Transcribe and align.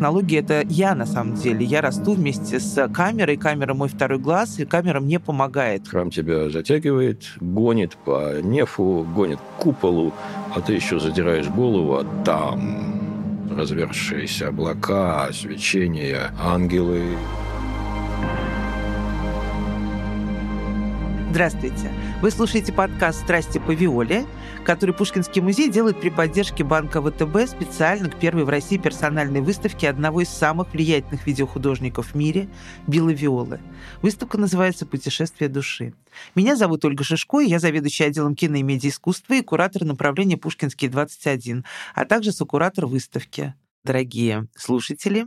технологии— 0.00 0.38
это 0.40 0.64
я 0.66 0.94
на 0.94 1.04
самом 1.04 1.34
деле. 1.34 1.62
Я 1.62 1.82
расту 1.82 2.14
вместе 2.14 2.58
с 2.58 2.88
камерой, 2.88 3.36
камера 3.36 3.74
мой 3.74 3.90
второй 3.90 4.18
глаз, 4.18 4.58
и 4.58 4.64
камера 4.64 4.98
мне 4.98 5.20
помогает. 5.20 5.86
Храм 5.88 6.10
тебя 6.10 6.48
затягивает, 6.48 7.24
гонит 7.38 7.98
по 8.06 8.40
нефу, 8.40 9.06
гонит 9.14 9.38
к 9.38 9.62
куполу, 9.62 10.14
а 10.54 10.62
ты 10.62 10.72
еще 10.72 10.98
задираешь 10.98 11.48
голову, 11.48 11.96
а 11.96 12.06
там 12.24 13.50
развершиеся 13.54 14.48
облака, 14.48 15.28
свечения, 15.34 16.32
ангелы. 16.42 17.02
Здравствуйте. 21.30 21.92
Вы 22.22 22.32
слушаете 22.32 22.72
подкаст 22.72 23.20
«Страсти 23.20 23.58
по 23.58 23.70
Виоле», 23.70 24.26
который 24.64 24.92
Пушкинский 24.92 25.40
музей 25.40 25.70
делает 25.70 26.00
при 26.00 26.10
поддержке 26.10 26.64
Банка 26.64 27.00
ВТБ 27.00 27.48
специально 27.48 28.10
к 28.10 28.18
первой 28.18 28.42
в 28.42 28.48
России 28.48 28.78
персональной 28.78 29.40
выставке 29.40 29.88
одного 29.88 30.22
из 30.22 30.28
самых 30.28 30.72
влиятельных 30.72 31.24
видеохудожников 31.28 32.08
в 32.08 32.14
мире– 32.16 32.48
Билла 32.88 33.10
Виолы. 33.10 33.60
Выставка 34.02 34.38
называется 34.38 34.86
«Путешествие 34.86 35.48
души». 35.48 35.94
Меня 36.34 36.56
зовут 36.56 36.84
Ольга 36.84 37.04
Шишко, 37.04 37.38
я 37.38 37.60
заведующая 37.60 38.08
отделом 38.08 38.34
кино 38.34 38.56
и 38.56 38.62
медиаискусства 38.64 39.34
и 39.34 39.42
куратор 39.42 39.84
направления 39.84 40.36
«Пушкинский 40.36 40.88
21», 40.88 41.62
а 41.94 42.04
также 42.06 42.32
сокуратор 42.32 42.86
выставки. 42.86 43.54
Дорогие 43.84 44.46
слушатели, 44.56 45.26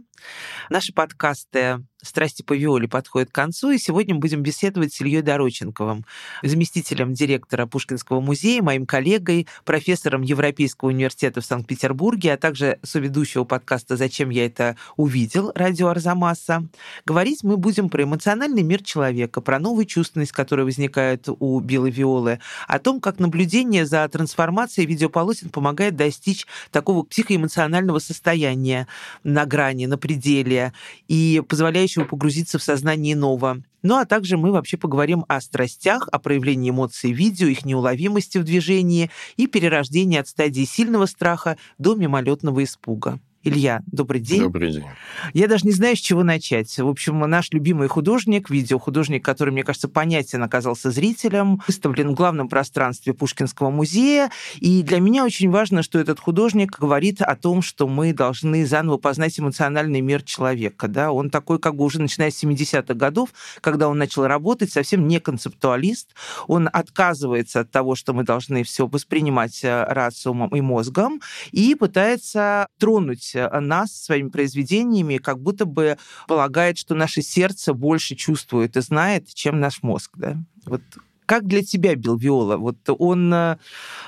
наши 0.70 0.94
подкасты 0.94 1.84
«Страсти 2.02 2.41
по 2.41 2.54
Виоле» 2.54 2.88
подходит 2.88 3.30
к 3.30 3.35
концу, 3.35 3.71
и 3.71 3.77
сегодня 3.77 4.13
мы 4.16 4.20
будем 4.20 4.41
беседовать 4.41 4.94
с 4.94 4.99
Ильей 4.99 5.21
Дороченковым, 5.21 6.05
заместителем 6.41 7.13
директора 7.13 7.66
Пушкинского 7.66 8.20
музея, 8.20 8.62
моим 8.62 8.85
коллегой, 8.85 9.48
профессором 9.63 10.21
Европейского 10.21 10.90
университета 10.90 11.40
в 11.40 11.45
Санкт-Петербурге, 11.45 12.34
а 12.34 12.38
также 12.38 12.80
соведущего 12.84 13.45
подкаста 13.45 13.95
«Зачем 13.95 14.30
я 14.31 14.45
это 14.45 14.76
увидел» 14.98 15.52
радио 15.55 15.88
Арзамаса. 15.88 16.68
Говорить 17.05 17.43
мы 17.43 17.55
будем 17.55 17.90
про 17.90 18.04
эмоциональный 18.04 18.63
мир 18.63 18.84
человека, 18.84 19.40
про 19.40 19.59
новую 19.59 19.85
чувственность, 19.85 20.34
которая 20.34 20.65
возникает 20.65 21.27
у 21.27 21.59
Билла 21.62 21.90
Виолы, 21.90 22.40
о 22.68 22.80
том, 22.80 22.99
как 22.99 23.20
наблюдение 23.20 23.85
за 23.85 24.07
трансформацией 24.09 24.87
видеополотен 24.87 25.49
помогает 25.49 25.96
достичь 25.96 26.48
такого 26.71 27.04
психоэмоционального 27.04 27.99
состояния 27.99 28.87
на 29.24 29.46
грани, 29.46 29.85
на 29.85 29.98
пределе, 30.13 30.73
и 31.07 31.41
позволяющего 31.47 32.05
погрузиться 32.05 32.59
в 32.59 32.63
сознание 32.63 33.15
нового. 33.15 33.61
Ну 33.81 33.97
а 33.97 34.05
также 34.05 34.37
мы 34.37 34.51
вообще 34.51 34.77
поговорим 34.77 35.25
о 35.27 35.41
страстях, 35.41 36.07
о 36.11 36.19
проявлении 36.19 36.69
эмоций 36.69 37.11
в 37.11 37.17
видео, 37.17 37.47
их 37.47 37.65
неуловимости 37.65 38.37
в 38.37 38.43
движении 38.43 39.09
и 39.35 39.47
перерождении 39.47 40.19
от 40.19 40.27
стадии 40.27 40.65
сильного 40.65 41.05
страха 41.05 41.57
до 41.77 41.95
мимолетного 41.95 42.63
испуга. 42.63 43.19
Илья, 43.46 43.82
добрый 43.88 44.22
день. 44.22 44.41
Добрый 44.41 44.72
день. 44.72 44.86
Я 45.34 45.49
даже 45.49 45.66
не 45.66 45.74
знаю, 45.74 45.98
с 45.98 45.99
чего 45.99 46.24
начать. 46.24 46.80
В 46.80 46.88
общем, 46.88 47.20
наш 47.20 47.52
любимый 47.52 47.90
художник, 47.90 48.49
видеохудожник, 48.49 49.26
который, 49.26 49.49
мне 49.49 49.63
кажется, 49.63 49.90
понятен 49.90 50.41
оказался 50.44 50.91
зрителям, 50.91 51.62
выставлен 51.68 52.12
в 52.12 52.14
главном 52.14 52.48
пространстве 52.48 53.14
Пушкинского 53.14 53.70
музея. 53.70 54.32
И 54.62 54.82
для 54.82 55.02
меня 55.02 55.26
очень 55.26 55.49
важно, 55.49 55.84
что 55.84 55.99
этот 55.99 56.21
художник 56.21 56.80
говорит 56.80 57.21
о 57.21 57.36
том, 57.36 57.62
что 57.62 57.86
мы 57.90 58.14
должны 58.14 58.66
заново 58.66 58.96
познать 58.96 59.38
эмоциональный 59.38 59.99
мир 59.99 60.24
человека. 60.24 60.88
Да? 60.88 61.12
Он 61.12 61.30
такой, 61.30 61.60
как 61.60 61.76
бы 61.76 61.84
уже 61.84 62.02
начиная 62.02 62.32
с 62.32 62.41
70-х 62.41 62.94
годов, 62.94 63.34
когда 63.60 63.90
он 63.90 63.98
начал 63.98 64.25
работать, 64.25 64.72
совсем 64.72 65.06
не 65.06 65.19
концептуалист. 65.19 66.16
Он 66.47 66.69
отказывается 66.72 67.59
от 67.59 67.72
того, 67.72 67.96
что 67.96 68.14
мы 68.14 68.24
должны 68.24 68.64
все 68.64 68.88
воспринимать 68.88 69.66
э, 69.66 69.84
рациумом 69.84 70.56
и 70.56 70.62
мозгом, 70.62 71.19
и 71.52 71.75
пытается 71.75 72.68
тронуть 72.80 73.32
нас 73.35 73.91
своими 73.91 74.29
произведениями, 74.29 75.17
как 75.17 75.39
будто 75.39 75.66
бы 75.66 75.97
полагает, 76.28 76.78
что 76.78 76.95
наше 76.95 77.22
сердце 77.22 77.73
больше 77.73 78.16
чувствует 78.16 78.78
и 78.78 78.81
знает, 78.81 79.28
чем 79.34 79.59
наш 79.59 79.84
мозг. 79.84 80.12
Да? 80.16 80.38
Вот 80.66 80.81
как 81.25 81.45
для 81.47 81.63
тебя 81.63 81.95
Билл 81.95 82.17
Виола? 82.17 82.57
Вот 82.57 82.78
он 82.88 83.34
э, 83.34 83.57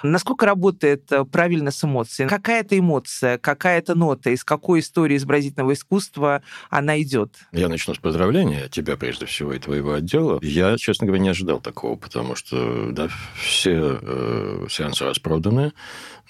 насколько 0.03 0.45
работает 0.45 1.11
э, 1.11 1.23
правильно 1.25 1.71
с 1.71 1.83
эмоциями? 1.83 2.29
Какая 2.29 2.61
это 2.61 2.77
эмоция, 2.77 3.37
какая 3.37 3.79
это 3.79 3.95
нота, 3.95 4.29
из 4.29 4.43
какой 4.43 4.79
истории 4.79 5.17
изобразительного 5.17 5.73
искусства 5.73 6.41
она 6.69 7.01
идет? 7.01 7.35
Я 7.51 7.69
начну 7.69 7.93
с 7.93 7.97
поздравления 7.97 8.67
тебя, 8.69 8.97
прежде 8.97 9.25
всего, 9.25 9.53
и 9.53 9.59
твоего 9.59 9.93
отдела. 9.93 10.39
Я, 10.41 10.77
честно 10.77 11.07
говоря, 11.07 11.23
не 11.23 11.29
ожидал 11.29 11.59
такого, 11.59 11.95
потому 11.95 12.35
что 12.35 12.91
да, 12.91 13.09
все 13.35 13.99
э, 14.01 14.67
сеансы 14.69 15.05
распроданы, 15.05 15.73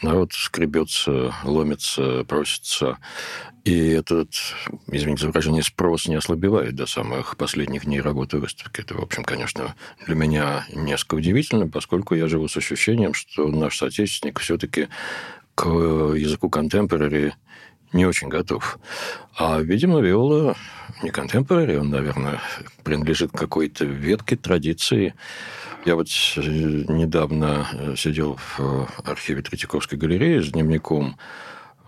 народ 0.02 0.34
скребется, 0.34 1.34
ломится, 1.44 2.24
просится. 2.26 2.98
И 3.66 3.90
этот, 3.90 4.30
извините 4.92 5.24
за 5.24 5.28
выражение, 5.30 5.64
спрос 5.64 6.08
не 6.08 6.16
ослабевает 6.16 6.76
до 6.76 6.86
самых 6.86 7.36
последних 7.36 7.86
дней 7.86 8.00
работы 8.00 8.38
выставки. 8.38 8.82
Это, 8.82 8.94
в 8.94 9.02
общем, 9.02 9.24
конечно, 9.24 9.74
для 10.06 10.14
меня 10.14 10.68
несколько 10.72 11.16
удивительно, 11.16 11.68
поскольку 11.68 12.14
я 12.14 12.28
живу 12.28 12.48
с 12.48 12.56
ощущением, 12.56 13.16
что 13.16 13.48
наш 13.48 13.78
соотечественник 13.78 14.40
все-таки 14.40 14.88
к 15.56 15.66
языку 15.66 16.48
контемпорари 16.52 17.34
не 17.92 18.06
очень 18.06 18.28
готов. 18.28 18.78
А, 19.36 19.60
видимо, 19.60 20.00
Виола 20.00 20.56
не 21.02 21.10
контемпорари, 21.10 21.78
он, 21.78 21.90
наверное, 21.90 22.42
принадлежит 22.84 23.32
какой-то 23.32 23.86
ветке 23.86 24.36
традиции, 24.36 25.16
я 25.86 25.96
вот 25.96 26.08
э, 26.38 26.42
недавно 26.42 27.68
э, 27.74 27.96
сидел 27.96 28.40
в 28.58 28.88
архиве 29.04 29.42
Третьяковской 29.42 29.96
галереи 29.96 30.40
с 30.40 30.52
дневником 30.52 31.18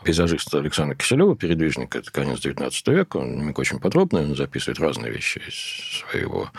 пейзажиста 0.03 0.59
Александра 0.59 0.95
Киселева, 0.95 1.35
передвижника, 1.35 1.99
это 1.99 2.11
конец 2.11 2.39
XIX 2.39 2.71
века, 2.93 3.17
он 3.17 3.33
дневник 3.33 3.59
очень 3.59 3.79
подробный, 3.79 4.21
он 4.21 4.35
записывает 4.35 4.79
разные 4.79 5.11
вещи 5.11 5.41
из 5.47 5.99
своего 5.99 6.49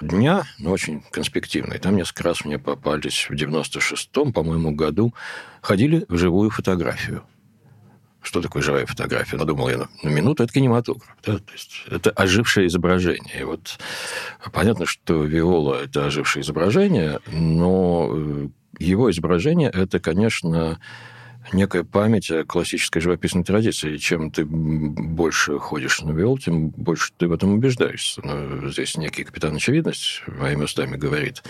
дня, 0.00 0.44
но 0.58 0.70
очень 0.70 1.02
конспективный. 1.10 1.78
Там 1.78 1.96
несколько 1.96 2.24
раз 2.24 2.44
мне 2.44 2.58
попались 2.58 3.28
в 3.28 3.32
96-м, 3.32 4.32
по-моему, 4.32 4.72
году, 4.72 5.14
ходили 5.60 6.04
в 6.08 6.16
живую 6.16 6.50
фотографию 6.50 7.22
что 8.22 8.40
такое 8.40 8.62
живая 8.62 8.86
фотография? 8.86 9.36
Надумал 9.36 9.68
я 9.68 9.78
на, 9.78 9.88
на 10.02 10.08
минуту, 10.08 10.44
это 10.44 10.52
кинематограф. 10.52 11.16
Да? 11.26 11.38
То 11.38 11.52
есть 11.52 11.82
это 11.90 12.10
ожившее 12.10 12.68
изображение. 12.68 13.40
И 13.40 13.44
вот 13.44 13.78
понятно, 14.52 14.86
что 14.86 15.24
Виола– 15.24 15.82
это 15.84 16.06
ожившее 16.06 16.42
изображение, 16.42 17.18
но 17.26 18.10
э, 18.12 18.48
его 18.78 19.10
изображение– 19.10 19.70
это, 19.74 19.98
конечно, 19.98 20.78
некая 21.52 21.84
память 21.84 22.30
о 22.30 22.44
классической 22.44 23.00
живописной 23.00 23.44
традиции. 23.44 23.96
Чем 23.96 24.30
ты 24.30 24.44
больше 24.44 25.58
ходишь 25.58 26.00
на 26.00 26.12
Виол, 26.12 26.38
тем 26.38 26.70
больше 26.70 27.12
ты 27.16 27.28
в 27.28 27.32
этом 27.32 27.54
убеждаешься. 27.54 28.20
Но 28.24 28.70
здесь 28.70 28.96
некий 28.96 29.24
капитан 29.24 29.56
очевидность, 29.56 30.22
моими 30.26 30.64
устами 30.64 30.96
говорит. 30.96 31.42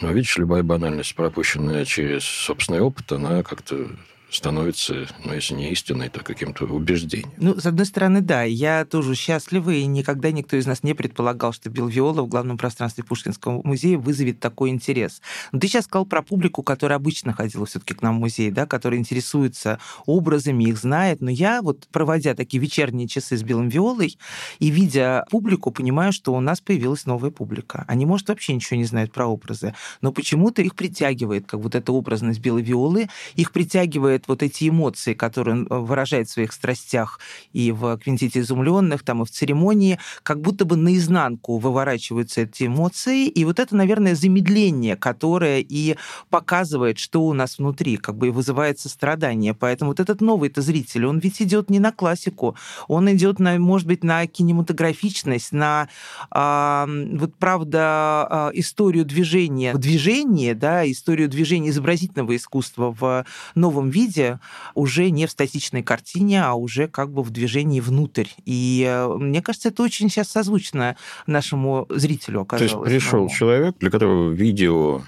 Но 0.00 0.12
видишь, 0.12 0.36
любая 0.36 0.62
банальность, 0.62 1.14
пропущенная 1.14 1.84
через 1.84 2.24
собственный 2.24 2.80
опыт, 2.80 3.10
она 3.12 3.42
как-то 3.42 3.88
становится, 4.30 5.06
ну, 5.24 5.32
если 5.32 5.54
не 5.54 5.70
истиной, 5.72 6.08
то 6.10 6.22
каким-то 6.22 6.64
убеждением. 6.64 7.30
Ну, 7.38 7.58
с 7.58 7.66
одной 7.66 7.86
стороны, 7.86 8.20
да, 8.20 8.42
я 8.42 8.84
тоже 8.84 9.14
счастлива, 9.14 9.70
и 9.70 9.86
никогда 9.86 10.30
никто 10.30 10.56
из 10.56 10.66
нас 10.66 10.82
не 10.82 10.94
предполагал, 10.94 11.52
что 11.52 11.70
Билл 11.70 11.88
Виола 11.88 12.22
в 12.22 12.28
главном 12.28 12.58
пространстве 12.58 13.04
Пушкинского 13.04 13.62
музея 13.64 13.98
вызовет 13.98 14.40
такой 14.40 14.70
интерес. 14.70 15.22
Но 15.52 15.58
ты 15.58 15.68
сейчас 15.68 15.84
сказал 15.84 16.04
про 16.04 16.22
публику, 16.22 16.62
которая 16.62 16.96
обычно 16.96 17.32
ходила 17.32 17.64
все 17.64 17.78
таки 17.78 17.94
к 17.94 18.02
нам 18.02 18.18
в 18.18 18.20
музей, 18.20 18.50
да, 18.50 18.66
которая 18.66 19.00
интересуется 19.00 19.78
образами, 20.04 20.64
их 20.64 20.76
знает, 20.76 21.20
но 21.20 21.30
я 21.30 21.62
вот, 21.62 21.88
проводя 21.90 22.34
такие 22.34 22.60
вечерние 22.60 23.08
часы 23.08 23.36
с 23.36 23.42
Биллом 23.42 23.68
Виолой 23.68 24.18
и 24.58 24.70
видя 24.70 25.24
публику, 25.30 25.70
понимаю, 25.70 26.12
что 26.12 26.34
у 26.34 26.40
нас 26.40 26.60
появилась 26.60 27.06
новая 27.06 27.30
публика. 27.30 27.84
Они, 27.88 28.04
может, 28.04 28.28
вообще 28.28 28.54
ничего 28.54 28.76
не 28.76 28.84
знают 28.84 29.12
про 29.12 29.26
образы, 29.26 29.74
но 30.02 30.12
почему-то 30.12 30.60
их 30.60 30.74
притягивает, 30.74 31.46
как 31.46 31.60
вот 31.60 31.74
эта 31.74 31.92
образность 31.92 32.40
Билла 32.40 32.58
Виолы, 32.58 33.08
их 33.34 33.52
притягивает 33.52 34.17
выражает 34.18 34.28
вот 34.28 34.42
эти 34.42 34.68
эмоции, 34.68 35.14
которые 35.14 35.54
он 35.54 35.66
э, 35.70 35.78
выражает 35.78 36.28
в 36.28 36.32
своих 36.32 36.52
страстях 36.52 37.20
и 37.54 37.72
в 37.72 37.98
«Квинтите 37.98 38.40
изумленных», 38.40 39.02
там 39.02 39.22
и 39.22 39.24
в 39.24 39.30
церемонии, 39.30 39.98
как 40.22 40.40
будто 40.40 40.64
бы 40.64 40.76
наизнанку 40.76 41.58
выворачиваются 41.58 42.42
эти 42.42 42.66
эмоции, 42.66 43.28
и 43.28 43.44
вот 43.44 43.58
это, 43.58 43.76
наверное, 43.76 44.14
замедление, 44.14 44.96
которое 44.96 45.60
и 45.60 45.96
показывает, 46.30 46.98
что 46.98 47.22
у 47.22 47.34
нас 47.34 47.58
внутри, 47.58 47.96
как 47.96 48.16
бы 48.16 48.28
и 48.28 48.30
вызывает 48.30 48.78
сострадание. 48.80 49.54
Поэтому 49.54 49.90
вот 49.90 50.00
этот 50.00 50.20
новый-то 50.20 50.62
зритель, 50.62 51.06
он 51.06 51.20
ведь 51.20 51.42
идет 51.42 51.70
не 51.70 51.80
на 51.80 51.92
классику, 51.92 52.54
он 52.88 53.08
идет, 53.08 53.40
на, 53.40 53.58
может 53.58 53.86
быть, 53.86 54.04
на 54.04 54.26
кинематографичность, 54.26 55.52
на 55.52 55.88
э, 56.34 57.16
вот 57.18 57.34
правда 57.38 58.50
э, 58.54 58.58
историю 58.58 59.04
движения 59.04 59.74
в 59.74 59.78
движении, 59.78 60.54
да, 60.54 60.84
историю 60.84 61.28
движения 61.28 61.70
изобразительного 61.70 62.34
искусства 62.34 62.94
в 62.98 63.24
новом 63.54 63.90
виде, 63.90 64.07
виде, 64.08 64.40
уже 64.74 65.10
не 65.10 65.26
в 65.26 65.30
статичной 65.30 65.82
картине, 65.82 66.42
а 66.42 66.54
уже 66.54 66.88
как 66.88 67.12
бы 67.12 67.22
в 67.22 67.30
движении 67.30 67.80
внутрь. 67.80 68.26
И 68.44 68.84
э, 68.86 69.08
мне 69.08 69.42
кажется, 69.42 69.68
это 69.68 69.82
очень 69.82 70.08
сейчас 70.08 70.28
созвучно 70.28 70.96
нашему 71.26 71.86
зрителю 71.90 72.40
оказалось. 72.40 72.72
То 72.72 72.78
есть 72.78 72.90
пришел 72.90 73.28
человек, 73.28 73.76
для 73.78 73.90
которого 73.90 74.30
видео 74.30 75.02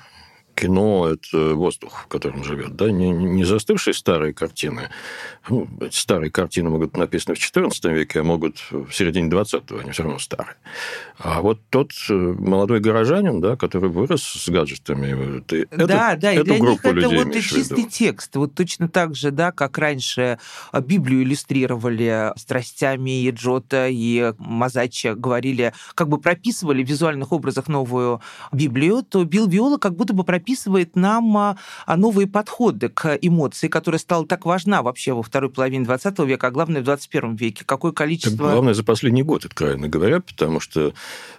кино– 0.61 1.09
это 1.13 1.55
воздух, 1.55 2.05
в 2.05 2.07
котором 2.07 2.45
живет, 2.45 2.77
да, 2.77 2.91
не, 2.91 3.11
не 3.11 3.45
застывшие 3.45 3.95
старые 3.95 4.35
картины. 4.35 4.91
Ну, 5.49 5.69
старые 5.91 6.31
картины 6.31 6.71
могут 6.71 6.91
быть 6.91 6.99
написаны 6.99 7.35
в 7.35 7.39
XIV 7.39 7.93
веке, 7.93 8.21
а 8.21 8.23
могут 8.23 8.59
в 8.71 8.93
середине 8.93 9.31
XX, 9.31 9.81
они 9.81 9.91
все 9.93 10.03
равно 10.03 10.19
старые. 10.19 10.57
А 11.19 11.41
вот 11.41 11.61
тот 11.71 11.93
э, 12.09 12.13
молодой 12.13 12.81
горожанин, 12.81 13.41
да, 13.41 13.57
который 13.57 13.91
вырос 13.91 14.23
с 14.23 14.49
гаджетами, 14.49 15.41
ты 15.41 15.67
да, 15.71 16.13
это, 16.13 16.21
да, 16.21 16.33
и 16.33 16.43
для 16.43 16.59
них 16.59 16.85
это 16.85 17.09
вот 17.09 17.35
чистый 17.35 17.85
текст. 17.85 18.37
Вот 18.37 18.55
точно 18.55 18.89
так 18.89 19.15
же, 19.15 19.31
да, 19.31 19.53
как 19.53 19.79
раньше 19.79 20.39
Библию 20.73 21.23
иллюстрировали 21.23 22.33
страстями 22.37 23.23
и 23.23 23.31
Джота, 23.31 23.89
и 23.89 24.33
Мазачи 24.39 25.15
говорили, 25.15 25.73
как 25.95 26.09
бы 26.09 26.19
прописывали 26.19 26.85
в 26.85 26.89
визуальных 26.89 27.33
образах 27.33 27.69
новую 27.69 28.21
Библию, 28.53 29.03
то 29.03 29.25
Билл 29.25 29.49
Виола 29.49 29.79
как 29.79 29.95
будто 29.95 30.15
бы 30.15 30.25
прописывает 30.51 30.97
нам 30.97 31.37
а, 31.37 31.57
а, 31.87 31.97
новые 31.97 32.27
подходы 32.27 32.89
к 32.89 33.17
эмоции, 33.21 33.69
которая 33.69 33.99
стала 33.99 34.27
так 34.27 34.45
важна 34.45 34.83
вообще 34.83 35.13
во 35.13 35.23
второй 35.23 35.51
половине 35.51 35.85
20 35.85 36.19
века, 36.21 36.49
а 36.49 36.51
главное 36.51 36.81
в 36.81 36.85
21 36.85 37.37
веке. 37.37 37.65
Какое 37.65 37.93
количество... 37.93 38.47
Так 38.47 38.53
главное 38.53 38.75
за 38.75 38.85
последний 38.85 39.23
год, 39.23 39.45
откровенно 39.45 39.89
говоря, 39.89 40.21
потому 40.21 40.61
что, 40.61 40.93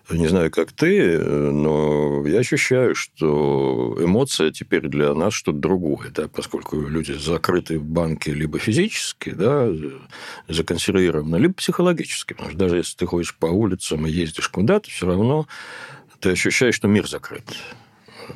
не 0.09 0.27
знаю, 0.27 0.49
как 0.49 0.71
ты, 0.71 1.19
но 1.19 2.25
я 2.25 2.39
ощущаю, 2.39 2.95
что 2.95 3.97
эмоция 3.99 4.51
теперь 4.51 4.87
для 4.87 5.13
нас 5.13 5.33
что-то 5.33 5.57
другое, 5.57 6.09
да, 6.11 6.27
поскольку 6.27 6.79
люди 6.79 7.11
закрыты 7.11 7.79
в 7.79 7.83
банке 7.83 8.33
либо 8.33 8.59
физически, 8.59 9.31
да, 9.31 9.69
законсервированы, 10.47 11.35
либо 11.35 11.53
психологически, 11.53 12.33
потому 12.33 12.51
что 12.51 12.59
даже 12.59 12.77
если 12.77 12.95
ты 12.95 13.05
ходишь 13.05 13.35
по 13.35 13.47
улицам 13.47 14.07
и 14.07 14.11
ездишь 14.11 14.47
куда-то, 14.47 14.89
все 14.89 15.05
равно 15.05 15.47
ты 16.21 16.29
ощущаешь, 16.29 16.75
что 16.75 16.87
мир 16.87 17.07
закрыт. 17.07 17.43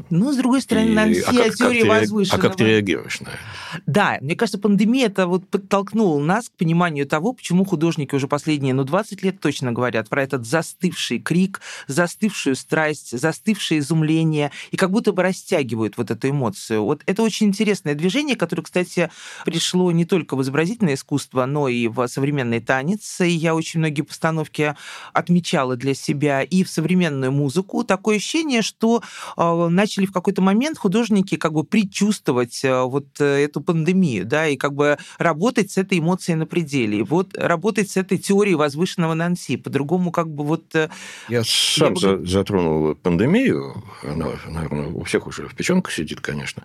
Ну, 0.10 0.32
с 0.32 0.38
другой 0.38 0.62
стороны, 0.62 0.92
нам 0.92 1.14
все 1.14 1.24
а 1.24 1.46
как, 1.46 1.56
теории 1.56 1.82
как 1.82 1.90
возвышенного. 1.90 2.44
А 2.44 2.50
как 2.50 2.58
ты 2.58 2.64
реагируешь 2.66 3.20
на 3.22 3.30
это? 3.30 3.40
Да, 3.86 4.18
мне 4.22 4.36
кажется, 4.36 4.60
пандемия 4.60 5.08
это 5.08 5.28
вот 5.28 5.48
подтолкнула 5.48 6.22
нас 6.24 6.50
к 6.50 6.54
пониманию 6.54 7.06
того, 7.06 7.34
почему 7.34 7.66
художники 7.66 8.16
уже 8.16 8.28
последние, 8.28 8.74
ну, 8.74 8.84
20 8.84 9.24
лет 9.24 9.40
точно 9.40 9.72
говорят 9.72 10.10
про 10.10 10.24
этот 10.24 10.46
застывший 10.46 11.20
крик, 11.20 11.62
застывшую 11.88 12.56
страсть, 12.56 13.18
застывшее 13.18 13.80
изумление, 13.80 14.52
и 14.72 14.78
как 14.78 14.92
будто 14.92 15.12
бы 15.12 15.24
растягивают 15.24 15.98
вот 15.98 16.12
эту 16.12 16.30
эмоцию. 16.30 16.84
Вот 16.84 17.02
это 17.06 17.24
очень 17.24 17.48
интересное 17.48 17.96
движение, 17.96 18.36
которое, 18.36 18.64
кстати, 18.64 19.10
пришло 19.46 19.92
не 19.92 20.06
только 20.06 20.36
в 20.36 20.42
изобразительное 20.42 20.96
искусство, 20.96 21.46
но 21.46 21.68
и 21.68 21.88
в 21.88 22.08
современный 22.08 22.60
танец. 22.60 23.22
И 23.22 23.30
я 23.30 23.56
очень 23.56 23.80
многие 23.80 24.02
постановки 24.02 24.76
отмечала 25.14 25.76
для 25.76 25.94
себя 25.94 26.42
и 26.42 26.64
в 26.64 26.70
современную 26.70 27.32
музыку. 27.32 27.84
Такое 27.84 28.18
ощущение, 28.18 28.62
что 28.62 29.04
а, 29.36 29.70
начали 29.86 30.08
в 30.08 30.12
какой-то 30.12 30.42
момент 30.42 30.80
художники 30.80 31.38
как 31.38 31.54
бы 31.54 31.64
предчувствовать 31.64 32.64
э, 32.64 32.82
вот 32.82 33.06
э, 33.20 33.44
эту 33.46 33.62
пандемию, 33.62 34.26
да, 34.26 34.48
и 34.48 34.58
как 34.58 34.74
бы 34.74 34.98
работать 35.20 35.70
с 35.70 35.78
этой 35.78 36.00
эмоцией 36.00 36.38
на 36.38 36.48
пределе. 36.48 37.00
И 37.00 37.04
вот 37.04 37.38
работать 37.38 37.92
с 37.92 37.98
этой 37.98 38.18
теорией 38.18 38.56
возвышенного 38.56 39.14
Нанси. 39.14 39.58
По-другому 39.58 40.12
как 40.12 40.28
бы 40.28 40.44
вот... 40.44 40.64
Э, 40.74 40.90
я 41.30 41.44
сам 41.46 41.96
за, 41.98 42.26
затронул 42.26 42.96
пандемию. 42.96 43.84
Она, 44.02 44.30
наверное, 44.48 44.88
у 44.88 45.04
всех 45.04 45.28
уже 45.28 45.48
в 45.48 45.54
печенках 45.54 45.94
сидит, 45.94 46.20
конечно. 46.20 46.64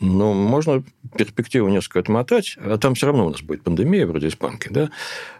Но 0.00 0.34
можно 0.34 0.82
перспективу 1.16 1.68
несколько 1.68 2.00
отмотать. 2.00 2.56
А 2.58 2.78
там 2.78 2.96
все 2.96 3.06
равно 3.06 3.26
у 3.26 3.30
нас 3.30 3.42
будет 3.42 3.62
пандемия, 3.62 4.08
вроде 4.08 4.26
испанки, 4.26 4.68
да? 4.70 4.90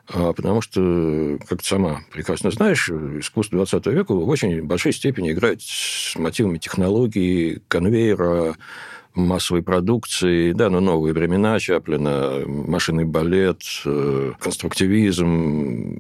А, 0.09 0.33
потому 0.33 0.61
что, 0.61 1.39
как 1.49 1.63
ты 1.63 1.65
сама 1.65 2.01
прекрасно 2.13 2.51
знаешь, 2.51 2.89
искусство 2.89 3.59
20 3.59 3.87
века 3.87 4.15
в 4.15 4.29
очень 4.29 4.63
большой 4.63 4.93
степени 4.93 5.33
играет 5.33 5.63
с 5.63 6.17
мотивами 6.17 6.59
технологии, 6.59 7.61
конвейера, 7.69 8.57
массовой 9.17 9.63
продукции, 9.63 10.53
да, 10.53 10.69
но 10.71 10.81
новые 10.81 11.15
времена 11.15 11.59
Чаплина, 11.59 12.43
машинный 12.47 13.05
балет, 13.05 13.63
э, 13.85 14.33
конструктивизм, 14.39 15.97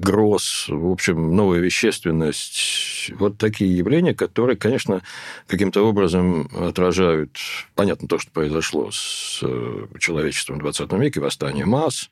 гроз, 0.00 0.66
в 0.68 0.90
общем, 0.90 1.36
новая 1.36 1.60
вещественность. 1.60 3.12
Вот 3.18 3.36
такие 3.36 3.76
явления, 3.76 4.14
которые, 4.14 4.56
конечно, 4.56 5.02
каким-то 5.46 5.82
образом 5.82 6.48
отражают, 6.58 7.36
понятно, 7.74 8.08
то, 8.08 8.18
что 8.18 8.30
произошло 8.30 8.90
с 8.90 9.40
э, 9.42 9.86
человечеством 9.98 10.56
в 10.56 10.60
20 10.60 10.92
веке, 10.94 11.20
восстание 11.20 11.66
масс, 11.66 12.10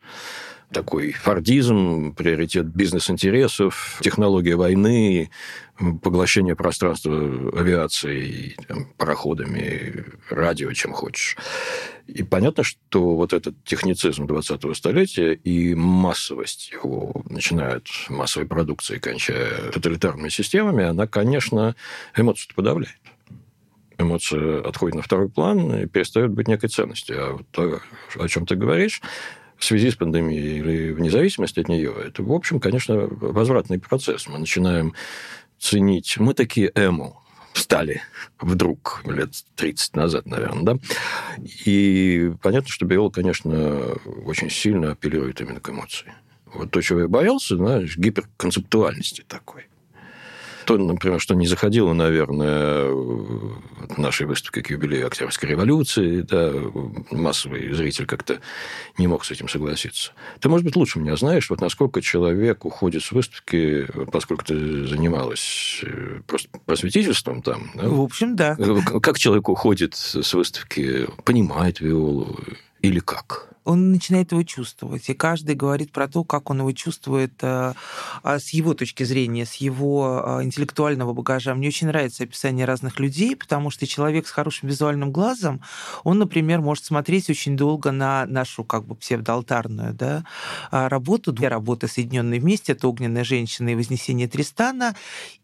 такой 0.72 1.12
фордизм, 1.12 2.14
приоритет 2.14 2.66
бизнес-интересов, 2.66 3.98
технология 4.02 4.56
войны, 4.56 5.30
поглощение 6.02 6.56
пространства 6.56 7.14
авиацией, 7.58 8.56
там, 8.68 8.86
пароходами, 8.96 10.04
радио, 10.30 10.72
чем 10.72 10.92
хочешь. 10.92 11.36
И 12.06 12.22
понятно, 12.22 12.64
что 12.64 13.16
вот 13.16 13.32
этот 13.32 13.54
техницизм 13.64 14.24
20-го 14.24 14.74
столетия 14.74 15.32
и 15.32 15.74
массовость 15.74 16.70
его, 16.72 17.22
начиная 17.28 17.76
от 17.76 17.86
массовой 18.08 18.46
продукции, 18.46 18.98
кончая 18.98 19.70
тоталитарными 19.72 20.28
системами, 20.28 20.84
она, 20.84 21.06
конечно, 21.06 21.74
эмоцию 22.16 22.54
подавляет 22.54 22.98
эмоция 23.96 24.60
отходит 24.66 24.96
на 24.96 25.02
второй 25.02 25.28
план 25.28 25.82
и 25.82 25.86
перестает 25.86 26.30
быть 26.32 26.48
некой 26.48 26.68
ценностью. 26.68 27.16
А 27.24 27.32
вот 27.34 27.46
то, 27.52 27.80
о 28.18 28.28
чем 28.28 28.44
ты 28.46 28.56
говоришь, 28.56 29.00
в 29.56 29.64
связи 29.64 29.90
с 29.90 29.96
пандемией 29.96 30.58
или 30.58 30.92
вне 30.92 31.10
зависимости 31.10 31.60
от 31.60 31.68
нее, 31.68 31.94
это, 32.06 32.22
в 32.22 32.32
общем, 32.32 32.60
конечно, 32.60 33.06
возвратный 33.08 33.78
процесс. 33.78 34.26
Мы 34.26 34.38
начинаем 34.38 34.94
ценить... 35.58 36.16
Мы 36.18 36.34
такие 36.34 36.70
эмо 36.74 37.20
стали 37.54 38.02
вдруг 38.40 39.02
лет 39.06 39.30
30 39.56 39.96
назад, 39.96 40.26
наверное, 40.26 40.64
да? 40.64 40.78
И 41.64 42.32
понятно, 42.42 42.68
что 42.68 42.84
Биол, 42.84 43.10
конечно, 43.10 43.94
очень 44.24 44.50
сильно 44.50 44.92
апеллирует 44.92 45.40
именно 45.40 45.60
к 45.60 45.70
эмоции. 45.70 46.12
Вот 46.52 46.70
то, 46.70 46.80
чего 46.80 47.00
я 47.00 47.08
боялся, 47.08 47.56
знаешь, 47.56 47.96
гиперконцептуальности 47.96 49.24
такой. 49.26 49.66
То, 50.66 50.78
например, 50.78 51.20
что 51.20 51.34
не 51.34 51.46
заходило, 51.46 51.92
наверное, 51.92 52.88
в 52.88 53.98
нашей 53.98 54.26
выставке 54.26 54.62
к 54.62 54.70
юбилею 54.70 55.06
Октябрьской 55.06 55.50
революции, 55.50 56.22
да, 56.22 56.52
массовый 57.10 57.72
зритель 57.72 58.06
как-то 58.06 58.40
не 58.98 59.06
мог 59.06 59.24
с 59.24 59.30
этим 59.30 59.48
согласиться. 59.48 60.12
Ты, 60.40 60.48
может 60.48 60.64
быть, 60.64 60.76
лучше 60.76 60.98
меня 60.98 61.16
знаешь, 61.16 61.50
вот 61.50 61.60
насколько 61.60 62.00
человек 62.00 62.64
уходит 62.64 63.02
с 63.02 63.12
выставки, 63.12 63.86
поскольку 64.10 64.44
ты 64.44 64.86
занималась 64.86 65.80
э, 65.82 66.20
просто 66.26 66.48
просветительством 66.64 67.42
там. 67.42 67.70
Да? 67.74 67.88
В 67.88 68.00
общем, 68.00 68.36
да. 68.36 68.56
Как 69.02 69.18
человек 69.18 69.48
уходит 69.48 69.94
с 69.94 70.34
выставки, 70.34 71.06
понимает 71.24 71.80
виолу 71.80 72.38
или 72.80 73.00
как? 73.00 73.53
Он 73.64 73.92
начинает 73.92 74.32
его 74.32 74.42
чувствовать. 74.42 75.08
И 75.08 75.14
каждый 75.14 75.54
говорит 75.54 75.90
про 75.90 76.06
то, 76.06 76.22
как 76.22 76.50
он 76.50 76.60
его 76.60 76.72
чувствует 76.72 77.32
э, 77.42 77.72
а, 78.22 78.38
с 78.38 78.50
его 78.50 78.74
точки 78.74 79.04
зрения, 79.04 79.46
с 79.46 79.54
его 79.54 80.22
э, 80.40 80.44
интеллектуального 80.44 81.12
багажа. 81.14 81.54
Мне 81.54 81.68
очень 81.68 81.86
нравится 81.86 82.24
описание 82.24 82.66
разных 82.66 83.00
людей, 83.00 83.34
потому 83.34 83.70
что 83.70 83.86
человек 83.86 84.26
с 84.26 84.30
хорошим 84.30 84.68
визуальным 84.68 85.12
глазом, 85.12 85.62
он, 86.04 86.18
например, 86.18 86.60
может 86.60 86.84
смотреть 86.84 87.30
очень 87.30 87.56
долго 87.56 87.90
на 87.90 88.26
нашу 88.26 88.64
как 88.64 88.84
бы 88.86 88.94
псевдоалтарную 88.94 89.94
да, 89.94 90.24
а, 90.70 90.88
работу, 90.88 91.32
две 91.32 91.48
работы, 91.48 91.88
соединенные 91.88 92.40
вместе, 92.40 92.72
это 92.72 92.86
«Огненная 92.88 93.24
женщина» 93.24 93.70
и 93.70 93.74
«Вознесение 93.74 94.28
Тристана», 94.28 94.94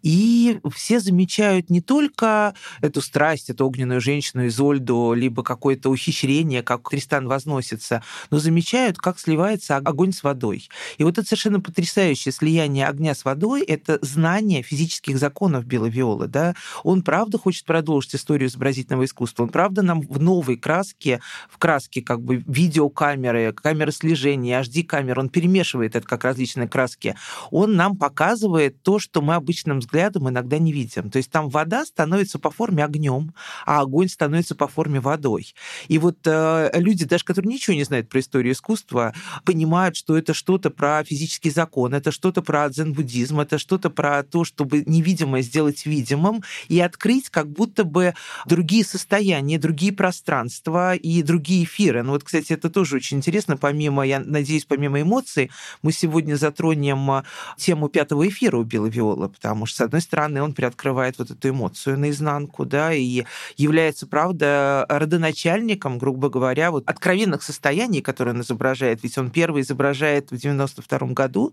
и 0.03 0.61
все 0.75 1.01
замечают 1.01 1.71
не 1.71 1.81
только 1.81 2.55
эту 2.83 3.01
страсть, 3.01 3.49
эту 3.49 3.67
огненную 3.67 4.01
женщину, 4.01 4.47
Изольду, 4.47 5.15
либо 5.15 5.43
какое-то 5.43 5.91
ухищрение, 5.91 6.63
как 6.63 6.89
Тристан 6.89 7.27
возносится, 7.27 8.03
но 8.31 8.39
замечают, 8.39 8.99
как 8.99 9.19
сливается 9.19 9.77
огонь 9.77 10.13
с 10.13 10.23
водой. 10.23 10.69
И 10.99 11.05
вот 11.05 11.19
это 11.19 11.27
совершенно 11.27 11.61
потрясающее 11.61 12.33
слияние 12.33 12.87
огня 12.87 13.15
с 13.15 13.25
водой— 13.25 13.63
это 13.67 13.99
знание 14.03 14.63
физических 14.63 15.19
законов 15.19 15.65
Беловиолы. 15.65 16.27
Да? 16.27 16.55
Он 16.85 17.03
правда 17.03 17.39
хочет 17.39 17.65
продолжить 17.65 18.15
историю 18.15 18.49
изобразительного 18.49 19.05
искусства. 19.05 19.45
Он 19.45 19.49
правда 19.49 19.83
нам 19.83 20.01
в 20.01 20.21
новой 20.21 20.57
краске, 20.57 21.21
в 21.51 21.59
краске 21.59 22.03
как 22.03 22.23
бы 22.23 22.43
видеокамеры, 22.47 23.53
камеры 23.53 23.93
слежения, 23.93 24.61
HD-камеры, 24.61 25.21
он 25.21 25.29
перемешивает 25.29 25.97
это 25.97 26.07
как 26.07 26.25
различные 26.25 26.69
краски. 26.69 27.17
Он 27.51 27.77
нам 27.77 27.97
показывает 27.97 28.83
то, 28.83 28.99
что 28.99 29.23
мы 29.23 29.35
обычным 29.35 29.81
взглядом 29.81 30.29
иногда 30.29 30.59
не 30.59 30.73
видим. 30.73 31.11
То 31.11 31.19
есть 31.19 31.31
там 31.31 31.49
вода 31.49 31.85
становится 31.85 32.39
по 32.39 32.51
форме 32.51 32.85
огнем, 32.85 33.35
а 33.67 33.81
огонь 33.81 34.09
становится 34.09 34.55
по 34.55 34.69
форме 34.69 35.01
водой. 35.01 35.55
И 35.89 35.99
вот 35.99 36.19
э, 36.27 36.71
люди, 36.75 37.05
даже 37.05 37.25
которые 37.25 37.53
ничего 37.53 37.77
не 37.77 37.85
знают 37.85 38.00
знают 38.01 38.09
про 38.09 38.21
историю 38.21 38.53
искусства, 38.53 39.15
понимают, 39.45 39.97
что 39.97 40.17
это 40.17 40.35
что-то 40.35 40.71
про 40.71 41.05
физический 41.05 41.51
закон, 41.51 41.95
это 41.95 42.11
что-то 42.11 42.43
про 42.43 42.69
дзен-буддизм, 42.69 43.41
это 43.41 43.59
что-то 43.59 43.91
про 43.91 44.23
то, 44.23 44.45
чтобы 44.45 44.83
невидимое 44.87 45.43
сделать 45.43 45.87
видимым 45.87 46.43
и 46.69 46.81
открыть 46.81 47.29
как 47.29 47.49
будто 47.49 47.85
бы 47.85 48.15
другие 48.47 48.85
состояния, 48.85 49.59
другие 49.59 49.93
пространства 49.93 50.95
и 50.95 51.23
другие 51.23 51.65
эфиры. 51.65 52.03
Ну 52.03 52.13
вот, 52.13 52.25
кстати, 52.25 52.53
это 52.53 52.71
тоже 52.71 52.97
очень 52.97 53.19
интересно. 53.19 53.57
Помимо, 53.57 54.07
я 54.07 54.21
надеюсь, 54.21 54.65
помимо 54.65 55.01
эмоций, 55.01 55.51
мы 55.83 55.93
сегодня 55.93 56.37
затронем 56.37 57.11
а, 57.11 57.25
тему 57.57 57.89
пятого 57.89 58.27
эфира 58.27 58.57
у 58.57 58.63
Билла 58.63 58.87
Виола, 58.87 59.29
потому 59.29 59.67
что, 59.67 59.77
с 59.77 59.81
одной 59.81 60.01
стороны, 60.01 60.43
он 60.43 60.53
приоткрывает 60.53 61.19
вот 61.19 61.31
эту 61.31 61.49
эмоцию 61.49 61.99
наизнанку, 61.99 62.65
да, 62.65 62.93
и 62.95 63.25
является, 63.57 64.07
правда, 64.07 64.87
родоначальником, 64.89 65.99
грубо 65.99 66.29
говоря, 66.29 66.71
вот 66.71 66.85
откровенных 66.87 67.43
состояний, 67.43 67.90
которые 67.99 68.35
он 68.35 68.43
изображает. 68.43 69.03
Ведь 69.03 69.19
он 69.19 69.31
первый 69.31 69.63
изображает 69.63 70.31
в 70.31 70.37
92 70.37 70.99
году 71.09 71.53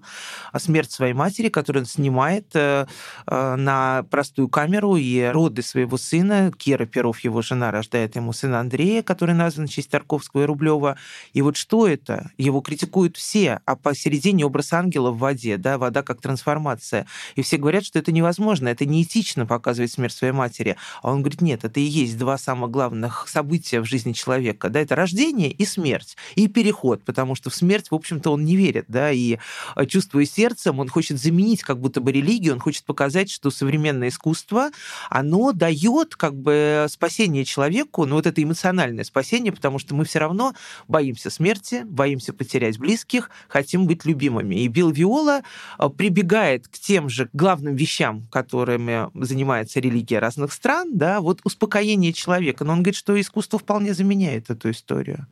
смерть 0.58 0.91
своей 0.91 1.13
матери, 1.13 1.50
которую 1.50 1.84
он 1.84 1.88
снимает 1.88 2.48
э, 2.53 2.86
э, 3.25 3.56
на 3.56 4.03
простую 4.12 4.48
камеру, 4.48 4.96
и 4.96 5.24
роды 5.24 5.62
своего 5.62 5.98
сына. 5.98 6.51
Кира 6.58 6.86
Перов, 6.86 7.20
его 7.22 7.41
жена, 7.41 7.72
рождает 7.72 8.15
ему 8.15 8.34
сына 8.34 8.60
Андрея, 8.60 9.01
который 9.03 9.34
назван 9.36 9.67
в 9.67 9.72
честь 9.72 9.89
Тарковского 9.89 10.44
и 10.44 10.46
Рублева. 10.46 10.98
И 11.34 11.41
вот 11.41 11.58
что 11.58 11.88
это? 11.88 12.32
Его 12.38 12.62
критикуют 12.62 13.17
все, 13.17 13.62
а 13.65 13.75
посередине 13.75 14.46
образ 14.46 14.74
ангела 14.74 15.12
в 15.12 15.17
воде, 15.17 15.58
да, 15.58 15.77
вода 15.77 16.03
как 16.03 16.22
трансформация. 16.22 17.08
И 17.36 17.41
все 17.41 17.58
говорят, 17.58 17.86
что 17.86 18.00
это 18.00 18.12
невозможно, 18.12 18.67
это 18.67 18.86
неэтично 18.86 19.46
показывать 19.46 19.91
смерть 19.91 20.13
своей 20.13 20.34
матери. 20.34 20.75
А 21.01 21.12
он 21.12 21.22
говорит, 21.22 21.41
нет, 21.41 21.63
это 21.63 21.79
и 21.79 21.84
есть 21.84 22.17
два 22.17 22.38
самых 22.38 22.72
главных 22.72 23.27
события 23.27 23.82
в 23.82 23.86
жизни 23.86 24.13
человека. 24.13 24.70
Да, 24.70 24.79
это 24.79 24.96
рождение 24.96 25.51
и 25.51 25.65
смерть, 25.65 26.17
и 26.36 26.48
переход, 26.48 27.04
потому 27.04 27.36
что 27.36 27.50
в 27.50 27.56
смерть, 27.56 27.92
в 27.92 27.96
общем-то, 27.96 28.32
он 28.32 28.46
не 28.46 28.56
верит, 28.56 28.86
да, 28.88 29.12
и 29.12 29.38
а, 29.76 29.86
чувствуя 29.86 30.26
сердцем, 30.26 30.80
он 30.80 30.90
хочет 30.90 31.20
заменить 31.20 31.64
как 31.64 31.80
будто 31.80 32.02
бы 32.02 32.12
религию, 32.12 32.54
он 32.54 32.60
хочет 32.60 32.84
показать, 32.86 33.30
что 33.30 33.52
современное 33.52 34.10
искусство, 34.10 34.70
оно 35.10 35.52
дает 35.52 36.16
как 36.16 36.36
бы 36.36 36.88
спасение 36.90 37.46
человеку, 37.46 38.06
ну 38.06 38.16
вот 38.16 38.26
это 38.26 38.42
эмоциональное 38.42 39.04
спасение, 39.04 39.52
потому 39.52 39.80
что 39.80 39.96
мы 39.96 40.06
все 40.06 40.20
равно 40.20 40.54
боимся 40.88 41.30
смерти, 41.30 41.84
боимся 41.86 42.34
потерять 42.34 42.78
близких, 42.78 43.30
хотим 43.48 43.88
быть 43.88 44.06
любимыми. 44.06 44.56
И 44.56 44.68
Билл 44.68 44.92
Виола 44.92 45.42
а, 45.78 45.90
прибегает 45.90 46.68
к 46.68 46.78
тем 46.80 47.10
же 47.10 47.30
главным 47.34 47.76
вещам, 47.76 48.28
которыми 48.32 49.10
занимается 49.14 49.80
религия 49.80 50.20
разных 50.20 50.54
стран, 50.54 50.98
да, 50.98 51.22
вот 51.22 51.42
успокоение 51.44 52.14
человека. 52.14 52.64
Но 52.64 52.74
он 52.74 52.80
говорит, 52.80 52.96
что 52.96 53.20
искусство 53.20 53.60
вполне 53.60 53.94
заменяет 53.94 54.50
эту 54.50 54.72
историю. 54.72 55.28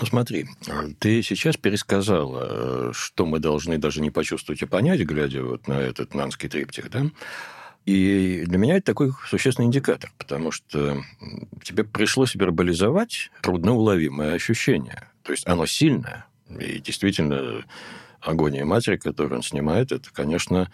Ну 0.00 0.06
смотри, 0.06 0.46
ты 0.98 1.22
сейчас 1.22 1.58
пересказал, 1.58 2.34
э, 2.36 2.92
что 2.94 3.26
мы 3.26 3.38
должны 3.38 3.76
даже 3.76 4.00
не 4.00 4.10
почувствовать 4.10 4.62
и 4.62 4.66
понять, 4.66 5.00
глядя 5.00 5.42
вот 5.44 5.68
на 5.68 5.74
этот 5.74 6.14
нанский 6.14 6.48
триптих, 6.48 6.90
да? 6.90 7.04
И 7.84 8.44
для 8.46 8.56
меня 8.56 8.76
это 8.76 8.86
такой 8.86 9.12
существенный 9.28 9.66
индикатор, 9.66 10.10
потому 10.16 10.52
что 10.52 11.02
тебе 11.62 11.84
пришлось 11.84 12.34
вербализовать 12.34 13.30
трудноуловимое 13.42 14.34
ощущение. 14.34 15.08
То 15.22 15.32
есть 15.32 15.46
оно 15.46 15.66
сильное, 15.66 16.26
и 16.48 16.78
действительно 16.78 17.64
агония 18.22 18.64
матери, 18.64 18.96
которую 18.96 19.36
он 19.36 19.42
снимает, 19.42 19.92
это, 19.92 20.10
конечно, 20.12 20.70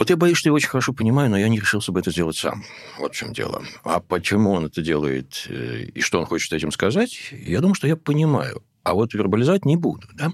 вот 0.00 0.08
я 0.08 0.16
боюсь, 0.16 0.38
что 0.38 0.48
я 0.48 0.54
очень 0.54 0.70
хорошо 0.70 0.94
понимаю, 0.94 1.28
но 1.28 1.36
я 1.36 1.50
не 1.50 1.60
решился 1.60 1.92
бы 1.92 2.00
это 2.00 2.10
сделать 2.10 2.36
сам. 2.36 2.64
Вот 2.98 3.12
в 3.12 3.16
чем 3.16 3.34
дело. 3.34 3.62
А 3.84 4.00
почему 4.00 4.52
он 4.52 4.64
это 4.64 4.80
делает 4.80 5.46
э, 5.50 5.82
и 5.94 6.00
что 6.00 6.18
он 6.18 6.24
хочет 6.24 6.54
этим 6.54 6.72
сказать, 6.72 7.32
я 7.32 7.60
думаю, 7.60 7.74
что 7.74 7.86
я 7.86 7.96
понимаю. 7.96 8.62
А 8.82 8.94
вот 8.94 9.12
вербализовать 9.12 9.66
не 9.66 9.76
буду. 9.76 10.08
Да? 10.14 10.32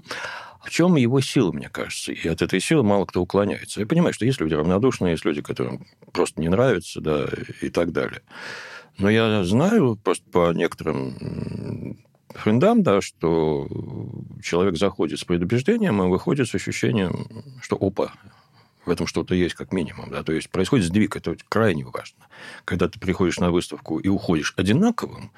В 0.63 0.69
чем 0.69 0.95
его 0.95 1.19
сила, 1.19 1.51
мне 1.51 1.67
кажется? 1.67 2.13
И 2.13 2.27
от 2.29 2.41
этой 2.41 2.61
силы 2.61 2.83
мало 2.83 3.03
кто 3.05 3.21
уклоняется. 3.21 3.81
Я 3.81 3.85
понимаю, 3.85 4.13
что 4.13 4.23
есть 4.23 4.39
люди 4.39 4.53
равнодушные, 4.53 5.11
есть 5.11 5.25
люди, 5.25 5.41
которым 5.41 5.85
просто 6.13 6.39
не 6.39 6.47
нравится, 6.47 7.01
да, 7.01 7.27
и 7.59 7.69
так 7.69 7.91
далее. 7.91 8.21
Но 8.97 9.09
я 9.09 9.43
знаю 9.43 9.97
просто 9.97 10.23
по 10.31 10.53
некоторым 10.53 11.99
френдам, 12.29 12.83
да, 12.83 13.01
что 13.01 13.67
человек 14.41 14.77
заходит 14.77 15.19
с 15.19 15.25
предубеждением 15.25 16.01
и 16.01 16.07
выходит 16.07 16.47
с 16.47 16.55
ощущением, 16.55 17.27
что 17.61 17.75
опа, 17.75 18.13
в 18.87 18.89
этом 18.89 19.05
что-то 19.05 19.35
есть 19.35 19.55
как 19.55 19.71
минимум. 19.71 20.09
Да? 20.09 20.23
То 20.23 20.31
есть 20.31 20.49
происходит 20.49 20.85
сдвиг, 20.85 21.15
это 21.15 21.35
крайне 21.49 21.85
важно. 21.85 22.25
Когда 22.65 22.87
ты 22.87 22.99
приходишь 22.99 23.37
на 23.37 23.51
выставку 23.51 23.99
и 23.99 24.07
уходишь 24.07 24.53
одинаковым, 24.55 25.31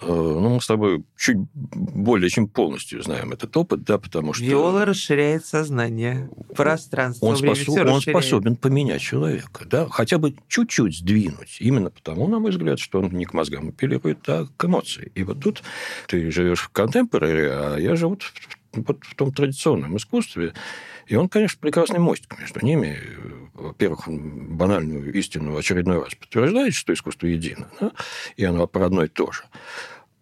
э, 0.00 0.06
ну, 0.06 0.54
мы 0.54 0.60
с 0.60 0.66
тобой 0.66 1.04
чуть 1.16 1.36
более 1.54 2.28
чем 2.28 2.48
полностью 2.48 3.02
знаем 3.02 3.32
этот 3.32 3.56
опыт, 3.56 3.84
да, 3.84 3.98
потому 3.98 4.32
что... 4.32 4.44
Виола 4.44 4.84
расширяет 4.84 5.46
сознание, 5.46 6.28
пространство, 6.54 7.26
он, 7.26 7.36
время, 7.36 7.54
способ, 7.54 7.86
он 7.86 8.00
способен 8.00 8.56
поменять 8.56 9.00
человека, 9.00 9.64
да, 9.66 9.88
хотя 9.88 10.18
бы 10.18 10.34
чуть-чуть 10.48 10.98
сдвинуть. 10.98 11.58
Именно 11.60 11.90
потому, 11.90 12.26
на 12.28 12.40
мой 12.40 12.50
взгляд, 12.50 12.80
что 12.80 13.00
он 13.00 13.10
не 13.12 13.24
к 13.24 13.32
мозгам 13.34 13.68
апеллирует, 13.68 14.28
а 14.28 14.46
к 14.56 14.64
эмоции. 14.64 15.12
И 15.14 15.22
вот 15.22 15.40
тут 15.40 15.62
ты 16.08 16.30
живешь 16.30 16.60
в 16.60 16.68
контемпораре, 16.70 17.52
а 17.52 17.76
я 17.76 17.94
живу 17.94 18.18
вот 18.72 18.98
в 19.04 19.14
том 19.14 19.32
традиционном 19.32 19.96
искусстве, 19.96 20.52
и 21.06 21.16
он, 21.16 21.28
конечно, 21.28 21.58
прекрасный 21.60 21.98
мостик 21.98 22.38
между 22.38 22.64
ними. 22.64 22.98
Во-первых, 23.54 24.08
банальную 24.08 25.12
истину 25.14 25.52
в 25.52 25.56
очередной 25.56 26.02
раз 26.02 26.14
подтверждает, 26.14 26.74
что 26.74 26.92
искусство 26.92 27.26
едино, 27.26 27.68
да? 27.80 27.92
и 28.36 28.44
оно 28.44 28.66
про 28.66 28.86
одно 28.86 29.04
и 29.04 29.08
то 29.08 29.30
же. 29.30 29.44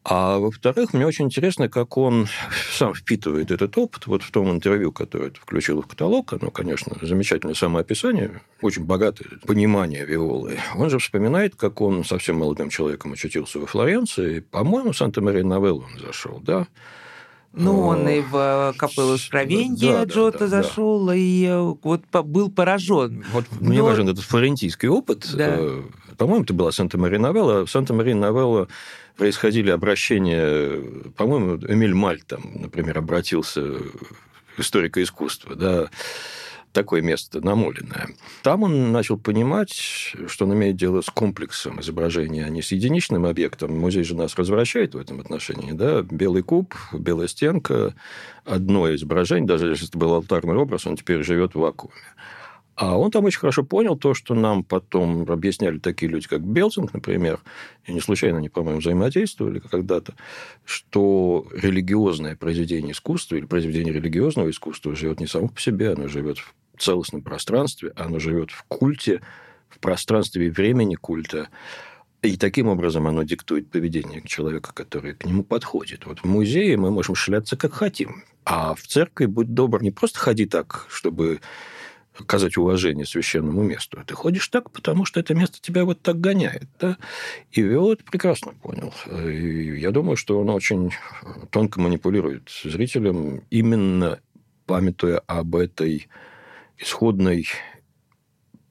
А 0.04 0.38
во-вторых, 0.38 0.92
мне 0.92 1.06
очень 1.06 1.26
интересно, 1.26 1.68
как 1.68 1.96
он 1.96 2.26
сам 2.72 2.92
впитывает 2.92 3.52
этот 3.52 3.78
опыт. 3.78 4.06
Вот 4.06 4.22
в 4.22 4.32
том 4.32 4.50
интервью, 4.50 4.90
которое 4.90 5.30
ты 5.30 5.40
включил 5.40 5.80
в 5.80 5.86
каталог, 5.86 6.32
оно, 6.32 6.50
конечно, 6.50 6.96
замечательное 7.00 7.54
самоописание, 7.54 8.42
очень 8.60 8.84
богатое 8.84 9.38
понимание 9.46 10.04
Виолы. 10.04 10.58
Он 10.74 10.90
же 10.90 10.98
вспоминает, 10.98 11.54
как 11.54 11.80
он 11.80 12.04
совсем 12.04 12.38
молодым 12.38 12.68
человеком 12.68 13.12
очутился 13.12 13.60
во 13.60 13.66
Флоренции. 13.66 14.40
По-моему, 14.40 14.92
Санта-Мария-Новелло 14.92 15.84
он 15.84 16.00
зашел, 16.00 16.40
да? 16.40 16.66
Ну, 17.52 17.86
он 17.86 18.08
и 18.08 18.20
в 18.20 18.74
капеллу 18.78 19.18
Скровенья 19.18 19.92
да, 19.92 20.04
Джота 20.04 20.38
да, 20.40 20.46
зашел, 20.48 21.06
да. 21.06 21.14
и 21.14 21.44
э, 21.44 21.74
вот 21.82 22.02
был 22.24 22.50
поражен. 22.50 23.24
Вот 23.32 23.44
Но... 23.60 23.68
мне 23.68 23.82
важен 23.82 24.08
этот 24.08 24.24
флорентийский 24.24 24.88
опыт. 24.88 25.28
Да. 25.34 25.56
Э, 25.58 25.82
по-моему, 26.16 26.44
это 26.44 26.54
была 26.54 26.72
Санта-Мария-Новелла. 26.72 27.66
В 27.66 27.70
Санта-Мария-Новелла 27.70 28.68
происходили 29.16 29.70
обращения, 29.70 30.82
по-моему, 31.16 31.56
Эмиль 31.68 31.94
Маль 31.94 32.22
там, 32.22 32.40
например, 32.54 32.98
обратился 32.98 33.76
историка 34.56 35.02
искусства, 35.02 35.54
да, 35.54 35.90
такое 36.72 37.02
место 37.02 37.40
намоленное. 37.44 38.08
Там 38.42 38.62
он 38.62 38.92
начал 38.92 39.18
понимать, 39.18 39.70
что 39.72 40.44
он 40.44 40.54
имеет 40.54 40.76
дело 40.76 41.00
с 41.00 41.06
комплексом 41.06 41.80
изображения, 41.80 42.44
а 42.44 42.48
не 42.48 42.62
с 42.62 42.72
единичным 42.72 43.26
объектом. 43.26 43.78
Музей 43.78 44.04
же 44.04 44.16
нас 44.16 44.36
развращает 44.36 44.94
в 44.94 44.98
этом 44.98 45.20
отношении. 45.20 45.72
Да? 45.72 46.02
Белый 46.02 46.42
куб, 46.42 46.74
белая 46.92 47.28
стенка, 47.28 47.94
одно 48.44 48.92
изображение, 48.94 49.46
даже 49.46 49.68
если 49.68 49.88
это 49.88 49.98
был 49.98 50.14
алтарный 50.14 50.56
образ, 50.56 50.86
он 50.86 50.96
теперь 50.96 51.22
живет 51.22 51.54
в 51.54 51.60
вакууме. 51.60 51.94
А 52.74 52.96
он 52.98 53.10
там 53.10 53.24
очень 53.24 53.38
хорошо 53.38 53.64
понял 53.64 53.96
то, 53.96 54.14
что 54.14 54.34
нам 54.34 54.64
потом 54.64 55.30
объясняли 55.30 55.78
такие 55.78 56.10
люди, 56.10 56.26
как 56.26 56.42
Белтинг, 56.42 56.94
например, 56.94 57.40
и 57.84 57.92
не 57.92 58.00
случайно 58.00 58.38
они, 58.38 58.48
по-моему, 58.48 58.80
взаимодействовали 58.80 59.58
когда-то, 59.58 60.14
что 60.64 61.46
религиозное 61.52 62.34
произведение 62.34 62.92
искусства 62.92 63.36
или 63.36 63.44
произведение 63.44 63.92
религиозного 63.92 64.48
искусства 64.48 64.96
живет 64.96 65.20
не 65.20 65.26
само 65.26 65.48
по 65.48 65.60
себе, 65.60 65.92
оно 65.92 66.08
живет 66.08 66.38
в 66.38 66.54
целостном 66.78 67.22
пространстве, 67.22 67.92
оно 67.96 68.18
живет 68.18 68.50
в 68.50 68.64
культе, 68.64 69.20
в 69.68 69.78
пространстве 69.78 70.46
и 70.46 70.50
времени 70.50 70.94
культа. 70.94 71.48
И 72.22 72.36
таким 72.36 72.68
образом 72.68 73.08
оно 73.08 73.24
диктует 73.24 73.70
поведение 73.70 74.22
человека, 74.22 74.72
который 74.72 75.14
к 75.14 75.24
нему 75.24 75.42
подходит. 75.42 76.06
Вот 76.06 76.20
в 76.20 76.24
музее 76.24 76.76
мы 76.76 76.90
можем 76.90 77.14
шляться 77.14 77.56
как 77.56 77.72
хотим. 77.72 78.22
А 78.44 78.74
в 78.74 78.82
церкви, 78.82 79.26
будь 79.26 79.54
добр, 79.54 79.82
не 79.82 79.90
просто 79.90 80.20
ходи 80.20 80.46
так, 80.46 80.86
чтобы 80.88 81.40
оказать 82.18 82.56
уважение 82.56 83.06
священному 83.06 83.62
месту. 83.62 83.98
Ты 84.06 84.14
ходишь 84.14 84.46
так, 84.48 84.70
потому 84.70 85.04
что 85.04 85.18
это 85.18 85.34
место 85.34 85.60
тебя 85.60 85.84
вот 85.84 86.02
так 86.02 86.20
гоняет. 86.20 86.68
Да? 86.78 86.98
И 87.50 87.62
Виол 87.62 87.92
это 87.92 88.04
прекрасно 88.04 88.52
понял. 88.52 88.92
И 89.26 89.80
я 89.80 89.90
думаю, 89.90 90.16
что 90.16 90.38
он 90.38 90.50
очень 90.50 90.92
тонко 91.50 91.80
манипулирует 91.80 92.50
зрителем, 92.62 93.42
именно 93.50 94.20
памятуя 94.66 95.20
об 95.26 95.56
этой 95.56 96.08
исходной 96.82 97.46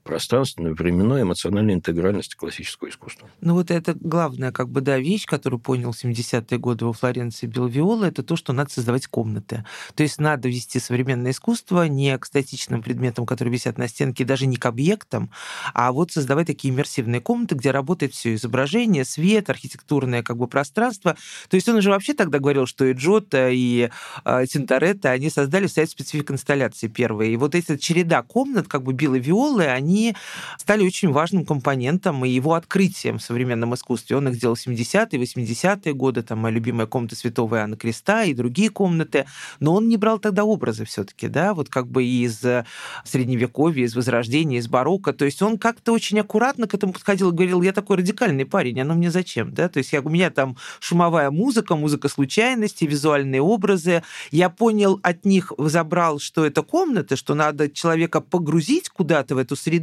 пространственную, 0.03 0.75
временную, 0.75 1.24
эмоциональную 1.24 1.75
интегральность 1.75 2.36
классического 2.36 2.89
искусства. 2.89 3.29
Ну 3.39 3.53
вот 3.53 3.72
это 3.72 3.96
главная 4.00 4.51
как 4.51 4.70
бы, 4.70 4.81
да, 4.81 4.98
вещь, 4.98 5.25
которую 5.25 5.60
понял 5.60 5.91
в 5.91 6.03
70-е 6.03 6.58
годы 6.58 6.86
во 6.86 6.93
Флоренции 6.93 7.48
Белвиола, 7.48 8.05
это 8.05 8.24
то, 8.24 8.36
что 8.36 8.53
надо 8.53 8.72
создавать 8.72 9.08
комнаты. 9.08 9.63
То 9.96 10.03
есть 10.03 10.20
надо 10.20 10.50
вести 10.50 10.79
современное 10.79 11.31
искусство 11.31 11.88
не 11.88 12.17
к 12.17 12.25
статичным 12.25 12.81
предметам, 12.81 13.25
которые 13.25 13.53
висят 13.53 13.77
на 13.77 13.88
стенке, 13.88 14.25
даже 14.25 14.48
не 14.48 14.58
к 14.58 14.65
объектам, 14.65 15.29
а 15.74 15.91
вот 15.91 16.12
создавать 16.12 16.48
такие 16.48 16.74
иммерсивные 16.74 17.22
комнаты, 17.22 17.55
где 17.55 17.72
работает 17.72 18.13
все 18.13 18.34
изображение, 18.34 19.05
свет, 19.05 19.50
архитектурное 19.50 20.24
как 20.24 20.38
бы 20.38 20.48
пространство. 20.48 21.15
То 21.50 21.55
есть 21.55 21.70
он 21.70 21.75
уже 21.75 21.89
вообще 21.89 22.13
тогда 22.13 22.39
говорил, 22.39 22.65
что 22.65 22.86
и 22.86 22.93
Джота, 22.93 23.50
и 23.50 23.89
э, 24.25 24.46
Тинторетто, 24.48 25.12
они 25.12 25.29
создали 25.29 25.67
сайт 25.67 25.89
специфик 25.89 26.31
инсталляции 26.31 26.88
первые. 26.88 27.34
И 27.34 27.38
вот 27.38 27.55
эта 27.55 27.77
череда 27.77 28.24
комнат, 28.24 28.67
как 28.67 28.84
бы 28.84 28.93
Билла 28.93 29.15
Виолы, 29.15 29.65
они 29.67 29.91
стали 30.58 30.86
очень 30.86 31.12
важным 31.12 31.46
компонентом 31.46 32.24
и 32.26 32.30
его 32.30 32.54
открытием 32.54 33.18
в 33.18 33.24
современном 33.24 33.74
искусстве. 33.76 34.18
Он 34.18 34.28
их 34.30 34.36
сделал 34.36 34.56
в 34.56 34.68
70-е, 34.68 35.22
80-е 35.22 35.94
годы, 35.94 36.24
там 36.24 36.40
моя 36.40 36.56
любимая 36.56 36.88
комната 36.88 37.16
Святого 37.16 37.56
Иоанна 37.56 37.78
Креста 37.78 38.24
и 38.24 38.34
другие 38.34 38.70
комнаты, 38.70 39.26
но 39.60 39.74
он 39.74 39.88
не 39.88 39.98
брал 39.98 40.20
тогда 40.20 40.44
образы 40.44 40.86
все-таки, 40.86 41.28
да, 41.28 41.54
вот 41.54 41.70
как 41.70 41.88
бы 41.88 42.04
из 42.04 42.42
Средневековья, 43.04 43.86
из 43.86 43.96
Возрождения, 43.96 44.58
из 44.58 44.68
барокко, 44.68 45.14
то 45.14 45.26
есть 45.26 45.42
он 45.42 45.58
как-то 45.58 45.92
очень 45.92 46.20
аккуратно 46.20 46.68
к 46.68 46.74
этому 46.74 46.94
подходил 46.94 47.32
и 47.32 47.34
говорил, 47.34 47.62
я 47.62 47.74
такой 47.74 47.98
радикальный 47.98 48.46
парень, 48.46 48.82
оно 48.82 48.94
мне 48.94 49.12
зачем, 49.12 49.54
да, 49.54 49.70
то 49.70 49.80
есть 49.80 49.94
я, 49.94 50.02
у 50.02 50.10
меня 50.10 50.30
там 50.30 50.58
шумовая 50.80 51.32
музыка, 51.32 51.76
музыка 51.76 52.08
случайности, 52.10 52.86
визуальные 52.86 53.42
образы, 53.42 54.04
я 54.32 54.50
понял 54.50 55.00
от 55.04 55.26
них, 55.26 55.52
забрал, 55.58 56.20
что 56.20 56.46
это 56.46 56.62
комната, 56.62 57.16
что 57.16 57.34
надо 57.34 57.70
человека 57.70 58.22
погрузить 58.22 58.90
куда-то 58.90 59.36
в 59.36 59.38
эту 59.38 59.56
среду, 59.56 59.81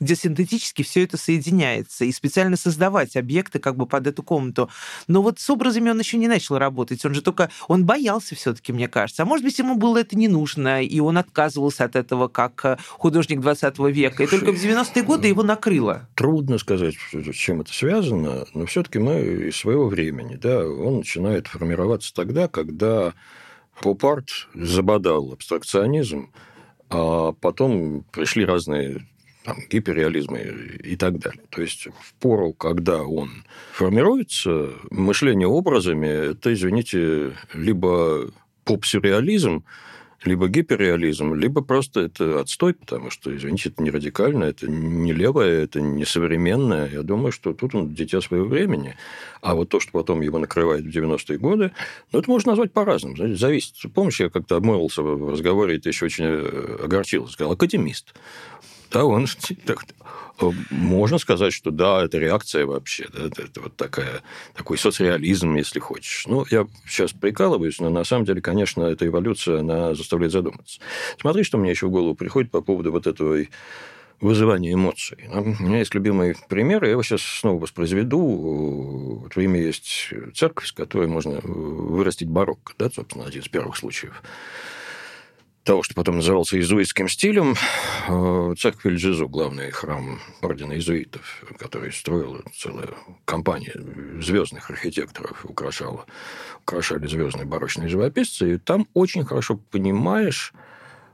где 0.00 0.14
синтетически 0.14 0.82
все 0.82 1.04
это 1.04 1.16
соединяется, 1.16 2.04
и 2.04 2.12
специально 2.12 2.56
создавать 2.56 3.16
объекты 3.16 3.58
как 3.58 3.76
бы 3.76 3.86
под 3.86 4.06
эту 4.06 4.22
комнату. 4.22 4.70
Но 5.08 5.22
вот 5.22 5.38
с 5.38 5.48
образами 5.50 5.90
он 5.90 5.98
еще 5.98 6.16
не 6.18 6.28
начал 6.28 6.58
работать, 6.58 7.04
он 7.04 7.14
же 7.14 7.22
только, 7.22 7.50
он 7.68 7.84
боялся 7.84 8.34
все-таки, 8.34 8.72
мне 8.72 8.88
кажется. 8.88 9.22
А 9.22 9.26
может 9.26 9.44
быть, 9.44 9.58
ему 9.58 9.76
было 9.76 9.98
это 9.98 10.16
не 10.16 10.28
нужно, 10.28 10.82
и 10.82 11.00
он 11.00 11.18
отказывался 11.18 11.84
от 11.84 11.96
этого 11.96 12.28
как 12.28 12.64
э, 12.64 12.76
художник 12.90 13.40
20 13.40 13.78
века, 13.78 14.22
и 14.22 14.26
только 14.26 14.52
в 14.52 14.56
90-е 14.56 15.02
годы 15.02 15.28
его 15.28 15.42
накрыло. 15.42 16.08
Трудно 16.14 16.58
сказать, 16.58 16.94
с 17.12 17.34
чем 17.34 17.60
это 17.60 17.72
связано, 17.72 18.46
но 18.54 18.66
все-таки 18.66 18.98
мы 18.98 19.48
из 19.48 19.56
своего 19.56 19.88
времени, 19.88 20.36
да, 20.36 20.66
он 20.66 20.98
начинает 20.98 21.46
формироваться 21.46 22.12
тогда, 22.14 22.48
когда 22.48 23.14
поп-арт 23.80 24.48
забодал 24.54 25.32
абстракционизм, 25.32 26.30
а 26.88 27.32
потом 27.32 28.04
пришли 28.12 28.44
разные 28.44 29.06
там, 29.46 29.58
гиперреализма 29.70 30.38
и 30.38 30.96
так 30.96 31.20
далее. 31.20 31.44
То 31.50 31.62
есть 31.62 31.86
в 31.86 32.14
пору, 32.14 32.52
когда 32.52 33.04
он 33.04 33.44
формируется, 33.72 34.70
мышление 34.90 35.46
образами– 35.46 36.06
это, 36.32 36.52
извините, 36.52 37.32
либо 37.54 38.32
поп-сюрреализм, 38.64 39.62
либо 40.24 40.48
гиперреализм, 40.48 41.34
либо 41.34 41.62
просто 41.62 42.00
это 42.00 42.40
отстой, 42.40 42.74
потому 42.74 43.10
что, 43.10 43.34
извините, 43.34 43.68
это 43.68 43.82
не 43.82 43.90
радикально, 43.90 44.44
это 44.44 44.68
не 44.68 45.12
левое, 45.12 45.62
это 45.62 45.80
не 45.80 46.04
современное. 46.04 46.88
Я 46.90 47.02
думаю, 47.02 47.30
что 47.30 47.52
тут 47.52 47.74
он 47.74 47.94
дитя 47.94 48.20
своего 48.20 48.46
времени. 48.46 48.96
А 49.40 49.54
вот 49.54 49.68
то, 49.68 49.78
что 49.78 49.92
потом 49.92 50.22
его 50.22 50.38
накрывает 50.38 50.84
в 50.84 50.88
90-е 50.88 51.38
годы, 51.38 51.70
ну, 52.12 52.18
это 52.18 52.30
можно 52.30 52.52
назвать 52.52 52.72
по-разному. 52.72 53.36
Зависит. 53.36 53.74
Помнишь, 53.94 54.20
я 54.20 54.28
как-то 54.28 54.56
обмолвился 54.56 55.02
в 55.02 55.30
разговоре, 55.30 55.76
это 55.76 55.88
еще 55.88 56.06
очень 56.06 56.24
э, 56.24 56.78
огорчился. 56.82 57.34
Сказал, 57.34 57.52
академист. 57.52 58.14
Да, 58.90 59.04
он 59.04 59.26
можно 60.70 61.18
сказать, 61.18 61.52
что 61.52 61.70
да, 61.70 62.04
это 62.04 62.18
реакция 62.18 62.66
вообще, 62.66 63.08
да, 63.12 63.26
это, 63.26 63.42
это 63.42 63.60
вот 63.62 63.76
такая, 63.76 64.22
такой 64.54 64.78
соцреализм, 64.78 65.54
если 65.54 65.78
хочешь. 65.78 66.24
Ну, 66.26 66.44
я 66.50 66.66
сейчас 66.86 67.12
прикалываюсь, 67.12 67.80
но 67.80 67.88
на 67.90 68.04
самом 68.04 68.26
деле, 68.26 68.40
конечно, 68.40 68.84
эта 68.84 69.06
эволюция, 69.06 69.60
она 69.60 69.94
заставляет 69.94 70.32
задуматься. 70.32 70.80
Смотри, 71.18 71.42
что 71.42 71.58
мне 71.58 71.70
еще 71.70 71.86
в 71.86 71.90
голову 71.90 72.14
приходит 72.14 72.50
по 72.50 72.60
поводу 72.60 72.92
вот 72.92 73.06
этого 73.06 73.38
вызывания 74.20 74.72
эмоций. 74.72 75.28
У 75.30 75.62
меня 75.62 75.78
есть 75.78 75.94
любимый 75.94 76.36
пример, 76.48 76.84
я 76.84 76.92
его 76.92 77.02
сейчас 77.02 77.22
снова 77.22 77.60
воспроизведу. 77.60 78.18
Вот 78.18 79.34
в 79.34 79.38
Риме 79.38 79.62
есть 79.62 80.10
церковь, 80.34 80.68
с 80.68 80.72
которой 80.72 81.06
можно 81.06 81.40
вырастить 81.42 82.28
барокко, 82.28 82.74
да, 82.78 82.90
собственно, 82.90 83.26
один 83.26 83.42
из 83.42 83.48
первых 83.48 83.76
случаев 83.76 84.22
того, 85.66 85.82
что 85.82 85.94
потом 85.94 86.16
назывался 86.16 86.56
иезуитским 86.56 87.08
стилем, 87.08 87.56
э, 88.08 88.54
церковь 88.56 88.86
Эльджизу, 88.86 89.28
главный 89.28 89.72
храм 89.72 90.20
ордена 90.40 90.74
иезуитов, 90.74 91.44
который 91.58 91.92
строила 91.92 92.40
целая 92.54 92.90
компания 93.24 93.74
звездных 94.22 94.70
архитекторов, 94.70 95.44
украшала, 95.44 96.06
украшали 96.62 97.08
звездные 97.08 97.46
барочные 97.46 97.88
живописцы, 97.88 98.54
и 98.54 98.58
там 98.58 98.86
очень 98.94 99.24
хорошо 99.24 99.60
понимаешь 99.72 100.54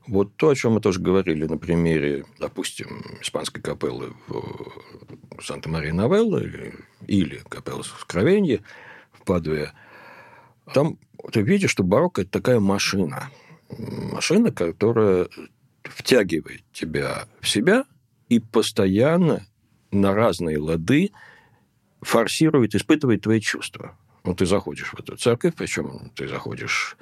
вот 0.07 0.37
то, 0.37 0.51
о 0.51 0.55
чем 0.55 0.73
мы 0.73 0.81
тоже 0.83 1.01
говорили 1.01 1.47
на 1.47 1.57
примере, 1.57 2.27
допустим, 2.39 3.03
испанской 3.23 3.63
капеллы 3.63 4.13
в 4.29 5.43
Санта-Мария-Новелла 5.43 6.43
или 7.07 7.41
капеллы 7.49 7.85
Скровенье 7.85 8.61
в 9.13 9.25
Падуе, 9.25 9.73
там 10.75 10.99
ты 11.33 11.41
видишь, 11.41 11.71
что 11.71 11.85
барокко– 11.85 12.21
это 12.23 12.31
такая 12.31 12.61
машина– 12.61 13.31
машина, 13.79 14.53
которая 14.53 15.29
втягивает 15.83 16.63
тебя 16.73 17.27
в 17.41 17.49
себя 17.49 17.85
и 18.29 18.39
постоянно 18.41 19.47
на 19.91 20.15
разные 20.15 20.59
лады 20.59 21.13
форсирует, 22.01 22.75
испытывает 22.75 23.23
твои 23.23 23.41
чувства. 23.41 23.97
Вот 24.25 24.39
ты 24.39 24.47
заходишь 24.47 24.93
в 24.93 25.01
эту 25.01 25.17
церковь, 25.17 25.55
причем 25.57 26.11
ты 26.15 26.29
заходишь 26.29 26.97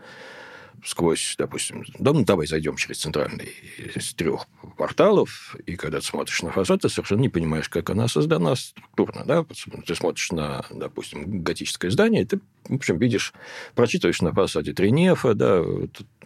сквозь, 0.84 1.34
допустим, 1.38 1.84
да, 1.98 2.12
ну, 2.12 2.24
давай 2.24 2.46
зайдем 2.46 2.76
через 2.76 2.98
центральный 2.98 3.52
из 3.94 4.14
трех 4.14 4.46
порталов, 4.76 5.56
и 5.66 5.76
когда 5.76 6.00
ты 6.00 6.06
смотришь 6.06 6.42
на 6.42 6.50
фасад, 6.50 6.82
ты 6.82 6.88
совершенно 6.88 7.20
не 7.20 7.28
понимаешь, 7.28 7.68
как 7.68 7.90
она 7.90 8.08
создана 8.08 8.56
структурно. 8.56 9.24
Да? 9.24 9.44
Ты 9.86 9.94
смотришь 9.94 10.32
на, 10.32 10.64
допустим, 10.70 11.42
готическое 11.42 11.90
здание, 11.90 12.22
и 12.22 12.26
ты, 12.26 12.40
в 12.68 12.74
общем, 12.74 12.98
видишь, 12.98 13.32
прочитываешь 13.74 14.22
на 14.22 14.32
фасаде 14.32 14.72
три 14.72 14.90
нефа, 14.90 15.34
да, 15.34 15.62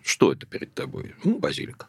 что 0.04 0.32
это 0.32 0.46
перед 0.46 0.74
тобой? 0.74 1.14
Ну, 1.24 1.38
базилика. 1.38 1.86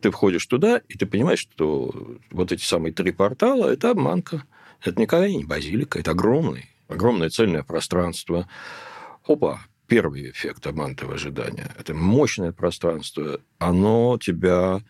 Ты 0.00 0.10
входишь 0.10 0.46
туда, 0.46 0.80
и 0.88 0.96
ты 0.96 1.06
понимаешь, 1.06 1.40
что 1.40 2.18
вот 2.30 2.50
эти 2.50 2.64
самые 2.64 2.92
три 2.92 3.12
портала– 3.12 3.66
это 3.72 3.90
обманка. 3.90 4.44
Это 4.82 5.00
никогда 5.00 5.28
не 5.28 5.44
базилика, 5.44 6.00
это 6.00 6.10
огромный, 6.10 6.68
огромное 6.88 7.30
цельное 7.30 7.62
пространство. 7.62 8.48
Опа, 9.24 9.60
первый 9.92 10.30
эффект 10.30 10.66
обманутого 10.66 11.16
ожидания. 11.16 11.70
Это 11.78 11.92
мощное 11.92 12.50
пространство. 12.50 13.40
Оно 13.58 14.18
тебя 14.18 14.80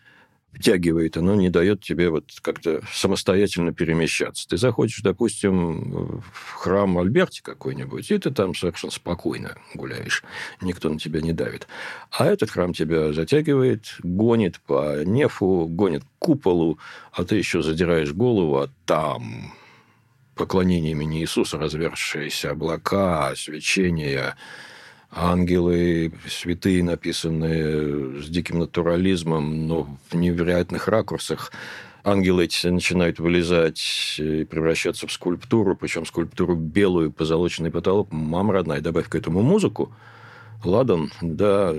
втягивает, 0.53 1.17
оно 1.17 1.35
не 1.35 1.49
дает 1.49 1.83
тебе 1.83 2.09
вот 2.09 2.31
как-то 2.41 2.81
самостоятельно 2.89 3.73
перемещаться. 3.73 4.47
Ты 4.47 4.55
заходишь, 4.55 5.01
допустим, 5.01 6.21
в 6.21 6.53
храм 6.53 6.97
Альберти 6.99 7.41
какой-нибудь, 7.41 8.11
и 8.11 8.17
ты 8.17 8.31
там 8.31 8.55
совершенно 8.55 8.91
спокойно 8.91 9.57
гуляешь, 9.73 10.23
никто 10.61 10.87
на 10.87 10.97
тебя 10.97 11.19
не 11.19 11.33
давит. 11.33 11.67
А 12.09 12.25
этот 12.25 12.51
храм 12.51 12.73
тебя 12.73 13.11
затягивает, 13.11 13.97
гонит 14.03 14.61
по 14.61 15.03
нефу, 15.03 15.67
гонит 15.67 16.05
к 16.05 16.07
куполу, 16.17 16.79
а 17.11 17.25
ты 17.25 17.35
еще 17.35 17.61
задираешь 17.61 18.13
голову, 18.13 18.55
а 18.55 18.69
там 18.85 19.53
поклонение 20.35 20.91
имени 20.91 21.19
Иисуса, 21.19 21.57
развершиеся 21.57 22.51
облака, 22.51 23.33
свечение, 23.35 24.35
ангелы, 25.15 26.11
святые, 26.27 26.83
написанные 26.83 28.21
с 28.21 28.27
диким 28.29 28.59
натурализмом, 28.59 29.67
но 29.67 29.87
в 30.09 30.15
невероятных 30.15 30.87
ракурсах. 30.87 31.51
Ангелы 32.03 32.45
эти 32.45 32.67
начинают 32.67 33.19
вылезать 33.19 34.15
и 34.17 34.43
превращаться 34.43 35.07
в 35.07 35.11
скульптуру, 35.11 35.75
причем 35.75 36.05
скульптуру 36.05 36.55
белую, 36.55 37.11
позолоченный 37.11 37.71
потолок. 37.71 38.11
Мама 38.11 38.53
родная, 38.53 38.81
добавь 38.81 39.07
к 39.07 39.15
этому 39.15 39.41
музыку– 39.41 39.91
ладан, 40.65 41.11
да, 41.21 41.73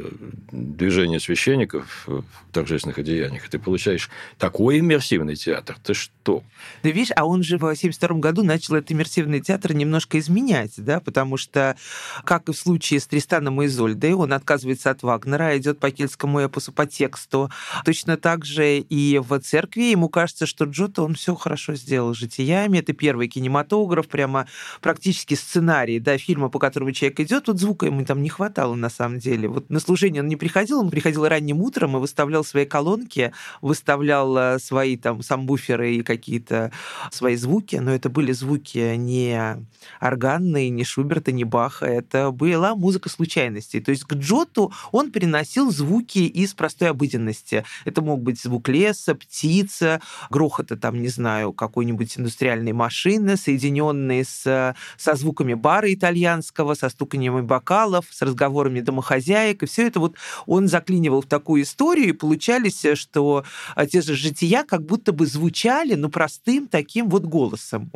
движение 0.52 1.20
священников 1.20 2.04
в 2.06 2.24
торжественных 2.52 2.98
одеяниях, 2.98 3.46
и 3.46 3.50
ты 3.50 3.58
получаешь 3.58 4.10
такой 4.38 4.78
иммерсивный 4.78 5.36
театр. 5.36 5.76
Ты 5.82 5.94
что? 5.94 6.42
Да 6.82 6.90
видишь, 6.90 7.12
а 7.16 7.26
он 7.26 7.42
же 7.42 7.56
в 7.56 7.64
1972 7.64 8.18
году 8.18 8.42
начал 8.42 8.76
этот 8.76 8.92
иммерсивный 8.92 9.40
театр 9.40 9.74
немножко 9.74 10.18
изменять, 10.18 10.72
да, 10.76 11.00
потому 11.00 11.36
что, 11.36 11.76
как 12.24 12.48
и 12.48 12.52
в 12.52 12.56
случае 12.56 13.00
с 13.00 13.06
Тристаном 13.06 13.60
и 13.62 13.66
Изольдой, 13.66 14.12
он 14.12 14.32
отказывается 14.32 14.90
от 14.90 15.02
Вагнера, 15.02 15.56
идет 15.58 15.78
по 15.80 15.90
кельтскому 15.90 16.40
эпосу 16.40 16.72
по 16.72 16.86
тексту. 16.86 17.50
Точно 17.84 18.16
так 18.16 18.44
же 18.44 18.78
и 18.78 19.18
в 19.18 19.38
церкви 19.40 19.82
ему 19.82 20.08
кажется, 20.08 20.46
что 20.46 20.64
Джота, 20.64 21.02
он 21.02 21.14
все 21.14 21.34
хорошо 21.34 21.74
сделал 21.74 22.14
житиями. 22.14 22.78
Это 22.78 22.92
первый 22.92 23.28
кинематограф, 23.28 24.08
прямо 24.08 24.46
практически 24.80 25.34
сценарий, 25.34 26.00
да, 26.00 26.16
фильма, 26.18 26.48
по 26.48 26.58
которому 26.58 26.92
человек 26.92 27.20
идет, 27.20 27.48
вот 27.48 27.58
звука 27.58 27.86
ему 27.86 28.04
там 28.04 28.22
не 28.22 28.28
хватало 28.28 28.73
дело, 28.74 28.80
на 28.80 28.90
самом 28.90 29.18
деле. 29.18 29.48
Вот 29.48 29.70
на 29.70 29.80
служение 29.80 30.22
он 30.22 30.28
не 30.28 30.37
приходил, 30.37 30.80
он 30.80 30.90
приходил 30.90 31.26
ранним 31.26 31.60
утром 31.60 31.96
и 31.96 32.00
выставлял 32.00 32.44
свои 32.44 32.66
колонки, 32.66 33.32
выставлял 33.62 34.37
э, 34.37 34.58
свои 34.58 34.96
там 34.96 35.22
самбуферы 35.22 35.96
и 35.96 36.02
какие-то 36.02 36.70
свои 37.10 37.37
звуки, 37.37 37.76
но 37.76 37.92
это 37.92 38.08
были 38.08 38.32
звуки 38.32 38.96
не 38.96 39.64
органные, 40.00 40.70
не 40.70 40.84
Шуберта, 40.84 41.32
не 41.32 41.44
Баха, 41.44 41.87
это 41.87 42.30
была 42.30 42.74
музыка 42.74 43.08
случайностей. 43.08 43.80
То 43.80 43.90
есть 43.90 44.04
к 44.04 44.14
Джоту 44.14 44.72
он 44.92 45.10
переносил 45.10 45.70
звуки 45.70 46.18
из 46.18 46.54
простой 46.54 46.90
обыденности. 46.90 47.64
Это 47.84 48.02
мог 48.02 48.22
быть 48.22 48.40
звук 48.40 48.68
леса, 48.68 49.14
птица, 49.14 50.00
грохота 50.30 50.76
там, 50.76 51.00
не 51.00 51.08
знаю, 51.08 51.52
какой-нибудь 51.52 52.18
индустриальной 52.18 52.72
машины, 52.72 53.37
соединенные 53.37 54.24
с, 54.24 54.74
со 54.96 55.14
звуками 55.14 55.54
бара 55.54 55.92
итальянского, 55.92 56.74
со 56.74 56.88
стуканием 56.88 57.46
бокалов, 57.46 58.06
с 58.10 58.22
разговорами 58.64 58.81
домохозяек. 58.81 59.62
И 59.62 59.66
все 59.66 59.87
это 59.87 60.00
вот 60.00 60.16
он 60.46 60.68
заклинивал 60.68 61.22
в 61.22 61.27
такую 61.27 61.62
историю, 61.62 62.09
и 62.09 62.12
получались, 62.12 62.85
что 62.94 63.44
те 63.90 64.03
же 64.03 64.14
жития 64.14 64.64
как 64.64 64.85
будто 64.85 65.12
бы 65.12 65.27
звучали, 65.27 65.94
ну, 65.94 66.09
простым 66.09 66.66
таким 66.68 67.09
вот 67.09 67.24
голосом. 67.24 67.90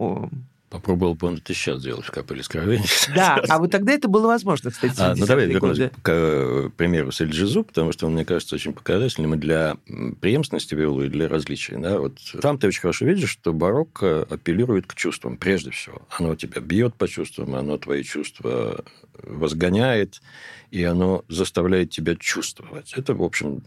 Попробовал 0.70 1.14
бы 1.14 1.28
он 1.28 1.36
это 1.36 1.54
сейчас 1.54 1.80
сделать 1.80 2.04
в 2.04 2.10
«Капеле 2.10 2.42
скровения». 2.42 2.84
Да, 3.14 3.42
а 3.48 3.58
вот 3.58 3.70
тогда 3.70 3.92
это 3.92 4.06
было 4.06 4.26
возможно, 4.26 4.70
кстати, 4.70 4.94
а, 4.98 5.14
Ну, 5.16 5.26
давай 5.26 5.46
вернусь 5.46 5.78
к 6.02 6.10
э, 6.10 6.70
примеру 6.76 7.10
с 7.10 7.22
Эльджизу, 7.22 7.64
потому 7.64 7.92
что 7.92 8.06
он, 8.06 8.12
мне 8.12 8.26
кажется, 8.26 8.54
очень 8.54 8.74
показательным 8.74 9.34
и 9.34 9.38
для 9.38 9.78
преемственности 10.20 10.74
виолы, 10.74 11.06
и 11.06 11.08
для 11.08 11.28
различий. 11.28 11.76
Да? 11.76 11.98
Вот 11.98 12.18
там 12.42 12.58
ты 12.58 12.66
очень 12.66 12.82
хорошо 12.82 13.06
видишь, 13.06 13.30
что 13.30 13.54
барокко 13.54 14.26
апеллирует 14.28 14.86
к 14.86 14.94
чувствам, 14.94 15.38
прежде 15.38 15.70
всего. 15.70 16.02
Оно 16.18 16.34
тебя 16.36 16.60
бьет 16.60 16.94
по 16.94 17.08
чувствам, 17.08 17.54
оно 17.54 17.78
твои 17.78 18.02
чувства 18.02 18.84
возгоняет, 19.22 20.20
и 20.70 20.84
оно 20.84 21.24
заставляет 21.28 21.90
тебя 21.90 22.14
чувствовать. 22.14 22.92
Это, 22.94 23.14
в 23.14 23.22
общем, 23.22 23.62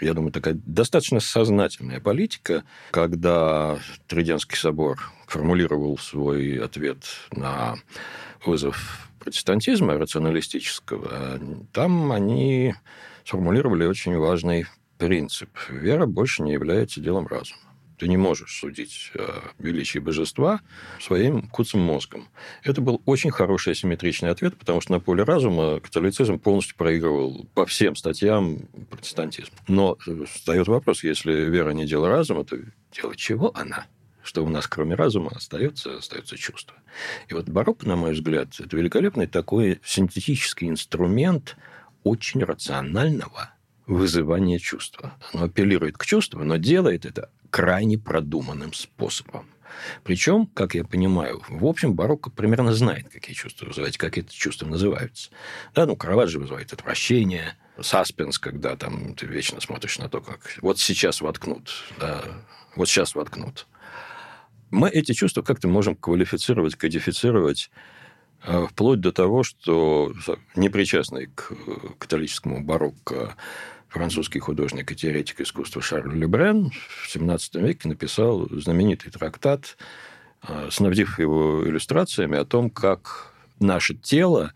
я 0.00 0.14
думаю, 0.14 0.32
такая 0.32 0.54
достаточно 0.64 1.20
сознательная 1.20 2.00
политика, 2.00 2.64
когда 2.90 3.78
Триденский 4.06 4.56
собор 4.56 5.00
формулировал 5.26 5.98
свой 5.98 6.56
ответ 6.56 7.04
на 7.32 7.76
вызов 8.44 9.08
протестантизма 9.18 9.98
рационалистического, 9.98 11.38
там 11.72 12.10
они 12.12 12.74
сформулировали 13.24 13.84
очень 13.84 14.16
важный 14.16 14.66
принцип. 14.98 15.50
Вера 15.68 16.06
больше 16.06 16.42
не 16.42 16.52
является 16.52 17.00
делом 17.00 17.26
разума. 17.26 17.69
Ты 18.00 18.08
не 18.08 18.16
можешь 18.16 18.58
судить 18.58 19.12
о 19.14 19.52
величии 19.58 19.98
божества 19.98 20.62
своим 20.98 21.42
куцым 21.42 21.82
мозгом. 21.82 22.28
Это 22.62 22.80
был 22.80 23.02
очень 23.04 23.30
хороший 23.30 23.74
асимметричный 23.74 24.30
ответ, 24.30 24.56
потому 24.56 24.80
что 24.80 24.92
на 24.92 25.00
поле 25.00 25.22
разума 25.22 25.80
католицизм 25.80 26.38
полностью 26.38 26.76
проигрывал 26.76 27.46
по 27.52 27.66
всем 27.66 27.94
статьям 27.96 28.60
протестантизм. 28.88 29.52
Но 29.68 29.98
встает 30.32 30.66
вопрос, 30.68 31.04
если 31.04 31.30
вера 31.30 31.72
не 31.72 31.84
дело 31.84 32.08
разума, 32.08 32.42
то 32.44 32.56
дело 32.90 33.14
чего 33.14 33.52
она? 33.54 33.86
что 34.22 34.44
у 34.44 34.48
нас 34.48 34.66
кроме 34.66 34.94
разума 34.94 35.32
остается, 35.34 35.96
остается 35.96 36.36
чувство. 36.36 36.76
И 37.28 37.34
вот 37.34 37.48
барокко, 37.48 37.88
на 37.88 37.96
мой 37.96 38.12
взгляд, 38.12 38.48
это 38.60 38.76
великолепный 38.76 39.26
такой 39.26 39.80
синтетический 39.82 40.68
инструмент 40.68 41.56
очень 42.04 42.44
рационального 42.44 43.50
вызывания 43.86 44.58
чувства. 44.58 45.14
Оно 45.32 45.44
апеллирует 45.44 45.96
к 45.96 46.04
чувству, 46.04 46.44
но 46.44 46.56
делает 46.56 47.06
это 47.06 47.30
крайне 47.50 47.98
продуманным 47.98 48.72
способом. 48.72 49.46
Причем, 50.02 50.46
как 50.46 50.74
я 50.74 50.84
понимаю, 50.84 51.42
в 51.48 51.64
общем, 51.66 51.94
барокко 51.94 52.30
примерно 52.30 52.72
знает, 52.72 53.08
какие 53.08 53.34
чувства 53.34 53.66
вызывать, 53.66 53.96
как 53.96 54.18
эти 54.18 54.32
чувства 54.32 54.66
называются. 54.66 55.30
Да, 55.74 55.86
ну, 55.86 55.96
Караваджо 55.96 56.38
вызывает 56.38 56.72
отвращение, 56.72 57.56
саспенс, 57.80 58.38
когда 58.38 58.76
там 58.76 59.14
ты 59.14 59.26
вечно 59.26 59.60
смотришь 59.60 59.98
на 59.98 60.08
то, 60.08 60.20
как 60.20 60.40
вот 60.60 60.78
сейчас 60.78 61.20
воткнут, 61.20 61.70
да, 61.98 62.22
вот 62.76 62.88
сейчас 62.88 63.14
воткнут. 63.14 63.66
Мы 64.70 64.88
эти 64.88 65.12
чувства 65.12 65.42
как-то 65.42 65.66
можем 65.66 65.96
квалифицировать, 65.96 66.76
кодифицировать 66.76 67.70
э, 68.44 68.66
вплоть 68.70 69.00
до 69.00 69.10
того, 69.10 69.42
что 69.42 70.12
непричастный 70.54 71.26
к 71.26 71.52
католическому 71.98 72.62
барокко 72.62 73.34
французский 73.90 74.38
художник 74.38 74.90
и 74.90 74.96
теоретик 74.96 75.40
искусства 75.40 75.82
Шарль 75.82 76.16
Лебрен 76.16 76.70
в 76.70 77.14
XVII 77.14 77.60
веке 77.60 77.88
написал 77.88 78.48
знаменитый 78.50 79.10
трактат, 79.10 79.76
э, 80.48 80.68
снабдив 80.70 81.18
его 81.18 81.66
иллюстрациями 81.66 82.38
о 82.38 82.44
том, 82.44 82.70
как 82.70 83.34
наше 83.58 83.94
тело 83.94 84.52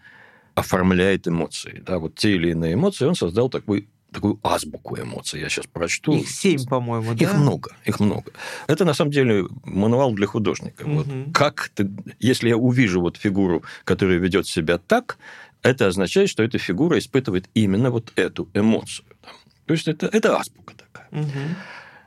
оформляет 0.55 1.27
эмоции. 1.29 1.83
Да, 1.85 1.99
вот 1.99 2.15
те 2.15 2.37
или 2.37 2.51
иные 2.51 2.75
эмоции 2.75 3.07
он 3.07 3.17
создал 3.17 3.51
такой 3.51 3.89
такую 4.13 4.39
азбуку 4.45 4.97
эмоций. 4.97 5.41
Я 5.41 5.49
сейчас 5.49 5.67
прочту. 5.67 6.17
Их 6.17 6.31
семь, 6.31 6.65
по-моему, 6.67 7.15
да? 7.15 7.25
Их 7.25 7.35
много, 7.35 7.73
их 7.85 7.99
много. 7.99 8.31
Это, 8.69 8.85
на 8.85 8.95
самом 8.95 9.11
деле, 9.11 9.47
мануал 9.65 10.13
для 10.13 10.29
художника. 10.29 10.85
Угу. 10.85 10.93
Вот 10.93 11.07
как 11.35 11.73
ты, 11.75 11.91
если 12.21 12.49
я 12.49 12.57
увижу 12.57 13.01
вот 13.01 13.17
фигуру, 13.17 13.65
которая 13.83 14.19
ведет 14.19 14.47
себя 14.47 14.79
так, 14.79 15.19
это 15.65 15.89
означает, 15.89 16.29
что 16.29 16.45
эта 16.45 16.59
фигура 16.59 16.99
испытывает 16.99 17.49
именно 17.55 17.91
вот 17.91 18.13
эту 18.17 18.49
эмоцию. 18.55 19.07
То 19.67 19.73
есть 19.73 19.89
это, 19.89 20.07
это 20.07 20.37
азбука 20.37 20.75
такая. 20.77 21.09
Угу. 21.11 21.39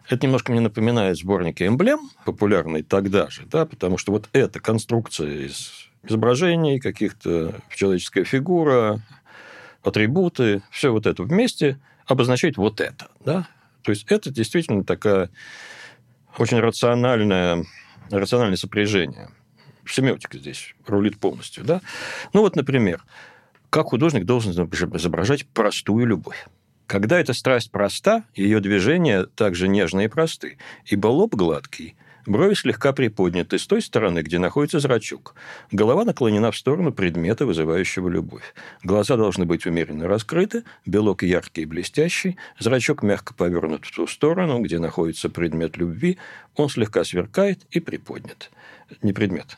Это 0.10 0.26
немножко 0.26 0.52
мне 0.52 0.62
напоминает 0.62 1.18
сборники 1.18 1.68
эмблем, 1.68 2.10
популярные 2.24 2.84
тогда 2.84 3.30
же, 3.30 3.46
да, 3.46 3.66
потому 3.66 3.98
что 3.98 4.14
вот 4.14 4.30
эта 4.32 4.60
конструкция 4.60 5.48
из 5.48 5.90
изображений, 6.04 6.80
каких-то 6.80 7.56
человеческая 7.76 8.24
фигура, 8.24 9.02
атрибуты, 9.84 10.62
все 10.72 10.92
вот 10.92 11.06
это 11.06 11.24
вместе 11.24 11.80
обозначает 12.06 12.58
вот 12.58 12.80
это. 12.80 13.10
Да? 13.26 13.50
То 13.82 13.92
есть 13.92 14.06
это 14.10 14.30
действительно 14.30 14.84
такая 14.84 15.30
очень 16.38 16.60
рациональное, 16.60 17.66
рациональное 18.12 18.58
сопряжение. 18.58 19.30
Семиотика 19.86 20.38
здесь 20.38 20.76
рулит 20.86 21.18
полностью. 21.18 21.64
Да? 21.64 21.82
Ну 22.34 22.42
вот, 22.42 22.56
например, 22.56 23.04
как 23.70 23.88
художник 23.88 24.26
должен 24.26 24.52
изображать 24.52 25.46
простую 25.48 26.06
любовь. 26.06 26.48
Когда 26.88 27.20
эта 27.20 27.34
страсть 27.34 27.70
проста, 27.70 28.24
ее 28.34 28.62
движения 28.62 29.26
также 29.26 29.68
нежные 29.68 30.06
и 30.06 30.10
просты, 30.10 30.58
ибо 30.86 31.08
лоб 31.08 31.36
гладкий, 31.36 31.98
брови 32.26 32.54
слегка 32.54 32.94
приподняты 32.94 33.60
с 33.60 33.68
той 33.68 33.82
стороны, 33.82 34.20
где 34.20 34.40
находится 34.40 34.80
зрачок, 34.80 35.36
голова 35.70 36.06
наклонена 36.06 36.50
в 36.50 36.58
сторону 36.58 36.94
предмета, 36.94 37.46
вызывающего 37.46 38.08
любовь. 38.08 38.54
Глаза 38.84 39.18
должны 39.18 39.44
быть 39.44 39.66
умеренно 39.66 40.08
раскрыты, 40.08 40.64
белок 40.86 41.24
яркий 41.24 41.64
и 41.64 41.66
блестящий, 41.66 42.38
зрачок 42.58 43.04
мягко 43.04 43.34
повернут 43.34 43.86
в 43.86 43.94
ту 43.94 44.08
сторону, 44.08 44.62
где 44.62 44.80
находится 44.80 45.30
предмет 45.30 45.76
любви, 45.76 46.18
он 46.56 46.70
слегка 46.70 47.04
сверкает 47.04 47.66
и 47.72 47.82
приподнят. 47.82 48.50
Не 49.02 49.12
предмет, 49.12 49.58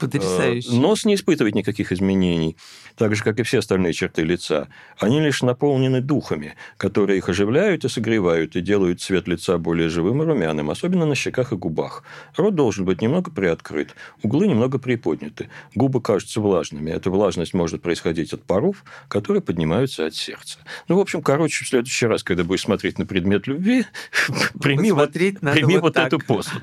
Потрясающе. 0.00 0.72
Нос 0.72 1.04
не 1.04 1.14
испытывает 1.14 1.54
никаких 1.54 1.92
изменений, 1.92 2.56
так 2.96 3.14
же, 3.14 3.22
как 3.22 3.38
и 3.38 3.42
все 3.42 3.58
остальные 3.58 3.92
черты 3.92 4.22
лица. 4.22 4.68
Они 4.98 5.20
лишь 5.20 5.42
наполнены 5.42 6.00
духами, 6.00 6.54
которые 6.78 7.18
их 7.18 7.28
оживляют 7.28 7.84
и 7.84 7.88
согревают, 7.88 8.56
и 8.56 8.62
делают 8.62 9.02
цвет 9.02 9.28
лица 9.28 9.58
более 9.58 9.88
живым 9.90 10.22
и 10.22 10.26
румяным, 10.26 10.70
особенно 10.70 11.04
на 11.04 11.14
щеках 11.14 11.52
и 11.52 11.56
губах. 11.56 12.02
Рот 12.36 12.54
должен 12.54 12.84
быть 12.84 13.02
немного 13.02 13.30
приоткрыт, 13.30 13.94
углы 14.22 14.48
немного 14.48 14.78
приподняты, 14.78 15.50
губы 15.74 16.00
кажутся 16.00 16.40
влажными. 16.40 16.90
Эта 16.90 17.10
влажность 17.10 17.52
может 17.52 17.82
происходить 17.82 18.32
от 18.32 18.42
паров, 18.42 18.84
которые 19.08 19.42
поднимаются 19.42 20.06
от 20.06 20.14
сердца. 20.14 20.58
Ну, 20.88 20.96
в 20.96 21.00
общем, 21.00 21.22
короче, 21.22 21.64
в 21.64 21.68
следующий 21.68 22.06
раз, 22.06 22.22
когда 22.22 22.44
будешь 22.44 22.62
смотреть 22.62 22.98
на 22.98 23.04
предмет 23.04 23.46
любви, 23.46 23.84
прими, 24.60 24.92
вот, 24.92 25.12
прими 25.12 25.76
вот, 25.76 25.82
вот 25.82 25.96
эту 25.96 26.18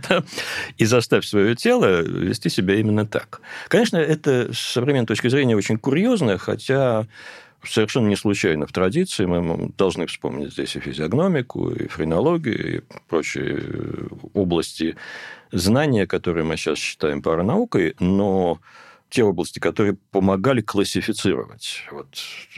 да, 0.10 0.24
и 0.78 0.86
заставь 0.86 1.26
свое 1.26 1.56
тело 1.56 2.02
вести 2.02 2.50
себя 2.50 2.76
именно 2.76 3.06
так 3.06 3.27
так. 3.30 3.42
Конечно, 3.68 3.98
это 3.98 4.54
с 4.54 4.60
современной 4.60 5.08
точки 5.08 5.28
зрения 5.28 5.56
очень 5.56 5.78
курьезно, 5.78 6.38
хотя 6.38 7.08
совершенно 7.64 8.08
не 8.08 8.16
случайно 8.16 8.66
в 8.66 8.72
традиции 8.72 9.26
мы 9.26 9.72
должны 9.78 10.08
вспомнить 10.08 10.54
здесь 10.54 10.76
и 10.76 10.80
физиогномику, 10.80 11.70
и 11.72 11.88
френологию, 11.88 12.78
и 12.78 12.82
прочие 13.10 13.64
области 14.34 14.96
знания, 15.52 16.08
которые 16.08 16.44
мы 16.44 16.58
сейчас 16.58 16.78
считаем 16.78 17.22
паранаукой, 17.22 17.96
но 18.00 18.60
те 19.10 19.24
области, 19.24 19.60
которые 19.60 19.98
помогали 20.12 20.62
классифицировать 20.62 21.84
вот, 21.92 22.08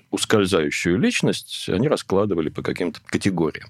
ускользающую 0.10 0.98
личность, 0.98 1.70
они 1.70 1.88
раскладывали 1.88 2.50
по 2.50 2.64
каким-то 2.64 3.00
категориям. 3.06 3.70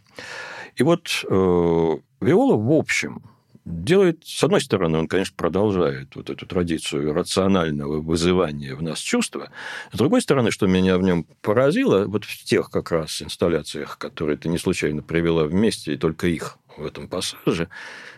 И 0.76 0.84
вот 0.84 1.26
э, 1.30 1.98
Виола, 2.22 2.56
в 2.56 2.72
общем, 2.72 3.22
делает, 3.66 4.24
с 4.26 4.44
одной 4.44 4.62
стороны, 4.62 4.98
он, 4.98 5.08
конечно, 5.08 5.36
продолжает 5.36 6.16
вот 6.16 6.30
эту 6.30 6.46
традицию 6.46 7.14
рационального 7.14 8.02
вызывания 8.02 8.76
в 8.76 8.82
нас 8.82 9.00
чувства. 9.00 9.52
С 9.92 9.98
другой 9.98 10.22
стороны, 10.22 10.52
что 10.52 10.68
меня 10.68 10.98
в 10.98 11.04
нем 11.04 11.26
поразило, 11.42 12.06
вот 12.06 12.26
в 12.26 12.44
тех 12.44 12.70
как 12.70 12.92
раз 12.92 13.22
инсталляциях, 13.22 13.98
которые 13.98 14.38
ты 14.38 14.50
не 14.50 14.58
случайно 14.58 15.02
привела 15.02 15.46
вместе, 15.46 15.94
и 15.94 15.98
только 15.98 16.28
их 16.28 16.58
в 16.78 16.86
этом 16.86 17.08
пассаже, 17.08 17.70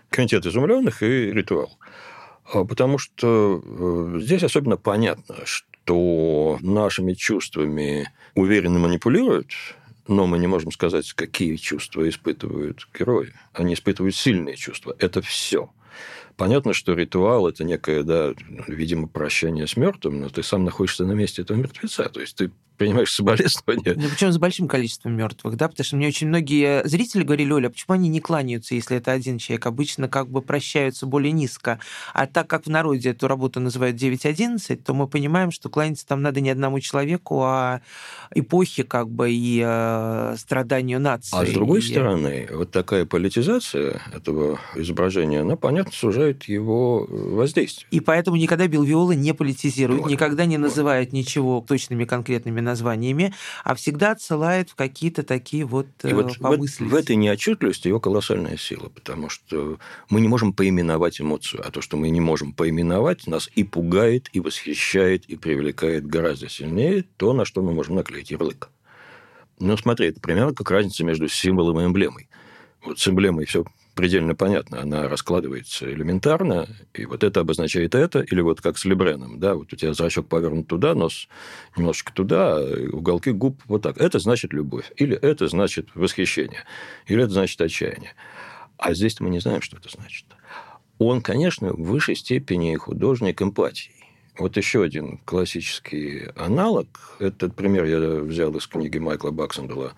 комитет 0.09 0.45
изумленных 0.45 1.03
и 1.03 1.31
ритуал. 1.31 1.77
А 2.53 2.65
потому 2.65 2.97
что 2.97 3.61
э, 3.63 4.19
здесь 4.19 4.43
особенно 4.43 4.77
понятно, 4.77 5.35
что 5.45 5.65
то 5.85 6.57
нашими 6.61 7.13
чувствами 7.13 8.09
уверенно 8.35 8.79
манипулируют, 8.79 9.47
но 10.11 10.27
мы 10.27 10.39
не 10.39 10.47
можем 10.47 10.71
сказать, 10.71 11.13
какие 11.13 11.55
чувства 11.55 12.07
испытывают 12.07 12.87
герои. 12.97 13.33
Они 13.53 13.73
испытывают 13.73 14.13
сильные 14.13 14.57
чувства. 14.57 14.93
Это 14.99 15.21
все. 15.21 15.71
Понятно, 16.35 16.73
что 16.73 16.93
ритуал– 16.93 17.47
это 17.49 17.63
некое, 17.63 18.03
да, 18.03 18.33
видимо, 18.67 19.07
прощание 19.07 19.67
с 19.67 19.77
мертвым, 19.77 20.19
но 20.21 20.29
ты 20.29 20.43
сам 20.43 20.65
находишься 20.65 21.05
на 21.05 21.13
месте 21.13 21.43
этого 21.43 21.57
мертвеца. 21.57 22.09
То 22.09 22.19
есть 22.19 22.35
ты 22.35 22.51
принимаешь 22.81 23.11
соболезнования. 23.11 23.95
Ну, 23.95 24.09
причем 24.09 24.31
с 24.31 24.37
большим 24.37 24.67
количеством 24.67 25.13
мертвых, 25.13 25.55
да, 25.55 25.67
потому 25.67 25.85
что 25.85 25.95
мне 25.95 26.07
очень 26.07 26.27
многие 26.27 26.87
зрители 26.87 27.23
говорили, 27.23 27.51
Оля, 27.51 27.67
а 27.67 27.69
почему 27.69 27.93
они 27.93 28.09
не 28.09 28.19
кланяются, 28.19 28.75
если 28.75 28.97
это 28.97 29.11
один 29.11 29.37
человек? 29.37 29.65
Обычно 29.65 30.07
как 30.07 30.29
бы 30.29 30.41
прощаются 30.41 31.05
более 31.05 31.31
низко. 31.31 31.79
А 32.13 32.25
так 32.25 32.47
как 32.47 32.65
в 32.65 32.69
народе 32.69 33.09
эту 33.09 33.27
работу 33.27 33.59
называют 33.59 33.97
9.11, 33.97 34.77
то 34.77 34.93
мы 34.93 35.07
понимаем, 35.07 35.51
что 35.51 35.69
кланяться 35.69 36.07
там 36.07 36.21
надо 36.21 36.41
не 36.41 36.49
одному 36.49 36.79
человеку, 36.79 37.41
а 37.43 37.81
эпохе 38.33 38.83
как 38.83 39.09
бы 39.09 39.31
и 39.31 39.61
э, 39.63 40.35
страданию 40.37 40.99
нации. 40.99 41.37
А 41.37 41.45
с 41.45 41.49
другой 41.51 41.79
и... 41.79 41.83
стороны, 41.83 42.47
вот 42.51 42.71
такая 42.71 43.05
политизация 43.05 44.01
этого 44.13 44.59
изображения, 44.75 45.41
она, 45.41 45.55
понятно, 45.55 45.91
сужает 45.91 46.45
его 46.45 47.05
воздействие. 47.09 47.87
И 47.91 47.99
поэтому 47.99 48.37
никогда 48.37 48.67
Белвиола 48.67 49.11
не 49.11 49.33
политизирует, 49.33 50.01
вот. 50.01 50.11
никогда 50.11 50.45
не 50.45 50.57
называет 50.57 51.09
вот. 51.09 51.17
ничего 51.17 51.63
точными 51.67 52.05
конкретными 52.05 52.61
названиями, 52.71 53.33
а 53.63 53.75
всегда 53.75 54.11
отсылает 54.11 54.69
в 54.69 54.75
какие-то 54.75 55.23
такие 55.23 55.65
вот 55.65 55.87
И 56.03 56.13
вот 56.13 56.37
помыслить. 56.39 56.89
В, 56.89 56.93
в 56.93 56.95
этой 56.95 57.15
неотчетливости 57.15 57.87
его 57.87 57.99
колоссальная 57.99 58.57
сила, 58.57 58.89
потому 58.89 59.29
что 59.29 59.77
мы 60.09 60.21
не 60.21 60.27
можем 60.27 60.53
поименовать 60.53 61.21
эмоцию, 61.21 61.61
а 61.65 61.71
то, 61.71 61.81
что 61.81 61.97
мы 61.97 62.09
не 62.09 62.21
можем 62.21 62.53
поименовать, 62.53 63.27
нас 63.27 63.49
и 63.55 63.63
пугает, 63.63 64.29
и 64.33 64.39
восхищает, 64.39 65.25
и 65.25 65.35
привлекает 65.35 66.07
гораздо 66.07 66.49
сильнее 66.49 67.03
то, 67.17 67.33
на 67.33 67.45
что 67.45 67.61
мы 67.61 67.73
можем 67.73 67.95
наклеить 67.95 68.31
ярлык. 68.31 68.69
Ну, 69.59 69.77
смотри, 69.77 70.07
это 70.07 70.19
примерно 70.19 70.55
как 70.55 70.71
разница 70.71 71.03
между 71.03 71.27
символом 71.27 71.79
и 71.79 71.85
эмблемой. 71.85 72.29
Вот 72.83 72.99
с 72.99 73.07
эмблемой 73.07 73.45
все 73.45 73.63
предельно 74.01 74.33
понятно. 74.33 74.81
Она 74.81 75.07
раскладывается 75.07 75.85
элементарно, 75.85 76.67
и 76.95 77.05
вот 77.05 77.23
это 77.23 77.41
обозначает 77.41 77.93
это, 77.93 78.21
или 78.21 78.41
вот 78.41 78.59
как 78.59 78.79
с 78.79 78.85
Лебреном, 78.85 79.39
да, 79.39 79.53
вот 79.53 79.71
у 79.71 79.75
тебя 79.75 79.93
зрачок 79.93 80.27
повернут 80.27 80.65
туда, 80.67 80.95
нос 80.95 81.27
немножечко 81.77 82.11
туда, 82.11 82.59
уголки 82.91 83.29
губ 83.29 83.61
вот 83.67 83.83
так. 83.83 83.99
Это 83.99 84.17
значит 84.17 84.53
любовь, 84.53 84.91
или 84.95 85.15
это 85.15 85.47
значит 85.47 85.89
восхищение, 85.93 86.63
или 87.05 87.21
это 87.21 87.33
значит 87.33 87.61
отчаяние. 87.61 88.15
А 88.79 88.95
здесь 88.95 89.19
мы 89.19 89.29
не 89.29 89.39
знаем, 89.39 89.61
что 89.61 89.77
это 89.77 89.89
значит. 89.89 90.25
Он, 90.97 91.21
конечно, 91.21 91.71
в 91.71 91.83
высшей 91.83 92.15
степени 92.15 92.75
художник 92.77 93.39
эмпатии. 93.39 93.91
Вот 94.35 94.57
еще 94.57 94.81
один 94.81 95.19
классический 95.25 96.29
аналог. 96.35 96.87
Этот 97.19 97.55
пример 97.55 97.85
я 97.85 97.99
взял 98.21 98.51
из 98.55 98.65
книги 98.65 98.97
Майкла 98.97 99.29
Баксендела 99.29 99.93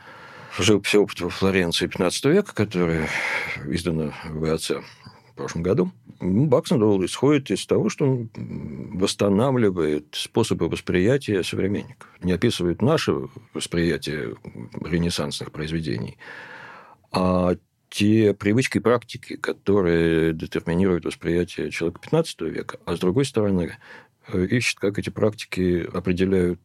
живопись 0.57 0.95
опыт 0.95 1.21
во 1.21 1.29
Флоренции 1.29 1.87
15 1.87 2.25
века, 2.25 2.53
которая 2.53 3.09
издана 3.65 4.13
в 4.25 4.39
ВАЦ 4.39 4.71
в 4.71 5.35
прошлом 5.35 5.63
году, 5.63 5.91
Баксендол 6.19 7.03
исходит 7.05 7.51
из 7.51 7.65
того, 7.65 7.89
что 7.89 8.05
он 8.05 8.29
восстанавливает 8.93 10.07
способы 10.11 10.69
восприятия 10.69 11.43
современников. 11.43 12.07
Не 12.21 12.33
описывает 12.33 12.81
наше 12.81 13.13
восприятие 13.53 14.35
ренессансных 14.79 15.51
произведений, 15.51 16.17
а 17.11 17.55
те 17.89 18.33
привычки 18.33 18.77
и 18.77 18.81
практики, 18.81 19.35
которые 19.35 20.33
детерминируют 20.33 21.05
восприятие 21.05 21.71
человека 21.71 22.01
15 22.01 22.41
века, 22.41 22.79
а 22.85 22.95
с 22.95 22.99
другой 22.99 23.25
стороны, 23.25 23.77
ищет, 24.31 24.79
как 24.79 24.99
эти 24.99 25.09
практики 25.09 25.87
определяют 25.93 26.61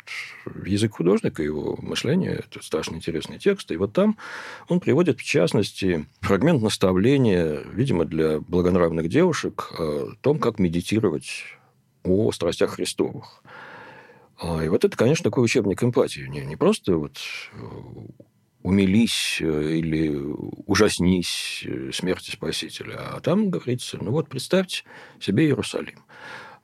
язык 0.65 0.97
художника, 0.97 1.43
его 1.43 1.77
мышление. 1.81 2.45
Это 2.47 2.63
страшно 2.65 2.97
интересный 2.97 3.39
текст. 3.39 3.71
И 3.71 3.77
вот 3.77 3.93
там 3.93 4.17
он 4.69 4.81
приводит, 4.81 5.19
в 5.21 5.25
частности, 5.25 6.07
фрагмент 6.21 6.63
наставления, 6.63 7.63
видимо, 7.73 8.05
для 8.05 8.41
благонравных 8.41 9.09
девушек 9.09 9.73
о 9.79 10.13
том, 10.21 10.39
как 10.39 10.59
медитировать 10.59 11.45
о 12.05 12.31
страстях 12.33 12.71
Христовых. 12.71 13.43
А, 14.41 14.65
и 14.65 14.69
вот 14.69 14.85
это, 14.85 14.97
конечно, 14.97 15.25
такой 15.25 15.45
учебник 15.45 15.83
эмпатии. 15.83 16.27
Не, 16.29 16.45
не 16.45 16.57
просто 16.57 16.97
вот 16.97 17.19
э, 17.53 17.59
умились 18.63 19.39
э, 19.41 19.73
или 19.73 20.17
ужаснись 20.67 21.67
смерти 21.93 22.31
Спасителя, 22.31 23.15
а 23.15 23.21
там 23.21 23.51
говорится, 23.51 23.99
ну 24.01 24.13
вот 24.13 24.29
представьте 24.29 24.85
себе 25.21 25.47
Иерусалим. 25.47 26.05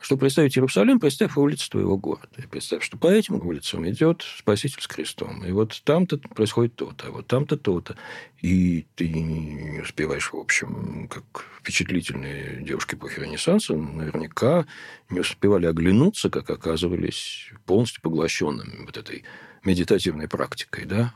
Чтобы 0.05 0.21
представить 0.21 0.55
Иерусалим, 0.59 1.01
представь 1.01 1.35
улицу 1.39 1.71
твоего 1.71 1.97
города. 1.97 2.29
И 2.37 2.47
представь, 2.47 2.83
что 2.85 2.99
по 2.99 3.07
этим 3.07 3.37
улицам 3.37 3.89
идет 3.89 4.23
Спаситель 4.39 4.83
с 4.83 4.87
крестом. 4.87 5.43
И 5.47 5.51
вот 5.51 5.81
там-то 5.83 6.19
происходит 6.19 6.77
то-то, 6.77 7.07
а 7.07 7.11
вот 7.11 7.27
там-то 7.27 7.57
то-то. 7.57 7.97
И 8.43 8.87
ты 8.97 9.09
не 9.09 9.81
успеваешь, 9.81 10.31
в 10.31 10.37
общем, 10.37 11.09
как 11.09 11.47
впечатлительные 11.59 12.63
девушки 12.63 12.97
эпохи 12.97 13.21
Ренессанса, 13.21 13.77
наверняка 13.77 14.67
не 15.09 15.21
успевали 15.21 15.65
оглянуться, 15.65 16.29
как 16.29 16.51
оказывались 16.51 17.49
полностью 17.65 18.03
поглощенными 18.03 18.85
вот 18.85 18.99
этой 18.99 19.25
медитативной 19.65 20.29
практикой, 20.29 20.85
да, 20.85 21.15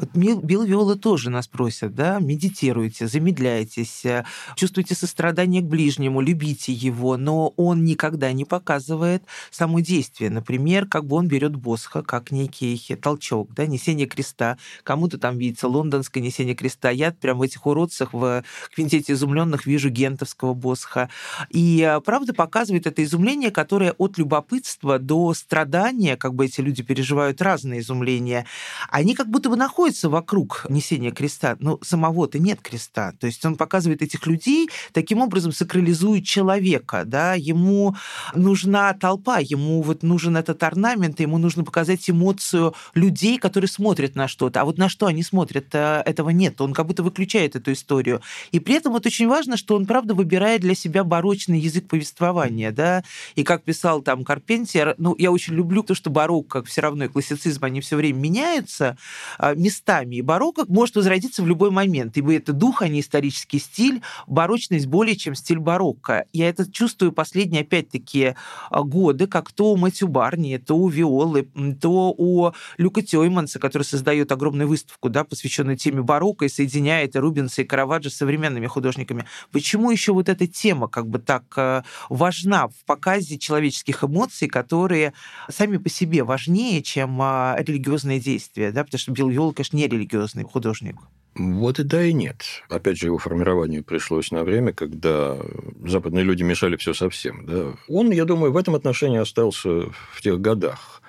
вот 0.00 0.10
Билл 0.14 0.62
Виола 0.62 0.96
тоже 0.96 1.28
нас 1.28 1.46
просят, 1.46 1.94
да, 1.94 2.20
медитируйте, 2.20 3.06
замедляйтесь, 3.06 4.04
э, 4.06 4.24
чувствуйте 4.54 4.94
сострадание 4.94 5.60
к 5.60 5.66
ближнему, 5.66 6.22
любите 6.22 6.72
его, 6.72 7.18
но 7.18 7.48
он 7.56 7.84
никогда 7.84 8.32
не 8.32 8.46
показывает 8.46 9.22
само 9.50 9.80
действие. 9.80 10.30
Например, 10.30 10.86
как 10.86 11.04
бы 11.04 11.16
он 11.16 11.28
берет 11.28 11.54
Босха, 11.54 12.02
как 12.02 12.30
некий 12.30 12.78
толчок, 12.96 13.52
да, 13.52 13.66
несение 13.66 14.06
креста. 14.06 14.56
Кому-то 14.84 15.18
там 15.18 15.36
видится 15.36 15.68
лондонское 15.68 16.22
несение 16.22 16.54
креста. 16.54 16.88
Я 16.88 17.12
прям 17.12 17.38
в 17.38 17.42
этих 17.42 17.66
уродцах 17.66 18.14
в 18.14 18.42
квинтете 18.74 19.12
изумленных 19.12 19.66
вижу 19.66 19.90
гентовского 19.90 20.54
Босха. 20.54 21.10
И 21.50 21.86
э, 21.86 22.00
правда 22.00 22.32
показывает 22.32 22.86
это 22.86 23.04
изумление, 23.04 23.50
которое 23.50 23.92
от 23.92 24.16
любопытства 24.16 24.98
до 24.98 25.34
страдания, 25.34 26.16
как 26.16 26.34
бы 26.34 26.46
эти 26.46 26.62
люди 26.62 26.82
переживают 26.82 27.42
разные 27.42 27.80
изумления, 27.80 28.46
они 28.88 29.14
как 29.14 29.28
будто 29.28 29.50
бы 29.50 29.56
находятся 29.56 29.69
находится 29.70 30.08
вокруг 30.08 30.66
несения 30.68 31.12
креста, 31.12 31.56
но 31.60 31.78
самого-то 31.80 32.40
нет 32.40 32.60
креста. 32.60 33.12
То 33.20 33.28
есть 33.28 33.44
он 33.44 33.54
показывает 33.54 34.02
этих 34.02 34.26
людей, 34.26 34.68
таким 34.92 35.20
образом 35.20 35.52
сакрализует 35.52 36.24
человека, 36.24 37.04
да, 37.06 37.34
ему 37.34 37.94
нужна 38.34 38.92
толпа, 38.94 39.38
ему 39.38 39.80
вот 39.82 40.02
нужен 40.02 40.36
этот 40.36 40.60
орнамент, 40.64 41.20
ему 41.20 41.38
нужно 41.38 41.62
показать 41.62 42.10
эмоцию 42.10 42.74
людей, 42.94 43.38
которые 43.38 43.68
смотрят 43.68 44.16
на 44.16 44.26
что-то. 44.26 44.60
А 44.60 44.64
вот 44.64 44.76
на 44.76 44.88
что 44.88 45.06
они 45.06 45.22
смотрят, 45.22 45.66
э, 45.72 46.02
этого 46.04 46.30
нет. 46.30 46.60
Он 46.60 46.72
как 46.72 46.86
будто 46.86 47.04
выключает 47.04 47.54
эту 47.54 47.70
историю. 47.70 48.22
И 48.50 48.58
при 48.58 48.74
этом 48.74 48.92
вот 48.92 49.06
очень 49.06 49.28
важно, 49.28 49.56
что 49.56 49.76
он, 49.76 49.86
правда, 49.86 50.14
выбирает 50.14 50.62
для 50.62 50.74
себя 50.74 51.04
барочный 51.04 51.60
язык 51.60 51.86
повествования, 51.86 52.72
да, 52.72 53.04
и 53.36 53.44
как 53.44 53.62
писал 53.62 54.02
там 54.02 54.24
Карпентер, 54.24 54.96
ну, 54.98 55.14
я 55.16 55.30
очень 55.30 55.54
люблю 55.54 55.84
то, 55.84 55.94
что 55.94 56.10
барокко, 56.10 56.64
все 56.64 56.80
равно 56.80 57.04
и 57.04 57.08
классицизм, 57.08 57.64
они 57.64 57.80
все 57.80 57.94
время 57.94 58.18
меняются, 58.18 58.96
а, 59.38 59.54
местами. 59.60 60.16
И 60.16 60.22
барокко 60.22 60.64
может 60.68 60.96
возродиться 60.96 61.42
в 61.42 61.46
любой 61.46 61.70
момент, 61.70 62.16
ибо 62.16 62.34
это 62.34 62.52
дух, 62.52 62.82
а 62.82 62.88
не 62.88 63.00
исторический 63.00 63.58
стиль, 63.58 64.02
барочность 64.26 64.86
более 64.86 65.16
чем 65.16 65.34
стиль 65.34 65.58
барокко. 65.58 66.24
Я 66.32 66.48
это 66.48 66.70
чувствую 66.70 67.12
последние, 67.12 67.62
опять-таки, 67.62 68.34
а, 68.70 68.82
годы, 68.82 69.26
как 69.26 69.52
то 69.52 69.72
у 69.72 69.76
Мэтью 69.76 70.08
Барни, 70.08 70.56
то 70.56 70.76
у 70.76 70.88
Виолы, 70.88 71.48
то 71.80 72.14
у 72.16 72.52
Люка 72.78 73.02
Тёйманса, 73.02 73.58
который 73.58 73.82
создает 73.82 74.32
огромную 74.32 74.68
выставку, 74.68 75.08
да, 75.08 75.24
посвященную 75.24 75.76
теме 75.76 76.02
барокко 76.02 76.46
и 76.46 76.48
соединяет 76.48 77.14
и 77.14 77.18
Рубенса, 77.18 77.62
и 77.62 77.64
Караваджо 77.64 78.10
с 78.10 78.14
современными 78.14 78.66
художниками. 78.66 79.26
Почему 79.52 79.90
еще 79.90 80.12
вот 80.12 80.28
эта 80.28 80.46
тема 80.46 80.88
как 80.88 81.08
бы 81.08 81.18
так 81.18 81.44
а, 81.56 81.84
важна 82.08 82.68
в 82.68 82.84
показе 82.86 83.38
человеческих 83.38 84.04
эмоций, 84.04 84.48
которые 84.48 85.12
сами 85.50 85.76
по 85.76 85.88
себе 85.88 86.24
важнее, 86.24 86.82
чем 86.82 87.20
а, 87.20 87.56
религиозные 87.58 88.20
действия, 88.20 88.72
да, 88.72 88.84
потому 88.84 88.98
что 88.98 89.12
Билл 89.12 89.30
Виол, 89.40 89.54
конечно, 89.54 89.76
не 89.76 89.88
религиозный 89.88 90.44
художник. 90.44 90.96
Вот 91.34 91.78
и 91.78 91.84
да, 91.84 92.02
и 92.02 92.12
нет. 92.12 92.42
Опять 92.68 92.98
же, 92.98 93.06
его 93.06 93.18
формированию 93.18 93.82
пришлось 93.82 94.30
на 94.30 94.44
время, 94.44 94.72
когда 94.72 95.38
западные 95.86 96.24
люди 96.24 96.42
мешали 96.42 96.76
все 96.76 96.92
совсем. 96.92 97.46
Да. 97.46 97.72
Он, 97.88 98.10
я 98.10 98.24
думаю, 98.24 98.52
в 98.52 98.56
этом 98.56 98.74
отношении 98.74 99.18
остался 99.18 99.68
в 100.12 100.20
тех 100.22 100.40
годах. 100.40 100.99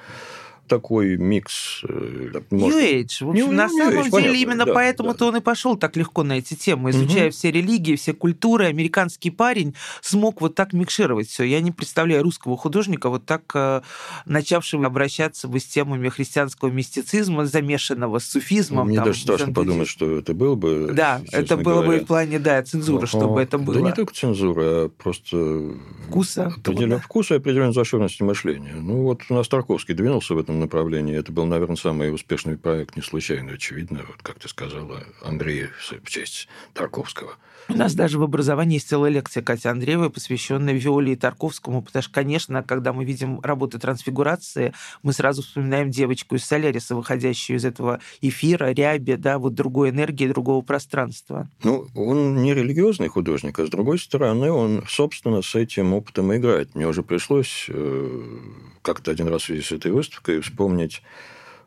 Такой 0.71 1.17
микс. 1.17 1.81
Э, 1.83 2.31
New 2.49 2.69
Age. 2.69 3.25
В 3.25 3.29
общем, 3.31 3.33
New, 3.33 3.51
на 3.51 3.67
New 3.67 3.77
самом 3.77 3.93
Age, 3.93 4.03
деле 4.03 4.11
понятно, 4.11 4.37
именно 4.37 4.65
да, 4.65 4.73
поэтому-то 4.73 5.19
да. 5.19 5.25
он 5.25 5.35
и 5.35 5.41
пошел 5.41 5.75
так 5.75 5.97
легко 5.97 6.23
на 6.23 6.37
эти 6.37 6.53
темы, 6.53 6.91
изучая 6.91 7.25
угу. 7.25 7.33
все 7.33 7.51
религии, 7.51 7.97
все 7.97 8.13
культуры. 8.13 8.67
Американский 8.67 9.31
парень 9.31 9.75
смог 9.99 10.39
вот 10.39 10.55
так 10.55 10.71
микшировать 10.71 11.27
все. 11.27 11.43
Я 11.43 11.59
не 11.59 11.71
представляю 11.71 12.23
русского 12.23 12.55
художника, 12.55 13.09
вот 13.09 13.25
так 13.25 13.43
э, 13.53 13.81
начавшего 14.25 14.87
обращаться 14.87 15.49
бы 15.49 15.59
с 15.59 15.65
темами 15.65 16.07
христианского 16.07 16.69
мистицизма, 16.69 17.45
замешанного 17.45 18.19
с 18.19 18.29
суфизмом. 18.29 18.87
Мне 18.87 18.95
там, 18.95 19.07
даже 19.07 19.19
страшно 19.19 19.53
подумать, 19.53 19.89
что 19.89 20.19
это 20.19 20.33
было 20.33 20.55
бы. 20.55 20.91
Да, 20.93 21.21
это 21.33 21.57
было 21.57 21.81
говоря. 21.81 21.99
бы 21.99 22.05
в 22.05 22.07
плане, 22.07 22.39
да, 22.39 22.63
цензуры, 22.63 23.07
чтобы 23.07 23.41
это 23.41 23.57
было. 23.57 23.75
Да 23.75 23.81
не 23.81 23.93
только 23.93 24.13
цензура, 24.13 24.61
а 24.85 24.89
просто 24.89 25.73
вкуса. 26.07 26.47
Определен... 26.47 26.99
Вкуса 26.99 27.33
и 27.33 27.37
определенной 27.37 27.73
зашоренности 27.73 28.23
мышления. 28.23 28.75
Ну, 28.79 29.03
вот 29.03 29.23
у 29.27 29.33
нас 29.33 29.49
Тарковский 29.49 29.95
двинулся 29.95 30.33
в 30.33 30.37
этом 30.37 30.60
направлении. 30.61 31.17
Это 31.17 31.31
был, 31.31 31.45
наверное, 31.45 31.75
самый 31.75 32.13
успешный 32.13 32.57
проект, 32.57 32.95
не 32.95 33.01
случайно, 33.01 33.53
очевидно, 33.53 34.05
вот 34.07 34.21
как 34.21 34.39
ты 34.39 34.47
сказала, 34.47 35.03
Андрей 35.21 35.67
в 36.03 36.09
честь 36.09 36.47
Тарковского. 36.73 37.35
У 37.69 37.73
нас 37.73 37.93
даже 37.93 38.19
в 38.19 38.23
образовании 38.23 38.75
есть 38.75 38.89
целая 38.89 39.11
лекция 39.11 39.43
Кати 39.43 39.67
Андреевой, 39.67 40.09
посвященная 40.09 40.73
Виоле 40.73 41.13
и 41.13 41.15
Тарковскому, 41.15 41.81
потому 41.81 42.03
что, 42.03 42.11
конечно, 42.11 42.63
когда 42.63 42.93
мы 42.93 43.05
видим 43.05 43.39
работы 43.41 43.79
трансфигурации, 43.79 44.73
мы 45.03 45.13
сразу 45.13 45.41
вспоминаем 45.41 45.89
девочку 45.89 46.35
из 46.35 46.43
Соляриса, 46.43 46.95
выходящую 46.95 47.57
из 47.57 47.65
этого 47.65 47.99
эфира, 48.21 48.71
ряби, 48.71 49.15
да, 49.15 49.37
вот 49.39 49.53
другой 49.53 49.89
энергии, 49.89 50.27
другого 50.27 50.61
пространства. 50.61 51.49
Ну, 51.63 51.87
он 51.95 52.41
не 52.41 52.53
религиозный 52.53 53.07
художник, 53.07 53.59
а 53.59 53.65
с 53.65 53.69
другой 53.69 53.99
стороны, 53.99 54.51
он, 54.51 54.83
собственно, 54.87 55.41
с 55.41 55.55
этим 55.55 55.93
опытом 55.93 56.35
играет. 56.35 56.75
Мне 56.75 56.87
уже 56.87 57.03
пришлось 57.03 57.67
э, 57.69 58.39
как-то 58.81 59.11
один 59.11 59.27
раз 59.27 59.43
в 59.43 59.45
связи 59.45 59.61
с 59.61 59.71
этой 59.71 59.91
выставкой 59.91 60.41
вспомнить 60.41 61.01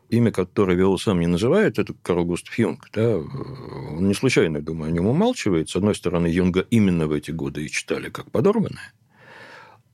имя, 0.09 0.31
которое 0.31 0.75
Виола 0.75 0.97
сам 0.97 1.19
не 1.19 1.27
называет, 1.27 1.79
это 1.79 1.93
Карл 2.01 2.25
Густав 2.25 2.57
Юнг. 2.57 2.89
Да? 2.93 3.17
Он 3.17 4.07
не 4.07 4.13
случайно, 4.13 4.61
думаю, 4.61 4.89
о 4.89 4.91
нем 4.91 5.07
умалчивает. 5.07 5.69
С 5.69 5.75
одной 5.75 5.95
стороны, 5.95 6.27
Юнга 6.27 6.65
именно 6.69 7.07
в 7.07 7.11
эти 7.11 7.31
годы 7.31 7.65
и 7.65 7.69
читали 7.69 8.09
как 8.09 8.31
подорванное, 8.31 8.93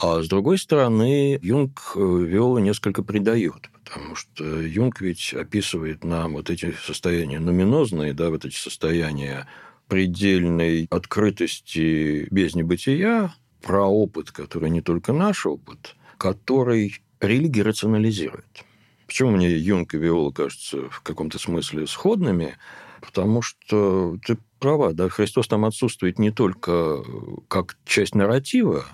а 0.04 0.24
с 0.24 0.28
другой 0.28 0.58
стороны, 0.58 1.38
Юнг 1.43 1.93
э, 1.95 2.00
Виола 2.00 2.58
несколько 2.58 3.04
предает, 3.04 3.69
потому 3.84 4.15
что 4.15 4.43
Юнг 4.43 5.00
ведь 5.00 5.32
описывает 5.36 6.04
нам 6.04 6.34
вот 6.34 6.50
эти 6.50 6.74
состояния 6.84 7.39
нуминозные, 7.39 8.13
да, 8.13 8.32
вот 8.32 8.43
эти 8.43 8.56
состояния 8.56 9.47
предельной 9.88 10.88
открытости 10.89 12.28
без 12.32 12.56
небытия, 12.56 13.32
про 13.62 13.86
опыт, 13.86 14.32
который 14.32 14.71
не 14.71 14.82
только 14.82 15.13
наш 15.13 15.45
опыт, 15.45 15.95
который 16.17 16.95
религия 17.19 17.62
рационализирует. 17.62 18.65
Почему 19.12 19.32
мне 19.32 19.50
Юнг 19.50 19.93
и 19.93 19.97
Виола 19.97 20.32
кажутся 20.32 20.89
в 20.89 21.02
каком-то 21.02 21.38
смысле 21.38 21.86
сходными? 21.86 22.56
Потому 23.02 23.41
что 23.41 24.17
ты 24.26 24.38
права, 24.58 24.93
да, 24.93 25.10
Христос 25.10 25.50
там 25.50 25.65
отсутствует 25.65 26.17
не 26.17 26.32
только 26.32 27.04
как 27.50 27.76
часть 27.84 28.15
нарратива, 28.15 28.86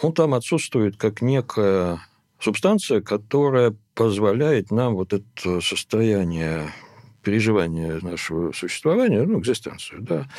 он 0.00 0.12
там 0.12 0.32
отсутствует 0.32 0.96
как 0.96 1.22
некая 1.22 1.98
субстанция, 2.38 3.00
которая 3.00 3.74
позволяет 3.96 4.70
нам 4.70 4.94
вот 4.94 5.12
это 5.12 5.60
состояние 5.60 6.70
переживания 7.24 7.98
нашего 8.02 8.52
существования, 8.52 9.24
ну, 9.24 9.40
экзистенцию, 9.40 10.02
да, 10.02 10.30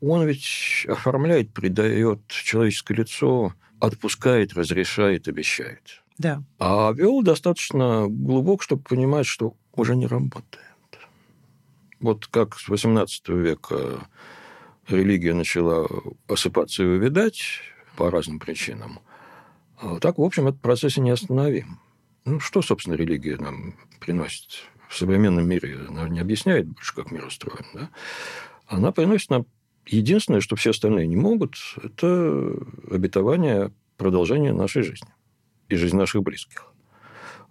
он 0.00 0.26
ведь 0.26 0.84
оформляет, 0.88 1.54
придает 1.54 2.26
человеческое 2.26 2.94
лицо, 2.94 3.54
отпускает, 3.78 4.54
разрешает, 4.54 5.28
обещает. 5.28 6.02
Да. 6.18 6.42
А 6.58 6.92
вел 6.92 7.22
достаточно 7.22 8.06
глубок, 8.08 8.62
чтобы 8.62 8.82
понимать, 8.82 9.26
что 9.26 9.54
уже 9.74 9.94
не 9.94 10.06
работает. 10.06 10.62
Вот 12.00 12.26
как 12.26 12.58
с 12.58 12.68
XVIII 12.68 13.06
века 13.38 14.08
религия 14.88 15.34
начала 15.34 15.88
осыпаться 16.28 16.82
и 16.82 16.86
увядать 16.86 17.60
по 17.96 18.10
разным 18.10 18.38
причинам, 18.38 19.00
так, 20.00 20.18
в 20.18 20.22
общем, 20.22 20.46
этот 20.46 20.60
процесс 20.60 20.96
и 20.96 21.00
не 21.00 21.10
остановим. 21.10 21.80
Ну, 22.24 22.40
что, 22.40 22.62
собственно, 22.62 22.94
религия 22.94 23.36
нам 23.36 23.74
приносит 24.00 24.62
в 24.88 24.96
современном 24.96 25.46
мире? 25.46 25.78
Она 25.88 26.08
не 26.08 26.20
объясняет 26.20 26.66
больше, 26.66 26.94
как 26.94 27.10
мир 27.10 27.26
устроен. 27.26 27.66
Да? 27.74 27.90
Она 28.66 28.90
приносит 28.90 29.30
нам 29.30 29.44
единственное, 29.86 30.40
что 30.40 30.56
все 30.56 30.70
остальные 30.70 31.06
не 31.08 31.16
могут, 31.16 31.56
это 31.82 32.56
обетование 32.90 33.70
продолжения 33.96 34.52
нашей 34.52 34.82
жизни 34.82 35.08
и 35.68 35.76
жизнь 35.76 35.96
наших 35.96 36.22
близких. 36.22 36.75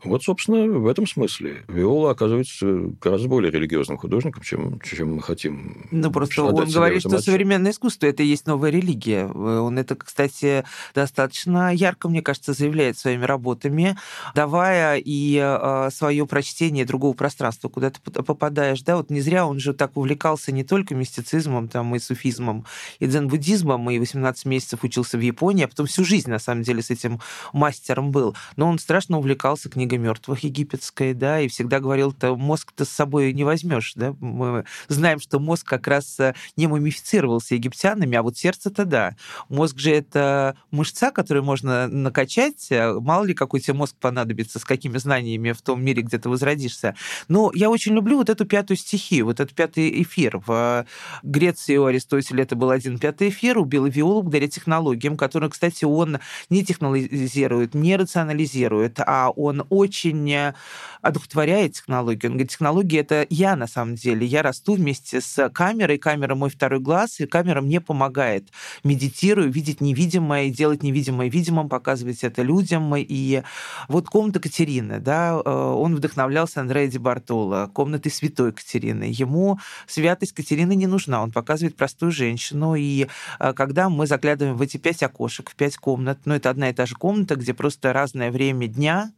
Вот, 0.05 0.23
собственно, 0.23 0.67
в 0.79 0.87
этом 0.87 1.07
смысле 1.07 1.63
Виола 1.67 2.11
оказывается 2.11 2.91
гораздо 3.01 3.27
более 3.27 3.51
религиозным 3.51 3.97
художником, 3.97 4.43
чем, 4.43 4.79
чем 4.81 5.15
мы 5.15 5.21
хотим. 5.21 5.87
Ну, 5.91 6.11
просто 6.11 6.43
он 6.43 6.69
говорит, 6.69 7.01
что 7.01 7.19
современное 7.19 7.71
искусство– 7.71 8.05
это 8.07 8.23
и 8.23 8.27
есть 8.27 8.47
новая 8.47 8.69
религия. 8.69 9.25
Он 9.27 9.77
это, 9.77 9.95
кстати, 9.95 10.63
достаточно 10.93 11.73
ярко, 11.73 12.09
мне 12.09 12.21
кажется, 12.21 12.53
заявляет 12.53 12.97
своими 12.97 13.25
работами, 13.25 13.97
давая 14.33 15.01
и 15.03 15.39
а, 15.41 15.89
свое 15.91 16.25
прочтение 16.27 16.85
другого 16.85 17.13
пространства, 17.13 17.69
куда 17.69 17.89
ты 17.89 17.99
попадаешь. 18.01 18.81
Да, 18.81 18.97
вот 18.97 19.09
не 19.09 19.21
зря 19.21 19.47
он 19.47 19.59
же 19.59 19.73
так 19.73 19.97
увлекался 19.97 20.51
не 20.51 20.63
только 20.63 20.95
мистицизмом, 20.95 21.67
там, 21.67 21.95
и 21.95 21.99
суфизмом, 21.99 22.65
и 22.99 23.07
дзен-буддизмом, 23.07 23.89
и 23.89 23.99
18 23.99 24.45
месяцев 24.45 24.83
учился 24.83 25.17
в 25.17 25.21
Японии, 25.21 25.65
а 25.65 25.67
потом 25.67 25.87
всю 25.87 26.03
жизнь, 26.03 26.29
на 26.29 26.39
самом 26.39 26.63
деле, 26.63 26.81
с 26.81 26.89
этим 26.89 27.19
мастером 27.53 28.11
был. 28.11 28.35
Но 28.55 28.69
он 28.69 28.79
страшно 28.79 29.17
увлекался 29.17 29.69
книгой 29.69 29.94
книга 29.95 30.05
мертвых 30.05 30.43
египетская, 30.43 31.13
да, 31.13 31.39
и 31.39 31.47
всегда 31.47 31.79
говорил, 31.79 32.11
то 32.11 32.35
мозг 32.35 32.71
ты 32.75 32.85
с 32.85 32.89
собой 32.89 33.33
не 33.33 33.43
возьмешь, 33.43 33.93
да. 33.95 34.13
Мы 34.19 34.65
знаем, 34.87 35.19
что 35.19 35.39
мозг 35.39 35.67
как 35.67 35.87
раз 35.87 36.19
э, 36.19 36.35
не 36.55 36.67
мумифицировался 36.67 37.55
египтянами, 37.55 38.17
а 38.17 38.21
вот 38.21 38.37
сердце-то 38.37 38.85
да. 38.85 39.15
Мозг 39.49 39.77
же 39.79 39.91
это 39.91 40.55
мышца, 40.71 41.11
которую 41.11 41.43
можно 41.43 41.87
накачать. 41.87 42.67
Э, 42.71 42.93
мало 42.99 43.25
ли, 43.25 43.33
какой 43.33 43.59
тебе 43.59 43.73
мозг 43.73 43.95
понадобится, 43.99 44.59
с 44.59 44.65
какими 44.65 44.97
знаниями 44.97 45.51
в 45.51 45.61
том 45.61 45.83
мире, 45.83 46.01
где 46.01 46.17
ты 46.17 46.29
возродишься. 46.29 46.95
Но 47.27 47.51
я 47.53 47.69
очень 47.69 47.93
люблю 47.93 48.17
вот 48.17 48.29
эту 48.29 48.45
пятую 48.45 48.77
стихию, 48.77 49.25
вот 49.25 49.39
этот 49.39 49.55
пятый 49.55 50.01
эфир. 50.01 50.41
В 50.45 50.85
Греции 51.23 51.77
у 51.77 51.85
Аристотеля 51.85 52.43
это 52.43 52.55
был 52.55 52.69
один 52.69 52.99
пятый 52.99 53.29
эфир, 53.29 53.57
убил 53.57 53.85
Виолу 53.85 54.21
благодаря 54.21 54.47
технологиям, 54.47 55.17
которые, 55.17 55.49
кстати, 55.49 55.85
он 55.85 56.19
не 56.49 56.63
технологизирует, 56.63 57.73
не 57.73 57.95
рационализирует, 57.95 58.99
а 58.99 59.29
он 59.35 59.65
очень 59.75 60.31
э, 60.31 60.53
одухотворяет 61.01 61.73
технологию. 61.73 62.31
Он 62.31 62.37
говорит, 62.37 62.51
технология— 62.51 62.99
это 63.01 63.27
я 63.29 63.55
на 63.55 63.67
самом 63.67 63.95
деле. 63.95 64.25
Я 64.25 64.41
расту 64.41 64.73
вместе 64.73 65.21
с 65.21 65.49
камерой, 65.49 65.97
камера 65.97 66.35
мой 66.35 66.49
второй 66.49 66.79
глаз, 66.79 67.19
и 67.19 67.25
камера 67.25 67.61
мне 67.61 67.79
помогает. 67.81 68.49
Медитирую, 68.83 69.51
видеть 69.51 69.81
невидимое, 69.81 70.49
делать 70.49 70.83
невидимое 70.83 71.29
видимым, 71.29 71.69
показывать 71.69 72.23
это 72.23 72.41
людям. 72.41 72.93
И 72.97 73.43
вот 73.87 74.07
комната 74.07 74.39
Катерины, 74.39 74.99
да, 74.99 75.39
э, 75.43 75.49
он 75.49 75.95
вдохновлялся 75.95 76.61
Андреа 76.61 76.87
Ди 76.87 76.97
Бартоло, 76.97 77.69
комнаты 77.73 78.09
святой 78.09 78.51
Катерины. 78.51 79.03
Ему 79.03 79.59
святость 79.87 80.33
Катерины 80.33 80.75
не 80.75 80.87
нужна, 80.87 81.21
он 81.21 81.31
показывает 81.31 81.75
простую 81.75 82.11
женщину. 82.11 82.75
И 82.75 83.07
э, 83.39 83.53
когда 83.53 83.89
мы 83.89 84.07
заглядываем 84.07 84.57
в 84.57 84.61
эти 84.61 84.77
пять 84.77 85.03
окошек, 85.03 85.51
в 85.51 85.55
пять 85.55 85.77
комнат, 85.77 86.19
ну, 86.25 86.33
это 86.33 86.49
одна 86.49 86.69
и 86.69 86.73
та 86.73 86.85
же 86.85 86.95
комната, 86.95 87.35
где 87.35 87.53
просто 87.53 87.93
разное 87.93 88.31
время 88.31 88.67
дня, 88.67 89.11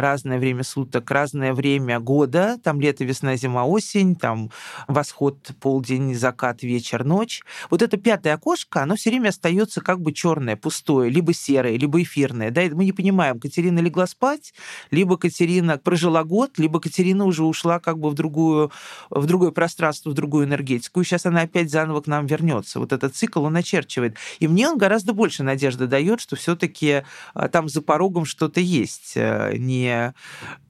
разное 0.00 0.38
время 0.38 0.62
суток, 0.62 1.10
разное 1.10 1.52
время 1.52 2.00
года, 2.00 2.58
там 2.62 2.80
лето, 2.80 3.04
весна, 3.04 3.36
зима, 3.36 3.64
осень, 3.64 4.16
там 4.16 4.50
восход, 4.88 5.36
полдень, 5.60 6.14
закат, 6.14 6.62
вечер, 6.62 7.04
ночь. 7.04 7.42
Вот 7.70 7.82
это 7.82 7.96
пятое 7.96 8.34
окошко, 8.34 8.82
оно 8.82 8.96
все 8.96 9.10
время 9.10 9.28
остается 9.28 9.80
как 9.80 10.00
бы 10.00 10.12
черное, 10.12 10.56
пустое, 10.56 11.10
либо 11.10 11.32
серое, 11.32 11.76
либо 11.76 12.02
эфирное. 12.02 12.50
Да? 12.50 12.62
мы 12.72 12.84
не 12.84 12.92
понимаем, 12.92 13.38
Катерина 13.38 13.78
легла 13.80 14.06
спать, 14.06 14.52
либо 14.90 15.16
Катерина 15.16 15.78
прожила 15.78 16.24
год, 16.24 16.58
либо 16.58 16.80
Катерина 16.80 17.24
уже 17.24 17.44
ушла 17.44 17.78
как 17.78 17.98
бы 17.98 18.10
в, 18.10 18.14
другую, 18.14 18.70
в 19.10 19.26
другое 19.26 19.50
пространство, 19.50 20.10
в 20.10 20.14
другую 20.14 20.46
энергетику, 20.46 21.00
и 21.00 21.04
сейчас 21.04 21.26
она 21.26 21.42
опять 21.42 21.70
заново 21.70 22.00
к 22.00 22.06
нам 22.06 22.26
вернется. 22.26 22.80
Вот 22.80 22.92
этот 22.92 23.14
цикл 23.16 23.44
он 23.44 23.56
очерчивает. 23.56 24.16
И 24.38 24.48
мне 24.48 24.68
он 24.68 24.78
гораздо 24.78 25.12
больше 25.12 25.42
надежды 25.42 25.86
дает, 25.86 26.20
что 26.20 26.36
все-таки 26.36 27.02
а, 27.34 27.48
там 27.48 27.68
за 27.68 27.82
порогом 27.82 28.24
что-то 28.24 28.60
есть, 28.60 29.12
э, 29.16 29.54
не 29.90 30.14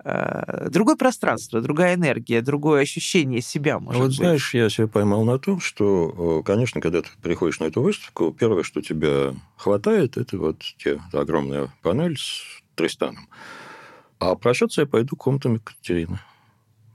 э, 0.04 0.68
другое 0.70 0.96
пространство, 0.96 1.60
другая 1.60 1.94
энергия, 1.94 2.40
другое 2.40 2.82
ощущение 2.82 3.40
себя, 3.40 3.78
может 3.78 4.00
вот 4.00 4.08
быть. 4.08 4.16
знаешь, 4.16 4.54
я 4.54 4.68
себя 4.70 4.88
поймал 4.88 5.24
на 5.24 5.38
том, 5.38 5.60
что, 5.60 6.40
э, 6.40 6.46
конечно, 6.46 6.80
когда 6.80 7.02
ты 7.02 7.08
приходишь 7.22 7.60
на 7.60 7.64
эту 7.64 7.82
выставку, 7.82 8.32
первое, 8.32 8.62
что 8.62 8.80
тебя 8.80 9.34
хватает, 9.56 10.16
это 10.16 10.38
вот 10.38 10.62
те 10.78 11.00
огромная 11.12 11.72
панель 11.82 12.18
с 12.18 12.62
Тристаном. 12.74 13.28
А 14.18 14.34
прощаться 14.34 14.82
я 14.82 14.86
пойду 14.86 15.16
комнатами 15.16 15.58
Катерины. 15.58 16.18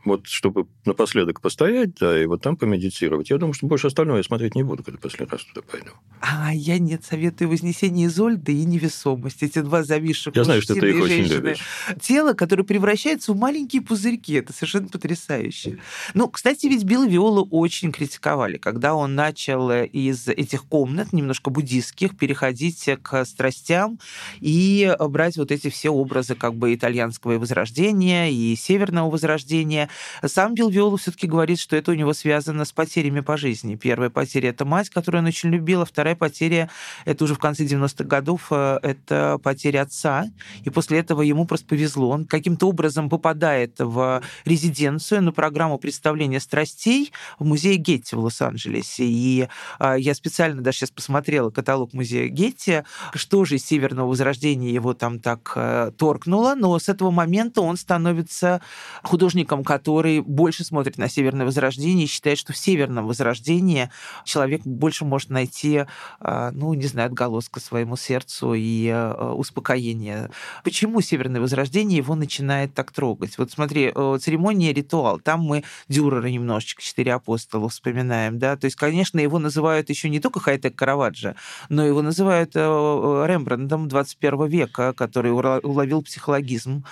Вот 0.06 0.28
чтобы 0.28 0.68
напоследок 0.86 1.42
постоять, 1.42 1.96
да, 1.96 2.22
и 2.22 2.26
вот 2.26 2.42
там 2.42 2.56
помедитировать. 2.56 3.30
Я 3.30 3.38
думаю, 3.38 3.54
что 3.54 3.68
больше 3.68 3.88
остального 3.88 4.18
я 4.18 4.24
смотреть 4.24 4.56
не 4.56 4.64
буду, 4.64 4.84
когда 4.84 5.00
последний 5.00 5.32
раз 5.32 5.44
туда 5.44 5.62
пойду. 5.70 5.90
А 6.22 6.54
я 6.54 6.80
нет, 6.80 7.04
советую 7.04 7.50
«Вознесение 7.50 8.08
Изольды» 8.08 8.54
и 8.54 8.66
«Невесомость». 8.66 9.44
Эти 9.44 9.60
два 9.60 9.84
зависших 9.84 10.36
Я 10.36 10.44
знаю, 10.44 10.62
что 10.62 10.76
ты 10.76 10.90
их 10.90 11.04
очень 11.04 11.26
женщины. 11.26 11.36
любишь. 11.36 11.60
Тело, 12.02 12.34
которое 12.34 12.64
превращается 12.64 13.34
в 13.34 13.38
маленькие 13.38 13.82
пузырьки. 13.82 14.34
Это 14.34 14.54
совершенно 14.54 14.88
потрясающе. 14.88 15.80
Ну, 16.14 16.30
кстати, 16.30 16.68
ведь 16.68 16.84
Билла 16.84 17.08
Виола 17.08 17.42
очень 17.42 17.92
критиковали, 17.92 18.58
когда 18.58 18.96
он 18.96 19.16
начал 19.16 19.72
из 19.72 20.28
этих 20.28 20.66
комнат, 20.66 21.14
немножко 21.14 21.50
буддистских, 21.50 22.18
переходить 22.18 22.90
к 23.02 23.26
страстям 23.26 24.00
и 24.40 24.96
брать 25.10 25.38
вот 25.38 25.52
эти 25.52 25.70
все 25.70 25.90
образы 25.90 26.36
как 26.36 26.56
бы 26.56 26.74
итальянского 26.74 27.38
возрождения 27.40 28.32
и 28.32 28.56
северного 28.56 29.10
возрождения. 29.10 29.90
Сам 30.26 30.54
Билл 30.54 30.70
Виола 30.70 30.98
все-таки 30.98 31.28
говорит, 31.28 31.60
что 31.60 31.76
это 31.76 31.92
у 31.92 31.96
него 31.96 32.14
связано 32.14 32.66
с 32.66 32.72
потерями 32.72 33.22
по 33.22 33.38
жизни. 33.38 33.76
Первая 33.76 34.10
потеря– 34.10 34.50
это 34.52 34.66
мать, 34.66 34.90
которую 34.90 35.22
он 35.22 35.28
очень 35.28 35.50
любил, 35.50 35.82
а 35.82 35.86
вторая 35.86 36.16
потеря– 36.16 36.70
это 37.06 37.24
уже 37.24 37.36
в 37.36 37.40
конце 37.40 37.64
90-х 37.66 38.04
годов, 38.04 38.48
э, 38.52 38.80
это 38.82 39.40
потеря 39.44 39.84
отца. 39.84 40.26
И 40.64 40.70
после 40.70 41.00
этого 41.00 41.22
ему 41.22 41.46
просто 41.46 41.68
повезло. 41.68 42.10
Он 42.10 42.26
каким-то 42.26 42.70
образом 42.70 43.10
попадает 43.10 43.76
в 43.80 44.22
резиденцию 44.46 45.24
на 45.24 45.32
программу 45.32 45.78
представления 45.78 46.40
страстей 46.40 47.12
в 47.40 47.46
музее 47.46 47.78
Гетти 47.78 48.16
в 48.16 48.20
Лос-Анджелесе. 48.20 49.06
И 49.06 49.48
э, 49.80 49.96
я 50.00 50.14
специально 50.14 50.62
даже 50.62 50.80
сейчас 50.80 50.92
посмотрела 50.92 51.50
каталог 51.50 51.94
музея 51.94 52.28
Гетти, 52.28 52.84
что 53.14 53.46
же 53.46 53.56
из 53.56 53.66
Северного 53.66 54.08
Возрождения 54.08 54.72
его 54.72 54.94
там 54.94 55.20
так 55.20 55.54
э, 55.56 55.92
торкнуло, 55.98 56.56
но 56.56 56.78
с 56.78 56.90
этого 56.90 57.12
момента 57.12 57.62
он 57.62 57.78
становится 57.78 58.62
художником, 59.04 59.64
который 59.64 59.85
больше 59.86 60.64
смотрит 60.64 60.98
на 60.98 61.10
Северное 61.10 61.46
Возрождение 61.46 62.06
и 62.06 62.10
считает, 62.10 62.38
что 62.38 62.54
в 62.54 62.58
Северном 62.58 63.08
Возрождении 63.08 63.90
человек 64.24 64.62
больше 64.64 65.06
может 65.06 65.30
найти, 65.30 65.86
а, 66.20 66.52
ну, 66.52 66.74
не 66.74 66.86
знаю, 66.86 67.08
отголоска 67.08 67.60
своему 67.60 67.96
сердцу 67.96 68.54
и 68.54 68.90
а, 68.90 69.34
успокоение. 69.34 70.30
Почему 70.64 71.02
Северное 71.02 71.42
Возрождение 71.42 71.98
его 71.98 72.16
начинает 72.16 72.74
так 72.74 72.92
трогать? 72.92 73.38
Вот 73.38 73.52
смотри, 73.52 73.92
церемония 74.20 74.74
«Ритуал», 74.74 75.20
там 75.20 75.42
мы 75.42 75.64
Дюрера 75.88 76.28
немножечко, 76.28 76.82
«Четыре 76.82 77.14
апостола» 77.14 77.70
вспоминаем, 77.70 78.40
да, 78.40 78.56
то 78.58 78.66
есть, 78.66 78.76
конечно, 78.76 79.20
его 79.20 79.40
называют 79.40 79.90
еще 79.90 80.10
не 80.10 80.20
только 80.20 80.40
Хайтек 80.40 80.76
Караваджо, 80.76 81.36
но 81.70 81.86
его 81.86 82.02
называют 82.02 82.56
Рембрандтом 82.56 83.88
21 83.88 84.48
века, 84.48 84.94
который 84.94 85.32
уловил 85.32 86.02
психологизм. 86.02 86.86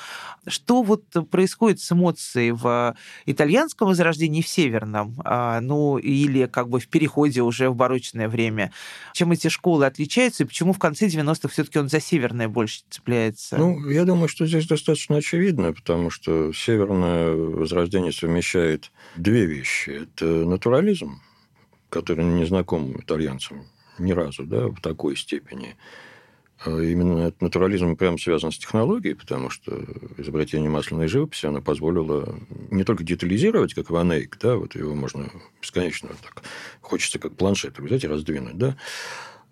Что 0.48 0.84
вот 0.84 1.04
происходит 1.30 1.80
с 1.80 1.92
эмоцией 1.92 2.52
в 2.52 2.73
итальянском 3.26 3.88
возрождении 3.88 4.42
в 4.42 4.48
северном? 4.48 5.16
А, 5.26 5.60
ну, 5.62 5.98
или 5.98 6.46
как 6.46 6.70
бы 6.70 6.80
в 6.80 6.88
переходе 6.88 7.42
уже 7.42 7.70
в 7.70 7.76
барочное 7.76 8.28
время? 8.28 8.72
Чем 9.14 9.32
эти 9.32 9.48
школы 9.48 9.86
отличаются 9.86 10.44
и 10.44 10.48
почему 10.48 10.74
в 10.74 10.80
конце 10.80 11.08
90-х 11.08 11.50
все-таки 11.50 11.80
он 11.80 11.90
за 11.90 12.00
северное 12.00 12.48
больше 12.48 12.82
цепляется? 12.90 13.58
Ну, 13.58 13.90
я 13.90 14.06
думаю, 14.06 14.28
что 14.28 14.46
здесь 14.46 14.68
достаточно 14.68 15.18
очевидно, 15.18 15.74
потому 15.74 16.10
что 16.10 16.54
северное 16.54 17.32
возрождение 17.32 18.12
совмещает 18.12 18.92
две 19.16 19.46
вещи. 19.46 20.04
Это 20.04 20.26
натурализм, 20.26 21.22
который 21.90 22.26
не 22.26 22.46
знаком 22.46 23.00
итальянцам 23.00 23.66
ни 24.00 24.12
разу, 24.12 24.44
да, 24.44 24.68
в 24.68 24.80
такой 24.82 25.16
степени. 25.16 25.76
А 26.66 26.82
именно 26.82 27.28
этот 27.28 27.42
натурализм 27.42 27.96
прямо 27.96 28.18
связан 28.18 28.52
с 28.52 28.58
технологией, 28.58 29.16
потому 29.16 29.50
что 29.50 29.84
изобретение 30.18 30.70
масляной 30.70 31.08
живописи, 31.08 31.46
оно 31.46 31.62
позволило 31.62 32.40
не 32.72 32.84
только 32.84 33.04
детализировать, 33.04 33.74
как 33.74 33.90
Ванейк, 33.90 34.38
да, 34.40 34.56
вот 34.56 34.76
его 34.76 34.96
можно 34.96 35.30
бесконечно 35.62 36.10
так, 36.22 36.44
хочется 36.82 37.20
как 37.20 37.36
планшет 37.36 37.80
взять 37.80 38.04
и 38.06 38.08
раздвинуть, 38.08 38.58
да, 38.58 38.78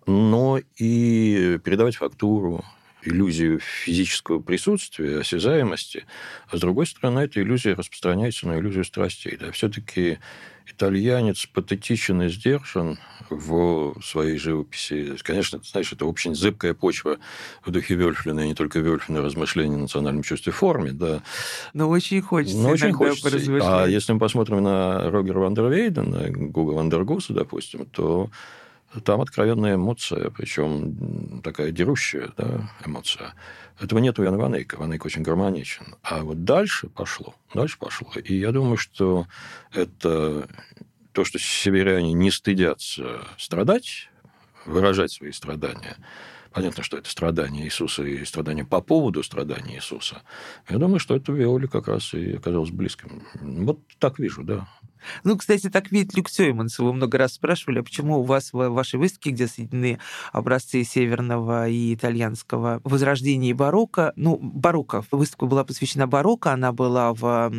но 0.06 0.58
и 0.78 1.58
передавать 1.62 1.96
фактуру, 1.96 2.64
иллюзию 3.04 3.60
физического 3.60 4.40
присутствия, 4.40 5.20
осязаемости, 5.20 6.06
а 6.48 6.56
с 6.56 6.60
другой 6.60 6.86
стороны, 6.86 7.20
эта 7.20 7.40
иллюзия 7.42 7.74
распространяется 7.74 8.46
на 8.46 8.58
иллюзию 8.58 8.84
страстей. 8.84 9.36
Да. 9.36 9.50
Все-таки 9.52 10.18
итальянец 10.66 11.46
патетичен 11.46 12.22
и 12.22 12.28
сдержан 12.28 12.98
в 13.30 13.94
своей 14.02 14.38
живописи. 14.38 15.16
Конечно, 15.22 15.58
ты 15.58 15.68
знаешь, 15.68 15.92
это 15.92 16.06
очень 16.06 16.34
зыбкая 16.34 16.74
почва 16.74 17.18
в 17.64 17.70
духе 17.70 17.94
Вельфлина, 17.94 18.40
и 18.40 18.48
не 18.48 18.54
только 18.54 18.78
Вельфлина, 18.78 19.22
размышления 19.22 19.76
о 19.76 19.80
национальном 19.80 20.22
чувстве 20.22 20.52
форме, 20.52 20.92
да. 20.92 21.22
Но 21.72 21.88
очень 21.88 22.20
хочется 22.22 22.58
Но 22.58 22.70
очень 22.70 22.92
хочется. 22.92 23.58
А 23.62 23.86
если 23.86 24.12
мы 24.12 24.18
посмотрим 24.18 24.62
на 24.62 25.10
Рогера 25.10 25.40
Вандервейдена, 25.40 26.30
Гуга 26.30 26.72
Вандергуса, 26.72 27.32
допустим, 27.32 27.86
то 27.86 28.30
там 29.00 29.20
откровенная 29.20 29.76
эмоция, 29.76 30.30
причем 30.30 31.40
такая 31.42 31.70
дерущая 31.70 32.30
да, 32.36 32.70
эмоция. 32.84 33.34
Этого 33.80 33.98
нет 33.98 34.18
у 34.18 34.22
Яна 34.22 34.38
Ванейка. 34.38 34.76
Ванейк 34.76 35.04
очень 35.04 35.22
гармоничен. 35.22 35.96
А 36.02 36.22
вот 36.22 36.44
дальше 36.44 36.88
пошло. 36.88 37.34
Дальше 37.54 37.78
пошло. 37.78 38.10
И 38.22 38.36
я 38.36 38.52
думаю, 38.52 38.76
что 38.76 39.26
это 39.72 40.48
то, 41.12 41.24
что 41.24 41.38
северяне 41.38 42.12
не 42.12 42.30
стыдятся 42.30 43.22
страдать, 43.38 44.10
выражать 44.66 45.12
свои 45.12 45.32
страдания. 45.32 45.96
Понятно, 46.52 46.82
что 46.82 46.98
это 46.98 47.08
страдания 47.08 47.64
Иисуса 47.64 48.02
и 48.04 48.24
страдания 48.24 48.64
по 48.64 48.80
поводу 48.80 49.22
страдания 49.22 49.76
Иисуса. 49.76 50.22
Я 50.68 50.78
думаю, 50.78 50.98
что 50.98 51.16
это 51.16 51.32
Виоле 51.32 51.68
как 51.68 51.88
раз 51.88 52.14
и 52.14 52.34
оказалось 52.34 52.70
близким. 52.70 53.22
Вот 53.40 53.80
так 53.98 54.18
вижу, 54.18 54.42
да. 54.42 54.68
Ну, 55.24 55.36
кстати, 55.36 55.68
так 55.68 55.90
видит 55.90 56.14
Люк 56.14 56.28
Сёйманс. 56.28 56.78
Вы 56.78 56.92
много 56.92 57.18
раз 57.18 57.34
спрашивали, 57.34 57.80
а 57.80 57.82
почему 57.82 58.20
у 58.20 58.22
вас 58.22 58.52
в 58.52 58.68
вашей 58.68 58.98
выставке, 59.00 59.30
где 59.30 59.46
соединены 59.46 59.98
образцы 60.32 60.84
северного 60.84 61.68
и 61.68 61.94
итальянского 61.94 62.80
возрождения 62.84 63.50
и 63.50 63.54
барокко, 63.54 64.12
ну, 64.16 64.38
барокко, 64.40 65.04
выставка 65.10 65.46
была 65.46 65.64
посвящена 65.64 66.06
барокко, 66.06 66.52
она 66.52 66.72
была 66.72 67.12
в 67.12 67.52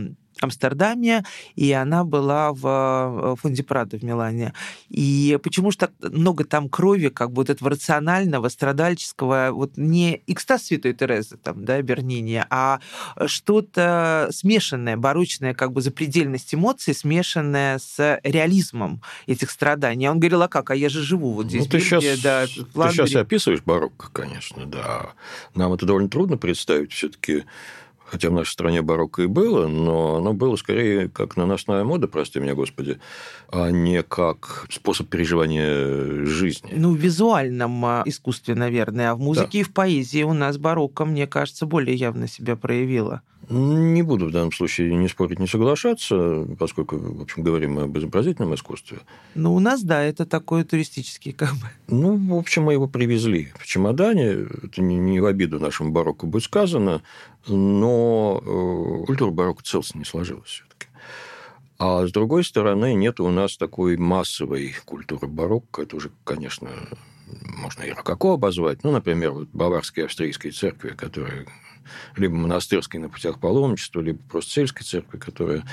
Амстердаме, 0.43 1.23
и 1.55 1.71
она 1.71 2.03
была 2.03 2.53
в 2.53 3.33
э, 3.33 3.35
фонде 3.41 3.63
Прада 3.63 3.97
в 3.97 4.03
Милане. 4.03 4.53
И 4.89 5.37
почему 5.41 5.71
же 5.71 5.77
так 5.77 5.91
много 6.01 6.43
там 6.43 6.69
крови, 6.69 7.09
как 7.09 7.31
бы 7.31 7.41
вот 7.41 7.49
этого 7.49 7.71
рационального, 7.71 8.49
страдальческого, 8.49 9.49
вот 9.51 9.77
не 9.77 10.21
экстаз 10.27 10.63
Святой 10.63 10.93
Терезы, 10.93 11.37
там, 11.37 11.65
да, 11.65 11.81
Бернини, 11.81 12.43
а 12.49 12.79
что-то 13.25 14.29
смешанное, 14.31 14.97
барочное, 14.97 15.53
как 15.53 15.71
бы 15.71 15.81
запредельность 15.81 16.53
эмоций, 16.53 16.93
смешанное 16.93 17.79
с 17.79 18.19
реализмом 18.23 19.01
этих 19.27 19.51
страданий. 19.51 20.09
Он 20.09 20.19
говорил, 20.19 20.41
а 20.43 20.47
как, 20.47 20.71
а 20.71 20.75
я 20.75 20.89
же 20.89 21.01
живу 21.01 21.33
вот 21.33 21.47
здесь, 21.47 21.63
ну, 21.63 21.69
ты 21.69 21.79
сейчас, 21.79 22.03
да, 22.21 22.45
Ты 22.45 22.93
сейчас 22.93 23.15
описываешь 23.15 23.61
барокко, 23.61 24.09
конечно, 24.11 24.65
да. 24.65 25.13
Нам 25.55 25.73
это 25.73 25.85
довольно 25.85 26.09
трудно 26.09 26.37
представить 26.37 26.91
все-таки 26.91 27.43
хотя 28.05 28.29
в 28.29 28.33
нашей 28.33 28.51
стране 28.51 28.81
барокко 28.81 29.23
и 29.23 29.27
было, 29.27 29.67
но 29.67 30.17
оно 30.17 30.33
было 30.33 30.55
скорее 30.55 31.09
как 31.09 31.37
наносная 31.37 31.83
мода, 31.83 32.07
прости 32.07 32.39
меня, 32.39 32.55
Господи, 32.55 32.99
а 33.49 33.69
не 33.69 34.03
как 34.03 34.65
способ 34.69 35.07
переживания 35.09 36.25
жизни. 36.25 36.71
Ну, 36.75 36.93
в 36.93 36.97
визуальном 36.97 37.85
а, 37.85 38.03
искусстве, 38.05 38.55
наверное, 38.55 39.11
а 39.11 39.15
в 39.15 39.19
музыке 39.19 39.49
да. 39.53 39.59
и 39.59 39.63
в 39.63 39.73
поэзии 39.73 40.23
у 40.23 40.33
нас 40.33 40.57
барокко, 40.57 41.05
мне 41.05 41.27
кажется, 41.27 41.65
более 41.65 41.95
явно 41.95 42.27
себя 42.27 42.55
проявило. 42.55 43.21
Не 43.49 44.03
буду 44.03 44.27
в 44.27 44.31
данном 44.31 44.53
случае 44.53 44.95
не 44.95 45.09
спорить, 45.09 45.37
не 45.37 45.47
соглашаться, 45.47 46.47
поскольку, 46.57 46.97
в 46.97 47.21
общем, 47.21 47.43
говорим 47.43 47.77
об 47.77 47.97
изобразительном 47.97 48.55
искусстве. 48.55 48.99
Ну, 49.35 49.53
у 49.53 49.59
нас, 49.59 49.83
да, 49.83 50.01
это 50.01 50.25
такое 50.25 50.63
туристический 50.63 51.33
как 51.33 51.51
бы. 51.51 51.67
Ну, 51.87 52.15
в 52.15 52.37
общем, 52.37 52.63
мы 52.63 52.73
его 52.73 52.87
привезли 52.87 53.51
в 53.59 53.65
чемодане. 53.65 54.47
Это 54.63 54.81
не 54.81 55.19
в 55.19 55.25
обиду 55.25 55.59
нашему 55.59 55.91
барокко 55.91 56.25
будет 56.25 56.43
сказано, 56.43 57.01
но 57.47 58.41
э, 58.41 59.05
культура 59.05 59.31
барокко 59.31 59.63
целостно 59.63 59.99
не 59.99 60.05
сложилась 60.05 60.49
все-таки. 60.49 60.87
А 61.77 62.05
с 62.07 62.11
другой 62.11 62.43
стороны, 62.43 62.93
нет 62.93 63.19
у 63.19 63.29
нас 63.29 63.57
такой 63.57 63.97
массовой 63.97 64.75
культуры 64.85 65.27
барокко. 65.27 65.81
Это 65.81 65.97
уже, 65.97 66.11
конечно, 66.23 66.69
можно 67.57 67.83
и 67.83 67.91
рококо 67.91 68.33
обозвать. 68.33 68.83
Ну, 68.83 68.91
например, 68.91 69.31
вот 69.31 69.49
баварские 69.51 70.05
австрийские 70.05 70.53
церкви, 70.53 70.89
которые 70.89 71.45
либо 72.15 72.35
монастырской 72.35 72.99
на 72.99 73.09
путях 73.09 73.39
паломничества, 73.39 73.99
либо 74.01 74.19
просто 74.29 74.51
сельской 74.51 74.85
церкви, 74.85 75.17
которая 75.17 75.65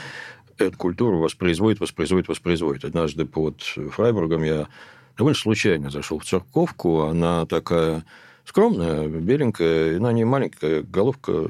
эту 0.59 0.77
культуру 0.77 1.19
воспроизводит, 1.19 1.81
воспроизводит, 1.81 2.29
воспроизводит. 2.29 2.85
Однажды 2.85 3.25
под 3.25 3.63
Фрайбургом 3.63 4.43
я 4.43 4.69
довольно 5.17 5.39
случайно 5.39 5.91
зашел 5.91 6.19
в 6.19 6.25
церковку, 6.25 7.03
она 7.03 7.47
такая 7.47 8.05
скромная, 8.45 9.09
беленькая, 9.09 9.99
на 9.99 10.13
ней 10.13 10.25
маленькая 10.25 10.83
головка 10.83 11.47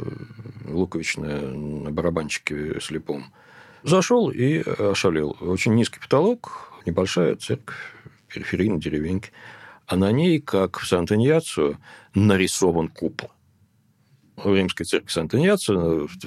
луковичная 0.67 1.41
на 1.41 1.91
барабанчике 1.91 2.81
слепом. 2.81 3.33
Зашел 3.83 4.31
и 4.31 4.59
ошалел. 4.59 5.37
Очень 5.41 5.75
низкий 5.75 6.01
потолок, 6.01 6.73
небольшая 6.87 7.37
церковь, 7.37 7.77
периферийной 8.29 8.79
деревеньки. 8.79 9.31
А 9.87 9.97
на 9.97 10.13
ней, 10.13 10.41
как 10.41 10.79
в 10.79 10.87
Сан-Иньяцо, 10.87 11.77
нарисован 12.15 12.89
купол. 12.89 13.31
Римской 14.45 14.87
церкви 14.87 15.11
Санта-Иньяца, 15.11 15.73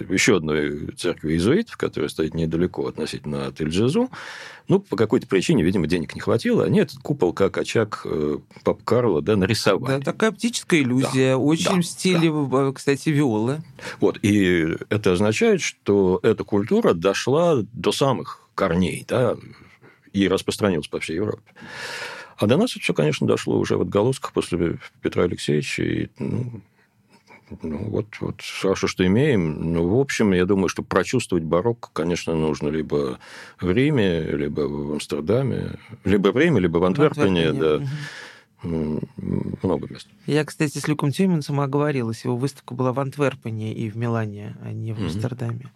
еще 0.09 0.37
одной 0.37 0.91
церкви 0.95 1.33
иезуитов, 1.33 1.77
которая 1.77 2.09
стоит 2.09 2.33
недалеко 2.33 2.87
относительно 2.87 3.47
от 3.47 3.61
Ильджезу. 3.61 4.09
Ну, 4.67 4.79
по 4.79 4.95
какой-то 4.95 5.27
причине, 5.27 5.63
видимо, 5.63 5.87
денег 5.87 6.15
не 6.15 6.21
хватило. 6.21 6.63
Они 6.63 6.79
этот 6.79 6.99
купол, 6.99 7.33
как 7.33 7.57
очаг 7.57 8.03
э, 8.05 8.37
Пап 8.63 8.81
Карла, 8.83 9.21
да, 9.21 9.35
нарисовали. 9.35 9.97
Да, 9.97 9.99
такая 9.99 10.29
оптическая 10.29 10.79
иллюзия, 10.79 11.31
да, 11.31 11.37
очень 11.37 11.75
да, 11.75 11.81
в 11.81 11.85
стиле, 11.85 12.31
да. 12.49 12.71
кстати, 12.71 13.09
виолы. 13.09 13.61
Вот, 13.99 14.19
и 14.21 14.77
это 14.89 15.13
означает, 15.13 15.61
что 15.61 16.19
эта 16.23 16.45
культура 16.45 16.93
дошла 16.93 17.57
до 17.73 17.91
самых 17.91 18.47
корней, 18.55 19.05
да, 19.07 19.35
и 20.13 20.27
распространилась 20.27 20.87
по 20.87 20.99
всей 20.99 21.17
Европе. 21.17 21.43
А 22.37 22.47
до 22.47 22.57
нас 22.57 22.71
это 22.71 22.81
все, 22.81 22.93
конечно, 22.93 23.27
дошло 23.27 23.57
уже 23.57 23.77
в 23.77 23.81
отголосках 23.81 24.33
после 24.33 24.77
Петра 25.01 25.23
Алексеевича. 25.23 25.83
И, 25.83 26.09
ну, 26.19 26.61
ну, 27.61 27.89
вот, 27.89 28.07
вот 28.19 28.41
хорошо, 28.61 28.87
что 28.87 29.05
имеем. 29.05 29.73
Ну, 29.73 29.87
в 29.87 29.99
общем, 29.99 30.33
я 30.33 30.45
думаю, 30.45 30.69
что 30.69 30.83
прочувствовать 30.83 31.43
барокко, 31.43 31.89
конечно, 31.93 32.35
нужно 32.35 32.69
либо 32.69 33.19
в 33.59 33.69
Риме, 33.69 34.23
либо 34.23 34.61
в 34.61 34.93
Амстердаме, 34.93 35.77
либо 36.03 36.29
в 36.29 36.37
Риме, 36.37 36.59
либо 36.59 36.77
в 36.77 36.83
Антверпене, 36.83 37.45
в 37.45 37.49
Антверпене. 37.49 37.61
да. 37.61 37.75
Угу 37.75 37.87
много 38.63 39.87
мест. 39.89 40.07
Я, 40.25 40.45
кстати, 40.45 40.77
с 40.77 40.87
Люком 40.87 41.11
Тюменсом 41.11 41.59
оговорилась. 41.59 42.23
Его 42.23 42.37
выставка 42.37 42.73
была 42.73 42.93
в 42.93 42.99
Антверпене 42.99 43.73
и 43.73 43.89
в 43.89 43.97
Милане, 43.97 44.55
а 44.61 44.71
не 44.71 44.93
в 44.93 44.99
mm-hmm. 44.99 45.05
Амстердаме. 45.05 45.71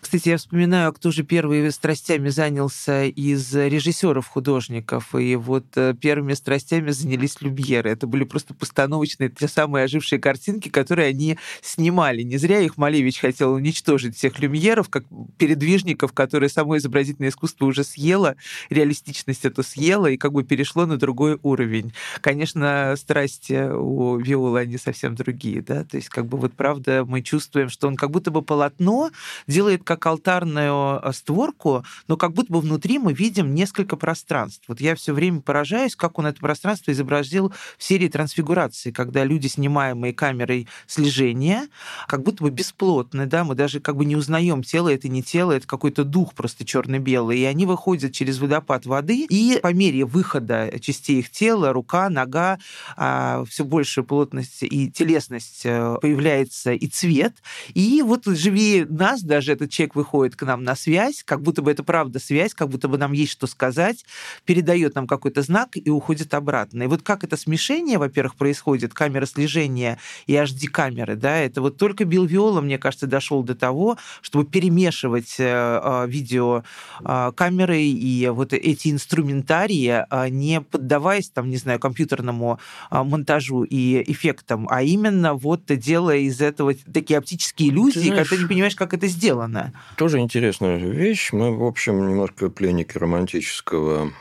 Кстати, 0.00 0.28
я 0.28 0.36
вспоминаю, 0.36 0.92
кто 0.92 1.10
же 1.10 1.22
первыми 1.22 1.68
страстями 1.70 2.28
занялся 2.28 3.04
из 3.04 3.54
режиссеров 3.54 4.26
художников. 4.26 5.14
И 5.14 5.36
вот 5.36 5.66
э, 5.76 5.94
первыми 6.00 6.34
страстями 6.34 6.90
занялись 6.90 7.40
Любьеры. 7.40 7.90
Это 7.90 8.06
были 8.06 8.24
просто 8.24 8.54
постановочные, 8.54 9.28
те 9.28 9.48
самые 9.48 9.84
ожившие 9.84 10.18
картинки, 10.18 10.68
которые 10.68 11.08
они 11.08 11.38
снимали. 11.62 12.22
Не 12.22 12.36
зря 12.36 12.60
их 12.60 12.76
Малевич 12.76 13.18
хотел 13.18 13.52
уничтожить, 13.52 14.16
всех 14.16 14.38
Люмьеров, 14.38 14.88
как 14.88 15.04
передвижников, 15.36 16.12
которые 16.12 16.48
само 16.48 16.76
изобразительное 16.78 17.30
искусство 17.30 17.66
уже 17.66 17.84
съело, 17.84 18.36
реалистичность 18.70 19.44
это 19.44 19.62
съело 19.62 20.06
и 20.06 20.16
как 20.16 20.32
бы 20.32 20.44
перешло 20.44 20.86
на 20.86 20.96
другой 20.96 21.38
уровень. 21.42 21.92
Конечно, 22.20 22.94
страсти 22.96 23.70
у 23.70 24.16
Виолы, 24.18 24.60
они 24.60 24.78
совсем 24.78 25.14
другие, 25.14 25.62
да, 25.62 25.84
то 25.84 25.96
есть 25.96 26.08
как 26.08 26.26
бы 26.26 26.38
вот 26.38 26.52
правда 26.54 27.04
мы 27.06 27.22
чувствуем, 27.22 27.68
что 27.68 27.88
он 27.88 27.96
как 27.96 28.10
будто 28.10 28.30
бы 28.30 28.42
полотно 28.42 29.10
делает 29.46 29.84
как 29.84 30.04
алтарную 30.06 31.00
э, 31.02 31.12
створку, 31.12 31.84
но 32.06 32.16
как 32.16 32.32
будто 32.32 32.52
бы 32.52 32.60
внутри 32.60 32.98
мы 32.98 33.12
видим 33.12 33.54
несколько 33.54 33.96
пространств. 33.96 34.64
Вот 34.68 34.80
я 34.80 34.94
все 34.94 35.12
время 35.12 35.40
поражаюсь, 35.40 35.96
как 35.96 36.18
он 36.18 36.26
это 36.26 36.40
пространство 36.40 36.90
изобразил 36.92 37.52
в 37.76 37.82
серии 37.82 38.08
трансфигурации, 38.08 38.90
когда 38.90 39.24
люди, 39.24 39.46
снимаемые 39.46 40.12
камерой 40.12 40.68
слежения, 40.86 41.68
как 42.06 42.22
будто 42.22 42.42
бы 42.42 42.50
бесплотны, 42.50 43.26
да, 43.26 43.44
мы 43.44 43.54
даже 43.54 43.80
как 43.80 43.96
бы 43.96 44.04
не 44.04 44.16
узнаем, 44.16 44.62
тело 44.62 44.88
это 44.88 45.08
не 45.08 45.22
тело, 45.22 45.52
это 45.52 45.66
какой-то 45.66 46.04
дух 46.04 46.34
просто 46.34 46.64
черно-белый, 46.64 47.38
и 47.38 47.44
они 47.44 47.66
выходят 47.66 48.12
через 48.12 48.38
водопад 48.38 48.86
воды, 48.86 49.26
и 49.28 49.58
по 49.62 49.72
мере 49.72 50.04
выхода 50.04 50.70
частей 50.80 51.20
их 51.20 51.30
тела, 51.30 51.72
рука, 51.72 51.97
рука, 51.98 52.08
нога, 52.08 52.58
а, 52.96 53.44
все 53.48 53.64
больше 53.64 54.02
плотность 54.02 54.62
и 54.62 54.90
телесность 54.90 55.62
э, 55.64 55.96
появляется, 56.00 56.72
и 56.72 56.86
цвет. 56.86 57.34
И 57.74 58.02
вот 58.02 58.24
живее 58.26 58.86
нас 58.86 59.22
даже 59.22 59.52
этот 59.52 59.70
человек 59.70 59.94
выходит 59.94 60.36
к 60.36 60.42
нам 60.42 60.64
на 60.64 60.74
связь, 60.76 61.22
как 61.24 61.42
будто 61.42 61.62
бы 61.62 61.70
это 61.70 61.82
правда 61.82 62.18
связь, 62.18 62.54
как 62.54 62.68
будто 62.68 62.88
бы 62.88 62.98
нам 62.98 63.12
есть 63.12 63.32
что 63.32 63.46
сказать, 63.46 64.04
передает 64.44 64.94
нам 64.94 65.06
какой-то 65.06 65.42
знак 65.42 65.70
и 65.74 65.90
уходит 65.90 66.34
обратно. 66.34 66.84
И 66.84 66.86
вот 66.86 67.02
как 67.02 67.24
это 67.24 67.36
смешение, 67.36 67.98
во-первых, 67.98 68.34
происходит, 68.36 68.94
камера 68.94 69.26
слежения 69.26 69.98
и 70.26 70.34
HD-камеры, 70.34 71.16
да, 71.16 71.36
это 71.36 71.60
вот 71.60 71.76
только 71.76 72.04
Билл 72.04 72.24
Виола, 72.24 72.60
мне 72.60 72.78
кажется, 72.78 73.06
дошел 73.06 73.42
до 73.42 73.54
того, 73.54 73.96
чтобы 74.22 74.44
перемешивать 74.44 75.36
э, 75.38 75.44
а, 75.48 76.06
видео 76.06 76.62
а, 77.02 77.32
камеры 77.32 77.82
и 77.82 78.28
вот 78.28 78.52
эти 78.52 78.90
инструментарии, 78.90 80.04
не 80.30 80.60
поддаваясь, 80.60 81.30
там, 81.30 81.50
не 81.50 81.56
знаю, 81.56 81.77
компьютерному 81.78 82.58
а, 82.90 83.04
монтажу 83.04 83.64
и 83.64 84.02
эффектам, 84.10 84.66
а 84.70 84.82
именно 84.82 85.34
вот 85.34 85.64
делая 85.66 86.18
из 86.18 86.40
этого 86.40 86.74
такие 86.92 87.18
оптические 87.18 87.70
иллюзии, 87.70 88.00
ты 88.00 88.06
знаешь, 88.06 88.28
когда 88.28 88.36
ты 88.36 88.42
не 88.42 88.48
понимаешь, 88.48 88.76
как 88.76 88.94
это 88.94 89.06
сделано. 89.06 89.72
Тоже 89.96 90.18
интересная 90.18 90.78
вещь. 90.78 91.32
Мы, 91.32 91.56
в 91.56 91.64
общем, 91.64 92.08
немножко 92.08 92.50
пленники 92.50 92.96
романтического 92.96 94.12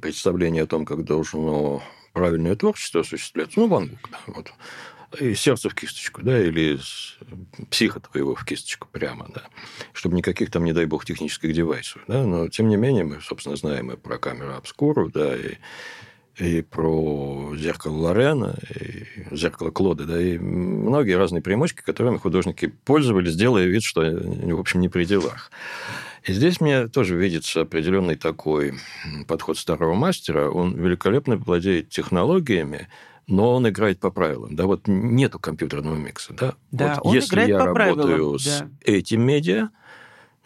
представления 0.00 0.62
о 0.62 0.66
том, 0.66 0.84
как 0.84 1.04
должно 1.04 1.82
правильное 2.12 2.56
творчество 2.56 3.02
осуществляться. 3.02 3.60
Ну, 3.60 3.68
Ван 3.68 3.88
Гог, 3.88 4.10
да, 4.10 4.18
вот 4.26 4.52
и 5.18 5.34
сердце 5.34 5.68
в 5.68 5.74
кисточку, 5.74 6.22
да, 6.22 6.40
или 6.40 6.78
психа 7.70 8.00
твоего 8.00 8.34
в 8.34 8.44
кисточку 8.44 8.86
прямо, 8.90 9.28
да, 9.34 9.42
чтобы 9.92 10.16
никаких 10.16 10.50
там, 10.50 10.64
не 10.64 10.72
дай 10.72 10.86
бог, 10.86 11.04
технических 11.04 11.52
девайсов, 11.52 12.02
да, 12.06 12.24
но 12.24 12.48
тем 12.48 12.68
не 12.68 12.76
менее 12.76 13.04
мы, 13.04 13.20
собственно, 13.20 13.56
знаем 13.56 13.90
и 13.90 13.96
про 13.96 14.18
камеру 14.18 14.54
обскуру, 14.54 15.10
да, 15.10 15.36
и 15.36 15.56
и 16.40 16.62
про 16.62 17.54
зеркало 17.56 17.96
Лорена, 17.96 18.56
и 18.74 19.04
зеркало 19.34 19.70
Клода, 19.70 20.04
да, 20.04 20.20
и 20.20 20.38
многие 20.38 21.16
разные 21.16 21.42
примочки, 21.42 21.82
которыми 21.82 22.18
художники 22.18 22.66
пользовались, 22.84 23.36
делая 23.36 23.66
вид, 23.66 23.82
что 23.82 24.00
они, 24.00 24.52
в 24.52 24.60
общем, 24.60 24.80
не 24.80 24.88
при 24.88 25.04
делах. 25.04 25.50
И 26.24 26.32
здесь 26.32 26.60
мне 26.60 26.88
тоже 26.88 27.16
видится 27.16 27.62
определенный 27.62 28.16
такой 28.16 28.74
подход 29.26 29.58
старого 29.58 29.94
мастера. 29.94 30.50
Он 30.50 30.76
великолепно 30.76 31.36
владеет 31.36 31.88
технологиями, 31.88 32.88
но 33.26 33.54
он 33.54 33.68
играет 33.68 34.00
по 34.00 34.10
правилам. 34.10 34.54
Да, 34.54 34.66
вот 34.66 34.82
нету 34.86 35.38
компьютерного 35.38 35.96
микса. 35.96 36.34
Да, 36.34 36.54
да 36.72 36.96
вот 36.96 37.06
он 37.06 37.14
если 37.14 37.30
играет 37.30 37.48
я 37.48 37.58
по 37.58 37.64
работаю 37.66 38.06
правилам, 38.06 38.38
с 38.38 38.58
да. 38.60 38.68
этим 38.84 39.22
медиа, 39.22 39.70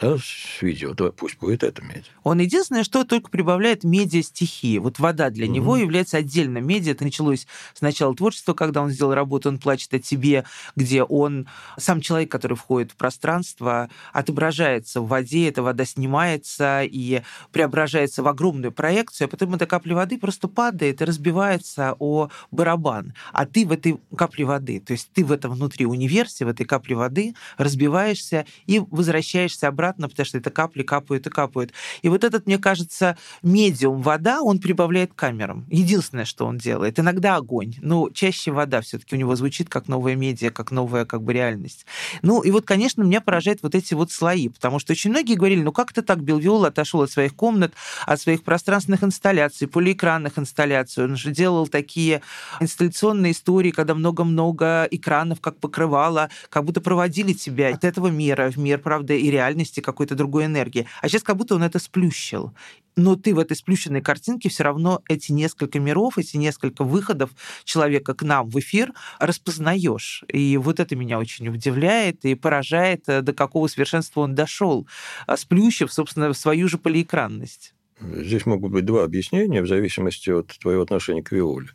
да, 0.01 0.19
с 0.19 0.61
видео, 0.61 0.93
то 0.95 1.13
пусть 1.13 1.39
будет 1.39 1.63
это 1.63 1.81
медиа. 1.81 2.11
Он 2.25 2.41
единственное, 2.41 2.83
что 2.83 3.05
только 3.05 3.31
прибавляет 3.31 3.85
медиа-стихии. 3.85 4.79
Вот 4.79 4.99
вода 4.99 5.31
для 5.31 5.47
угу. 5.47 5.55
него 5.55 5.77
является 5.77 6.17
отдельно 6.17 6.59
медиа. 6.59 6.93
Это 6.93 7.05
началось 7.05 7.47
с 7.75 7.81
начала 7.81 8.15
творчества, 8.15 8.55
когда 8.55 8.83
он 8.83 8.91
сделал 8.91 9.15
работу 9.15 9.49
«Он 9.49 9.59
плачет 9.59 9.95
о 9.95 10.01
тебе», 10.01 10.45
где 10.75 11.05
он, 11.05 11.47
сам 11.79 12.01
человек, 12.01 12.29
который 12.29 12.57
входит 12.57 12.91
в 12.91 12.97
пространство, 12.97 13.89
отображается 14.13 15.01
в 15.01 15.07
воде, 15.07 15.49
эта 15.49 15.63
вода 15.63 15.85
снимается 15.85 16.83
и 16.83 17.23
преображается 17.53 18.25
в 18.25 18.29
огромную 18.29 18.73
проекцию, 18.73 19.27
а 19.27 19.29
потом 19.29 19.55
эта 19.55 19.67
капля 19.67 19.95
воды 19.95 20.19
просто 20.19 20.49
падает 20.49 21.03
и 21.03 21.05
разбивается 21.05 21.95
о 22.01 22.31
барабан. 22.51 23.15
А 23.33 23.47
ты 23.47 23.65
в 23.65 23.71
этой 23.71 24.01
капле 24.17 24.45
воды, 24.45 24.81
то 24.81 24.93
есть 24.93 25.11
ты 25.15 25.25
в 25.25 25.31
этом 25.31 25.53
внутри 25.53 25.87
универсе, 25.87 26.45
в 26.45 26.49
этой 26.49 26.67
капле 26.67 26.97
воды 26.97 27.37
разбиваешься 27.59 28.45
и 28.67 28.81
возвращаешься 28.91 29.69
обратно 29.69 29.84
обратно, 29.85 30.09
потому 30.09 30.27
что 30.27 30.39
это 30.39 30.51
капли 30.51 30.83
капают 30.83 31.27
и 31.27 31.31
капают. 31.31 31.73
И 32.03 32.09
вот 32.09 32.25
этот, 32.25 32.47
мне 32.47 32.59
кажется, 32.59 33.17
медиум 33.43 34.03
вода, 34.03 34.41
он 34.43 34.59
прибавляет 34.59 35.13
камерам. 35.15 35.67
Единственное, 35.71 36.25
что 36.25 36.47
он 36.47 36.59
делает. 36.59 36.99
Иногда 36.99 37.37
огонь, 37.37 37.75
но 37.81 38.09
чаще 38.11 38.51
вода 38.51 38.81
все-таки 38.81 39.15
у 39.15 39.19
него 39.19 39.37
звучит 39.37 39.69
как 39.69 39.89
новая 39.89 40.17
медиа, 40.17 40.51
как 40.51 40.71
новая 40.71 41.05
как 41.05 41.23
бы 41.23 41.33
реальность. 41.33 41.87
Ну 42.23 42.41
и 42.41 42.51
вот, 42.51 42.65
конечно, 42.65 43.03
меня 43.03 43.21
поражает 43.21 43.63
вот 43.63 43.75
эти 43.75 43.95
вот 43.95 44.11
слои, 44.11 44.49
потому 44.49 44.79
что 44.79 44.93
очень 44.93 45.11
многие 45.11 45.35
говорили, 45.35 45.63
ну 45.63 45.73
как 45.73 45.93
ты 45.93 46.03
так, 46.03 46.23
Белвиол 46.23 46.65
отошел 46.65 47.03
от 47.03 47.11
своих 47.11 47.35
комнат, 47.35 47.73
от 48.07 48.21
своих 48.21 48.43
пространственных 48.43 49.05
инсталляций, 49.05 49.69
полиэкранных 49.69 50.39
инсталляций. 50.39 51.05
Он 51.05 51.17
же 51.17 51.31
делал 51.31 51.67
такие 51.67 52.23
инсталляционные 52.61 53.33
истории, 53.33 53.71
когда 53.71 53.95
много-много 53.95 54.89
экранов 54.91 55.41
как 55.41 55.59
покрывало, 55.59 56.31
как 56.49 56.65
будто 56.65 56.81
проводили 56.81 57.33
тебя 57.33 57.75
от 57.75 57.85
этого 57.85 58.09
мира 58.09 58.51
в 58.51 58.57
мир, 58.57 58.79
правда, 58.79 59.15
и 59.15 59.31
реальности 59.31 59.74
реальности, 59.75 59.81
какой-то 59.81 60.15
другой 60.15 60.47
энергии. 60.47 60.87
А 61.03 61.09
сейчас 61.09 61.23
как 61.23 61.37
будто 61.37 61.55
он 61.55 61.63
это 61.63 61.79
сплющил. 61.79 62.53
Но 62.97 63.17
ты 63.17 63.35
в 63.35 63.39
этой 63.39 63.57
сплющенной 63.57 64.01
картинке 64.01 64.49
все 64.49 64.65
равно 64.65 65.01
эти 65.09 65.33
несколько 65.33 65.81
миров, 65.81 66.19
эти 66.19 66.37
несколько 66.37 66.85
выходов 66.85 67.31
человека 67.65 68.15
к 68.15 68.23
нам 68.23 68.49
в 68.49 68.59
эфир 68.59 68.93
распознаешь. 69.19 70.25
И 70.33 70.57
вот 70.57 70.81
это 70.81 70.97
меня 70.97 71.19
очень 71.19 71.49
удивляет 71.49 72.25
и 72.25 72.35
поражает, 72.37 73.09
э, 73.09 73.23
до 73.23 73.33
какого 73.33 73.69
совершенства 73.69 74.23
он 74.23 74.35
дошел, 74.35 74.87
э, 75.27 75.37
сплющив, 75.37 75.93
собственно, 75.93 76.33
свою 76.35 76.69
же 76.69 76.79
полиэкранность. 76.79 77.75
Здесь 78.01 78.47
могут 78.47 78.73
быть 78.73 78.85
два 78.85 79.05
объяснения 79.05 79.63
в 79.63 79.67
зависимости 79.67 80.31
от 80.31 80.59
твоего 80.59 80.83
отношения 80.83 81.23
к 81.23 81.33
Виоле 81.33 81.69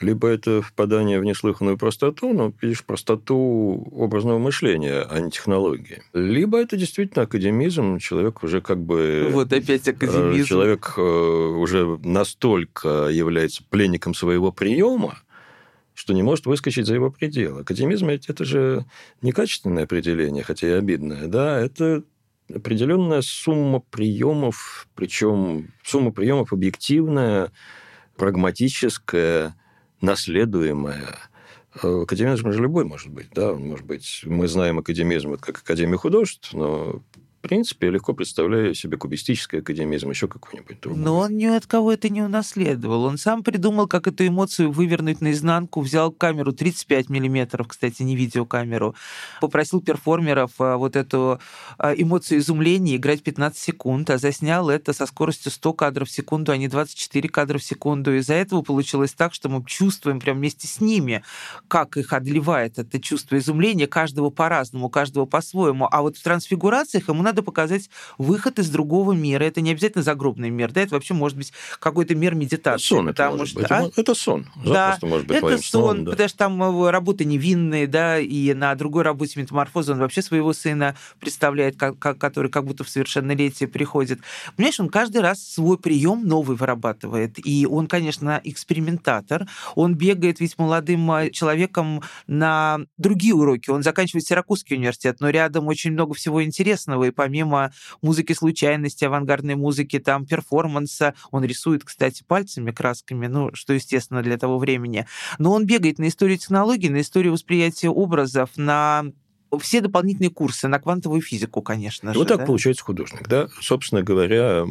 либо 0.00 0.28
это 0.28 0.62
впадание 0.62 1.20
в 1.20 1.24
неслыханную 1.24 1.78
простоту, 1.78 2.32
но 2.32 2.52
видишь, 2.60 2.84
простоту 2.84 3.88
образного 3.92 4.38
мышления, 4.38 5.02
а 5.08 5.20
не 5.20 5.30
технологии. 5.30 6.02
Либо 6.12 6.58
это 6.58 6.76
действительно 6.76 7.24
академизм, 7.24 7.98
человек 7.98 8.42
уже 8.42 8.60
как 8.60 8.78
бы... 8.78 9.28
Вот 9.30 9.52
опять 9.52 9.88
академизм. 9.88 10.42
Э, 10.42 10.44
человек 10.44 10.94
э, 10.96 11.00
уже 11.00 11.98
настолько 12.02 13.08
является 13.08 13.64
пленником 13.64 14.14
своего 14.14 14.52
приема, 14.52 15.18
что 15.94 16.12
не 16.12 16.22
может 16.22 16.46
выскочить 16.46 16.86
за 16.86 16.94
его 16.94 17.10
пределы. 17.10 17.62
Академизм 17.62 18.08
ведь 18.08 18.28
это 18.28 18.44
же 18.44 18.84
не 19.22 19.32
качественное 19.32 19.84
определение, 19.84 20.44
хотя 20.44 20.68
и 20.68 20.72
обидное, 20.72 21.26
да, 21.26 21.58
это 21.58 22.02
определенная 22.54 23.22
сумма 23.22 23.80
приемов, 23.80 24.88
причем 24.94 25.72
сумма 25.82 26.12
приемов 26.12 26.52
объективная, 26.52 27.50
прагматическая, 28.16 29.56
наследуемая, 30.00 31.18
Академизм 31.82 32.52
же 32.52 32.62
любой 32.62 32.84
может 32.84 33.08
быть, 33.08 33.28
да, 33.34 33.52
может 33.52 33.84
быть, 33.84 34.22
мы 34.24 34.48
знаем 34.48 34.78
академизм 34.78 35.36
как 35.36 35.58
Академию 35.58 35.98
художеств, 35.98 36.54
но 36.54 37.02
принципе, 37.48 37.86
я 37.86 37.92
легко 37.92 38.12
представляю 38.12 38.74
себе 38.74 38.96
кубистический 38.96 39.60
академизм, 39.60 40.10
еще 40.10 40.28
какой-нибудь 40.28 40.80
другой. 40.80 41.02
Но 41.02 41.18
он 41.18 41.36
ни 41.36 41.46
от 41.46 41.66
кого 41.66 41.92
это 41.92 42.08
не 42.08 42.22
унаследовал. 42.22 43.04
Он 43.04 43.18
сам 43.18 43.42
придумал, 43.42 43.86
как 43.86 44.06
эту 44.06 44.26
эмоцию 44.26 44.70
вывернуть 44.70 45.20
наизнанку, 45.20 45.80
взял 45.80 46.10
камеру 46.10 46.52
35 46.52 47.08
миллиметров, 47.08 47.68
кстати, 47.68 48.02
не 48.02 48.16
видеокамеру, 48.16 48.94
попросил 49.40 49.80
перформеров 49.80 50.52
а, 50.58 50.76
вот 50.76 50.96
эту 50.96 51.40
а, 51.78 51.92
эмоцию 51.92 52.38
изумления 52.38 52.96
играть 52.96 53.22
15 53.22 53.58
секунд, 53.58 54.10
а 54.10 54.18
заснял 54.18 54.70
это 54.70 54.92
со 54.92 55.06
скоростью 55.06 55.52
100 55.52 55.72
кадров 55.74 56.08
в 56.08 56.12
секунду, 56.12 56.52
а 56.52 56.56
не 56.56 56.68
24 56.68 57.28
кадра 57.28 57.58
в 57.58 57.64
секунду. 57.64 58.16
Из-за 58.16 58.34
этого 58.34 58.62
получилось 58.62 59.12
так, 59.12 59.34
что 59.34 59.48
мы 59.48 59.64
чувствуем 59.64 60.20
прям 60.20 60.38
вместе 60.38 60.66
с 60.66 60.80
ними, 60.80 61.22
как 61.68 61.96
их 61.96 62.12
одолевает 62.12 62.78
это 62.78 63.00
чувство 63.00 63.38
изумления, 63.38 63.86
каждого 63.86 64.30
по-разному, 64.30 64.88
каждого 64.88 65.26
по-своему. 65.26 65.88
А 65.90 66.02
вот 66.02 66.16
в 66.16 66.22
трансфигурациях 66.22 67.08
ему 67.08 67.22
надо 67.22 67.35
надо 67.36 67.42
показать 67.42 67.90
выход 68.16 68.58
из 68.58 68.70
другого 68.70 69.12
мира. 69.12 69.44
Это 69.44 69.60
не 69.60 69.70
обязательно 69.70 70.02
загробный 70.02 70.48
мир, 70.48 70.72
да, 70.72 70.80
это 70.80 70.94
вообще 70.94 71.12
может 71.12 71.36
быть 71.36 71.52
какой-то 71.78 72.14
мир 72.14 72.34
медитации. 72.34 72.86
Сон 72.86 73.08
это 73.10 73.30
может 73.30 73.48
что, 73.48 73.60
быть. 73.60 73.70
А? 73.70 73.90
Это 73.94 74.14
сон. 74.14 74.46
Да, 74.64 74.98
может 75.02 75.26
быть 75.26 75.36
это 75.36 75.58
сон, 75.58 75.60
сном, 75.60 76.04
да. 76.04 76.10
потому 76.12 76.28
что 76.28 76.38
там 76.38 76.62
э, 76.62 76.90
работы 76.90 77.26
невинные, 77.26 77.86
да, 77.86 78.18
и 78.18 78.54
на 78.54 78.74
другой 78.74 79.02
работе 79.02 79.38
метаморфоза 79.38 79.92
он 79.92 79.98
вообще 79.98 80.22
своего 80.22 80.54
сына 80.54 80.96
представляет, 81.20 81.76
как, 81.76 81.98
который 81.98 82.50
как 82.50 82.64
будто 82.64 82.84
в 82.84 82.88
совершеннолетие 82.88 83.68
приходит. 83.68 84.20
Понимаешь, 84.56 84.80
он 84.80 84.88
каждый 84.88 85.20
раз 85.20 85.42
свой 85.42 85.76
прием 85.76 86.26
новый 86.26 86.56
вырабатывает, 86.56 87.38
и 87.44 87.66
он, 87.66 87.86
конечно, 87.86 88.40
экспериментатор, 88.44 89.46
он 89.74 89.94
бегает 89.94 90.40
ведь 90.40 90.56
молодым 90.56 91.10
э, 91.12 91.30
человеком 91.30 92.02
на 92.26 92.78
другие 92.96 93.34
уроки, 93.34 93.68
он 93.68 93.82
заканчивает 93.82 94.26
Сиракузский 94.26 94.76
университет, 94.76 95.18
но 95.20 95.28
рядом 95.28 95.66
очень 95.66 95.92
много 95.92 96.14
всего 96.14 96.42
интересного, 96.42 97.04
и 97.04 97.10
помимо 97.26 97.72
музыки 98.02 98.34
случайности, 98.34 99.04
авангардной 99.04 99.56
музыки, 99.56 99.98
там, 99.98 100.26
перформанса, 100.26 101.14
он 101.32 101.44
рисует, 101.44 101.82
кстати, 101.82 102.22
пальцами, 102.24 102.70
красками, 102.70 103.26
ну, 103.26 103.50
что 103.52 103.72
естественно 103.72 104.22
для 104.22 104.38
того 104.38 104.58
времени, 104.58 105.06
но 105.38 105.52
он 105.52 105.66
бегает 105.66 105.98
на 105.98 106.06
историю 106.06 106.38
технологий, 106.38 106.88
на 106.88 107.00
историю 107.00 107.32
восприятия 107.32 107.88
образов, 107.88 108.50
на 108.56 109.06
все 109.60 109.80
дополнительные 109.80 110.30
курсы 110.30 110.68
на 110.68 110.78
квантовую 110.78 111.20
физику, 111.20 111.62
конечно 111.62 112.12
же. 112.12 112.18
Вот 112.18 112.28
так 112.28 112.38
да? 112.38 112.46
получается 112.46 112.84
художник, 112.84 113.26
да. 113.26 113.48
Собственно 113.60 114.04
говоря, 114.04 114.64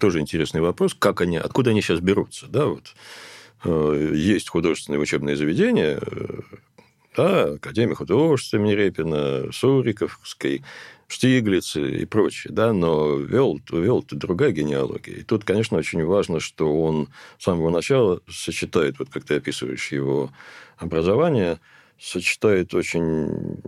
тоже 0.00 0.18
интересный 0.18 0.60
вопрос, 0.60 0.94
как 0.98 1.20
они, 1.20 1.36
откуда 1.36 1.70
они 1.70 1.80
сейчас 1.80 2.00
берутся, 2.00 2.46
да, 2.48 2.66
вот. 2.66 2.94
Э, 3.64 4.12
есть 4.14 4.48
художественные 4.48 5.00
учебные 5.00 5.36
заведения, 5.36 6.00
э, 6.00 6.40
да, 7.16 7.54
Академия 7.54 7.94
художеств 7.94 8.54
имени 8.54 8.72
Репина, 8.72 9.52
Суриковской, 9.52 10.62
Штиглиц 11.06 11.76
и 11.76 12.06
прочее, 12.06 12.52
да, 12.52 12.72
но 12.72 13.16
вел, 13.16 13.60
вел 13.70 14.02
ты 14.02 14.16
другая 14.16 14.52
генеалогия. 14.52 15.16
И 15.16 15.22
тут, 15.22 15.44
конечно, 15.44 15.76
очень 15.76 16.04
важно, 16.04 16.40
что 16.40 16.82
он 16.82 17.08
с 17.38 17.44
самого 17.44 17.70
начала 17.70 18.20
сочетает, 18.28 18.98
вот 18.98 19.10
как 19.10 19.24
ты 19.24 19.34
описываешь 19.34 19.92
его 19.92 20.30
образование, 20.78 21.60
сочетает 22.00 22.74
очень 22.74 23.58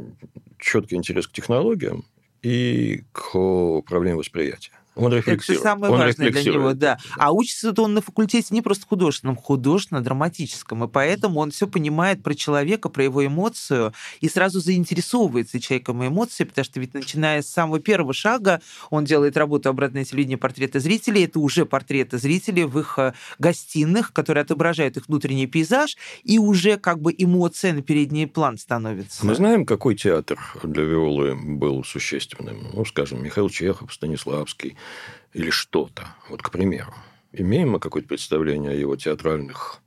четкий 0.58 0.96
интерес 0.96 1.28
к 1.28 1.32
технологиям 1.32 2.04
и 2.42 3.04
к 3.12 3.34
управлению 3.36 4.18
восприятия. 4.18 4.72
Он 4.96 5.12
рефлексирует. 5.12 5.60
Это 5.60 5.68
самое 5.68 5.92
он 5.92 5.98
важное 5.98 6.30
для 6.30 6.42
него, 6.42 6.72
да. 6.72 6.98
А 7.18 7.32
учится 7.32 7.72
он 7.76 7.94
на 7.94 8.00
факультете 8.00 8.48
не 8.50 8.62
просто 8.62 8.86
художественном, 8.86 9.36
художественно-драматическом. 9.36 10.84
И 10.84 10.88
поэтому 10.88 11.40
он 11.40 11.50
все 11.50 11.66
понимает 11.66 12.22
про 12.22 12.34
человека, 12.34 12.88
про 12.88 13.04
его 13.04 13.24
эмоцию, 13.24 13.92
и 14.20 14.28
сразу 14.28 14.60
заинтересовывается 14.60 15.60
человеком 15.60 16.02
и 16.02 16.08
эмоцией, 16.08 16.48
потому 16.48 16.64
что 16.64 16.80
ведь 16.80 16.94
начиная 16.94 17.42
с 17.42 17.48
самого 17.48 17.78
первого 17.78 18.14
шага 18.14 18.60
он 18.90 19.04
делает 19.04 19.36
работу 19.36 19.68
«Обратное 19.68 20.04
телевидение. 20.04 20.38
Портреты 20.38 20.80
зрителей». 20.80 21.24
Это 21.24 21.40
уже 21.40 21.66
портреты 21.66 22.18
зрителей 22.18 22.64
в 22.64 22.78
их 22.78 22.98
э, 22.98 23.12
гостиных, 23.38 24.12
которые 24.12 24.42
отображают 24.42 24.96
их 24.96 25.08
внутренний 25.08 25.46
пейзаж, 25.46 25.96
и 26.24 26.38
уже 26.38 26.78
как 26.78 27.00
бы 27.00 27.14
эмоция 27.16 27.74
на 27.74 27.82
передний 27.82 28.26
план 28.26 28.56
становится. 28.56 29.26
Мы 29.26 29.34
знаем, 29.34 29.66
какой 29.66 29.94
театр 29.94 30.38
для 30.62 30.84
Виолы 30.84 31.34
был 31.34 31.84
существенным. 31.84 32.68
Ну, 32.72 32.84
скажем, 32.84 33.22
Михаил 33.22 33.50
Чехов, 33.50 33.92
Станиславский, 33.92 34.76
или 35.32 35.50
что-то, 35.50 36.14
вот, 36.28 36.42
к 36.42 36.50
примеру. 36.50 36.94
Имеем 37.32 37.70
мы 37.70 37.80
какое-то 37.80 38.08
представление 38.08 38.72
о 38.72 38.74
его 38.74 38.96
театральных 38.96 39.80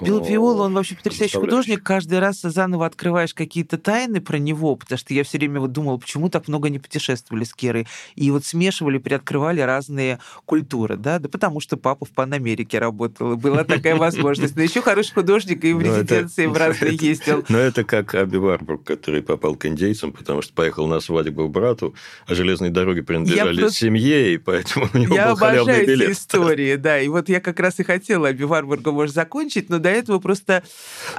Билл 0.00 0.24
Виола, 0.24 0.64
он 0.64 0.74
вообще 0.74 0.94
потрясающий 0.94 1.38
художник. 1.38 1.82
Каждый 1.82 2.18
раз 2.18 2.40
заново 2.40 2.86
открываешь 2.86 3.34
какие-то 3.34 3.78
тайны 3.78 4.20
про 4.20 4.38
него, 4.38 4.76
потому 4.76 4.98
что 4.98 5.14
я 5.14 5.24
все 5.24 5.38
время 5.38 5.60
вот 5.60 5.72
думала, 5.72 5.96
почему 5.98 6.28
так 6.28 6.48
много 6.48 6.68
не 6.68 6.78
путешествовали 6.78 7.44
с 7.44 7.54
Керой. 7.54 7.86
И 8.14 8.30
вот 8.30 8.44
смешивали, 8.44 8.98
приоткрывали 8.98 9.60
разные 9.60 10.18
культуры, 10.46 10.96
да, 10.96 11.18
да 11.18 11.28
потому 11.28 11.60
что 11.60 11.76
папа 11.76 12.04
в 12.04 12.10
Панамерике 12.10 12.78
работал, 12.78 13.32
и 13.32 13.36
была 13.36 13.64
такая 13.64 13.96
возможность. 13.96 14.56
Но 14.56 14.62
еще 14.62 14.82
хороший 14.82 15.14
художник 15.14 15.64
и 15.64 15.72
в 15.72 15.80
резиденции 15.80 16.46
в 16.46 16.56
разные 16.56 16.96
ездил. 16.96 17.44
Но 17.48 17.58
это 17.58 17.84
как 17.84 18.14
Аби 18.14 18.36
Варбург, 18.36 18.84
который 18.84 19.22
попал 19.22 19.56
к 19.56 19.66
индейцам, 19.66 20.12
потому 20.12 20.42
что 20.42 20.52
поехал 20.54 20.86
на 20.86 21.00
свадьбу 21.00 21.48
брату, 21.48 21.94
а 22.26 22.34
железные 22.34 22.70
дороги 22.70 23.00
принадлежали 23.00 23.68
семье, 23.68 24.34
и 24.34 24.38
поэтому 24.38 24.88
у 24.92 24.98
него 24.98 25.16
был 25.16 25.36
халявный 25.36 25.86
билет. 25.86 26.00
Я 26.00 26.04
обожаю 26.04 26.10
эти 26.10 26.12
истории, 26.12 26.76
да. 26.76 27.00
И 27.00 27.08
вот 27.08 27.28
я 27.28 27.40
как 27.40 27.60
раз 27.60 27.80
и 27.80 27.82
хотела 27.82 28.28
Аби 28.28 28.44
Варбурга, 28.44 28.92
может, 28.92 29.14
закончить, 29.14 29.68
но 29.68 29.78
до 29.78 29.89
этого 29.90 30.18
просто... 30.18 30.62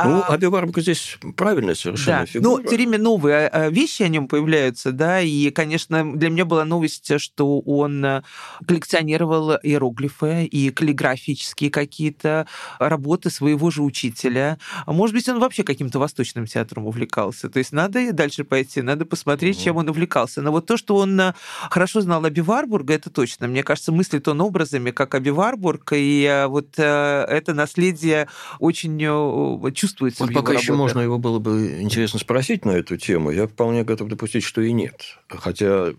Ну, 0.04 0.22
а... 0.22 0.34
Абиварбка 0.34 0.82
здесь 0.82 1.18
правильная 1.36 1.76
совершенно 1.76 2.20
да. 2.20 2.26
фигура. 2.26 2.62
Ну, 2.62 2.68
все 2.68 2.76
время 2.76 2.98
новые 2.98 3.48
а, 3.48 3.70
вещи 3.70 4.04
о 4.04 4.08
нем 4.08 4.28
появляются, 4.28 4.92
да, 4.92 5.22
и, 5.22 5.50
конечно, 5.52 6.18
для 6.18 6.30
меня 6.30 6.46
была 6.46 6.66
новость, 6.66 7.20
что 7.20 7.60
он 7.60 8.04
э, 8.04 8.22
коллекционировал 8.66 9.58
иероглифы 9.62 10.46
и 10.46 10.70
каллиграфические 10.72 11.70
какие-то 11.70 12.48
работы 12.80 13.30
своего 13.30 13.72
же 13.72 13.84
учителя. 13.84 14.58
Может 14.86 15.16
быть, 15.16 15.28
он 15.30 15.40
вообще 15.40 15.64
каким-то 15.64 16.00
восточным 16.00 16.46
театром 16.46 16.88
увлекался. 16.88 17.50
То 17.50 17.60
есть 17.60 17.72
надо 17.72 18.12
дальше 18.14 18.44
пойти, 18.44 18.82
надо 18.82 19.06
посмотреть, 19.06 19.58
mm-hmm. 19.58 19.64
чем 19.64 19.78
он 19.78 19.90
увлекался. 19.90 20.42
Но 20.42 20.52
вот 20.52 20.66
то, 20.66 20.78
что 20.78 20.96
он 20.96 21.20
э, 21.20 21.34
хорошо 21.70 22.02
знал 22.02 22.24
Аби 22.26 22.42
Варбурга, 22.42 22.94
это 22.94 23.10
точно. 23.10 23.48
Мне 23.48 23.64
кажется, 23.64 23.92
мыслит 23.92 24.28
он 24.28 24.42
образами, 24.42 24.92
как 24.92 25.16
Аби 25.16 25.30
Варбург, 25.30 25.94
и 25.94 26.24
э, 26.24 26.48
вот 26.48 26.78
это 26.78 27.54
наследие 27.54 28.28
очень 28.62 28.96
э, 29.02 29.72
чувствуется. 29.72 30.24
Вот 30.24 30.34
пока 30.34 30.54
еще 30.54 30.74
можно 30.74 31.00
его 31.00 31.18
было 31.18 31.40
бы 31.40 31.82
интересно 31.82 32.20
спросить 32.20 32.64
на 32.64 32.72
эту 32.72 32.96
тему, 32.96 33.32
я 33.32 33.48
вполне 33.48 33.84
готов 33.84 34.08
допустить, 34.08 34.44
что 34.44 34.62
и 34.62 34.72
нет. 34.72 35.18
Хотя 35.28 35.94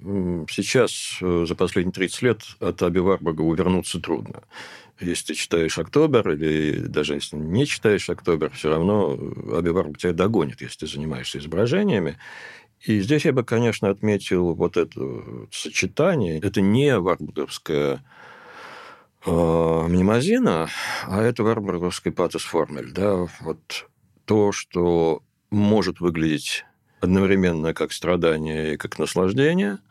сейчас, 0.48 1.18
э, 1.20 1.44
за 1.48 1.56
последние 1.56 1.92
30 1.92 2.22
лет, 2.22 2.42
от 2.60 2.80
Аби 2.82 3.00
Варбурга 3.00 3.42
увернуться 3.42 4.00
трудно 4.00 4.42
если 5.00 5.32
ты 5.32 5.34
читаешь 5.34 5.78
«Октобер», 5.78 6.30
или 6.30 6.86
даже 6.86 7.14
если 7.14 7.34
не 7.34 7.66
читаешь 7.66 8.08
«Октобер», 8.08 8.50
все 8.50 8.70
равно 8.70 9.18
Аби 9.52 9.70
Варбург 9.70 9.98
тебя 9.98 10.12
догонит, 10.12 10.60
если 10.60 10.80
ты 10.80 10.86
занимаешься 10.86 11.38
изображениями. 11.38 12.18
И 12.86 13.00
здесь 13.00 13.24
я 13.24 13.32
бы, 13.32 13.42
конечно, 13.42 13.90
отметил 13.90 14.54
вот 14.54 14.76
это 14.76 15.00
сочетание. 15.50 16.38
Это 16.38 16.60
не 16.60 16.96
варбурговская 16.96 17.94
э, 17.94 17.98
мнемозина, 19.26 20.68
а 21.06 21.22
это 21.22 21.42
варбурговский 21.42 22.12
патос 22.12 22.42
формель. 22.42 22.92
Да? 22.92 23.26
Вот 23.40 23.88
то, 24.24 24.52
что 24.52 25.22
может 25.50 26.00
выглядеть 26.00 26.64
одновременно 27.00 27.74
как 27.74 27.92
страдание 27.92 28.74
и 28.74 28.76
как 28.76 28.98
наслаждение– 28.98 29.78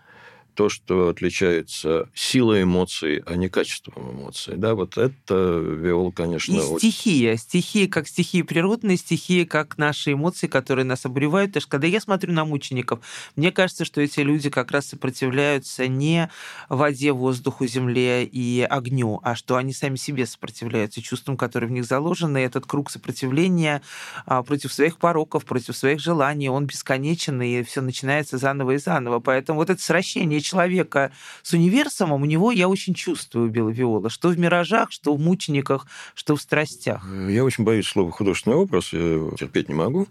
то, 0.54 0.70
что 0.70 1.10
отличается 1.10 2.10
силой 2.14 2.64
эмоций, 2.64 3.24
а 3.26 3.36
не 3.36 3.50
качеством 3.50 4.12
эмоций. 4.12 4.56
Да, 4.58 4.76
вот 4.76 4.98
это 4.98 5.60
вел, 5.60 6.12
конечно... 6.12 6.54
И 6.54 6.60
очень... 6.60 6.92
стихия. 6.92 7.38
Стихия 7.38 7.88
как 7.88 8.08
стихии 8.08 8.42
природные, 8.42 8.98
стихия 8.98 9.46
как 9.46 9.78
наши 9.78 10.14
эмоции, 10.14 10.48
которые 10.48 10.86
нас 10.86 11.06
обуревают. 11.06 11.52
Потому 11.52 11.62
что 11.62 11.72
когда 11.72 11.88
я 11.88 12.02
смотрю 12.02 12.34
на 12.34 12.46
мучеников, 12.46 13.00
мне 13.36 13.52
кажется, 13.52 13.86
что 13.86 14.02
эти 14.02 14.20
люди 14.20 14.50
как 14.50 14.72
раз 14.72 14.88
сопротивляются 14.88 15.88
не 15.88 16.30
воде, 16.70 17.12
воздуху, 17.12 17.66
земле 17.66 18.26
и 18.26 18.66
огню, 18.70 19.20
а 19.24 19.36
что 19.36 19.56
они 19.56 19.74
сами 19.74 19.96
себе 19.96 20.26
сопротивляются 20.26 21.02
чувствам, 21.02 21.38
которые 21.38 21.70
в 21.70 21.72
них 21.72 21.86
заложены. 21.86 22.40
И 22.40 22.46
этот 22.46 22.66
круг 22.66 22.92
сопротивления 22.92 23.82
а, 24.26 24.44
против 24.44 24.74
своих 24.74 24.98
пороков, 24.98 25.46
против 25.46 25.78
своих 25.78 26.00
желаний, 26.00 26.50
он 26.50 26.66
бесконечен, 26.66 27.42
и 27.42 27.64
все 27.64 27.82
начинается 27.82 28.38
заново 28.38 28.72
и 28.72 28.78
заново. 28.78 29.20
Поэтому 29.20 29.60
вот 29.60 29.70
это 29.70 29.82
сращение 29.82 30.41
человека 30.42 31.12
с 31.44 31.54
универсумом, 31.54 32.22
у 32.22 32.26
него 32.26 32.52
я 32.52 32.68
очень 32.68 32.94
чувствую 32.94 33.50
Белла 33.50 33.70
Виола, 33.70 34.10
что 34.10 34.30
в 34.30 34.40
«Миражах», 34.40 34.92
что 34.92 35.16
в 35.16 35.20
«Мучениках», 35.20 35.88
что 36.16 36.36
в 36.36 36.42
«Страстях». 36.42 37.06
Я 37.30 37.44
очень 37.44 37.64
боюсь 37.64 37.88
слова 37.88 38.12
«художественный 38.12 38.58
образ», 38.58 38.94
я 38.94 39.32
терпеть 39.38 39.70
не 39.70 39.76
могу 39.76 40.08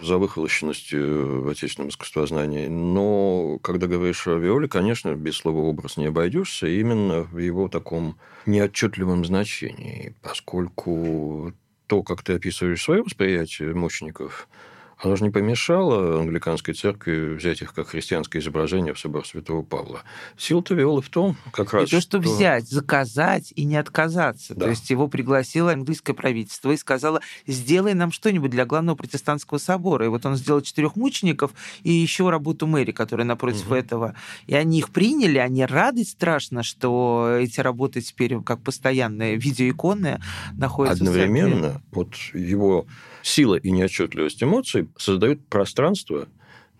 за 0.00 0.18
выхолощенностью 0.18 1.42
в 1.42 1.48
отечественном 1.48 1.90
искусствознании. 1.90 2.66
Но 2.68 3.58
когда 3.62 3.86
говоришь 3.86 4.26
о 4.26 4.36
Виоле, 4.36 4.68
конечно, 4.68 5.14
без 5.14 5.36
слова 5.36 5.58
«образ» 5.58 5.96
не 5.96 6.06
обойдешься, 6.06 6.66
именно 6.66 7.22
в 7.22 7.38
его 7.38 7.68
таком 7.68 8.18
неотчетливом 8.46 9.24
значении, 9.24 10.14
поскольку 10.22 11.52
то, 11.86 12.02
как 12.02 12.22
ты 12.22 12.34
описываешь 12.34 12.82
свое 12.82 13.02
восприятие 13.02 13.74
мучеников, 13.74 14.48
оно 15.02 15.16
же 15.16 15.24
не 15.24 15.30
помешало 15.30 16.20
англиканской 16.20 16.74
церкви 16.74 17.34
взять 17.34 17.62
их 17.62 17.72
как 17.72 17.88
христианское 17.88 18.38
изображение 18.40 18.92
в 18.92 18.98
собор 18.98 19.26
Святого 19.26 19.62
Павла. 19.62 20.02
Сила-то 20.36 20.74
вела 20.74 21.00
в 21.00 21.08
том, 21.08 21.36
как 21.52 21.72
раз... 21.72 21.88
И 21.88 21.90
то, 21.90 22.00
что, 22.00 22.18
что 22.22 22.28
взять, 22.28 22.68
заказать 22.68 23.52
и 23.56 23.64
не 23.64 23.76
отказаться. 23.76 24.54
Да. 24.54 24.66
То 24.66 24.70
есть 24.70 24.90
его 24.90 25.08
пригласило 25.08 25.72
английское 25.72 26.12
правительство 26.12 26.70
и 26.70 26.76
сказало, 26.76 27.20
сделай 27.46 27.94
нам 27.94 28.12
что-нибудь 28.12 28.50
для 28.50 28.66
главного 28.66 28.96
протестантского 28.96 29.58
собора. 29.58 30.04
И 30.04 30.08
вот 30.08 30.26
он 30.26 30.36
сделал 30.36 30.60
четырех 30.60 30.96
мучеников 30.96 31.52
и 31.82 31.92
еще 31.92 32.28
работу 32.28 32.66
мэри, 32.66 32.92
которая 32.92 33.26
напротив 33.26 33.66
угу. 33.66 33.76
этого. 33.76 34.14
И 34.46 34.54
они 34.54 34.78
их 34.78 34.90
приняли, 34.90 35.38
они 35.38 35.64
рады 35.64 36.04
страшно, 36.04 36.62
что 36.62 37.38
эти 37.40 37.60
работы 37.60 38.02
теперь 38.02 38.40
как 38.42 38.60
постоянные 38.60 39.36
видеоиконы 39.36 40.20
находятся 40.56 41.04
Одновременно 41.04 41.80
вот 41.90 42.14
его 42.34 42.86
сила 43.22 43.56
и 43.56 43.70
неотчетливость 43.70 44.42
эмоций 44.42 44.88
создают 44.96 45.46
пространство 45.48 46.28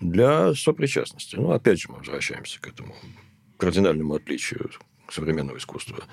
для 0.00 0.54
сопричастности. 0.54 1.36
Ну, 1.36 1.50
опять 1.52 1.80
же, 1.80 1.88
мы 1.90 1.98
возвращаемся 1.98 2.60
к 2.60 2.68
этому 2.68 2.94
кардинальному 3.58 4.14
отличию 4.14 4.70
современного 5.10 5.58
искусства. 5.58 6.04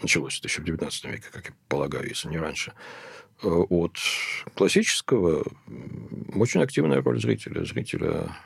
Началось 0.00 0.40
еще 0.42 0.62
в 0.62 0.64
XIX 0.64 1.10
веке, 1.10 1.26
как 1.32 1.46
я 1.46 1.54
полагаю, 1.68 2.08
если 2.08 2.28
не 2.28 2.38
раньше. 2.38 2.72
От 3.42 3.96
классического 4.54 5.44
очень 6.34 6.62
активная 6.62 7.02
роль 7.02 7.20
зрителя. 7.20 7.64
Зрителя 7.64 8.36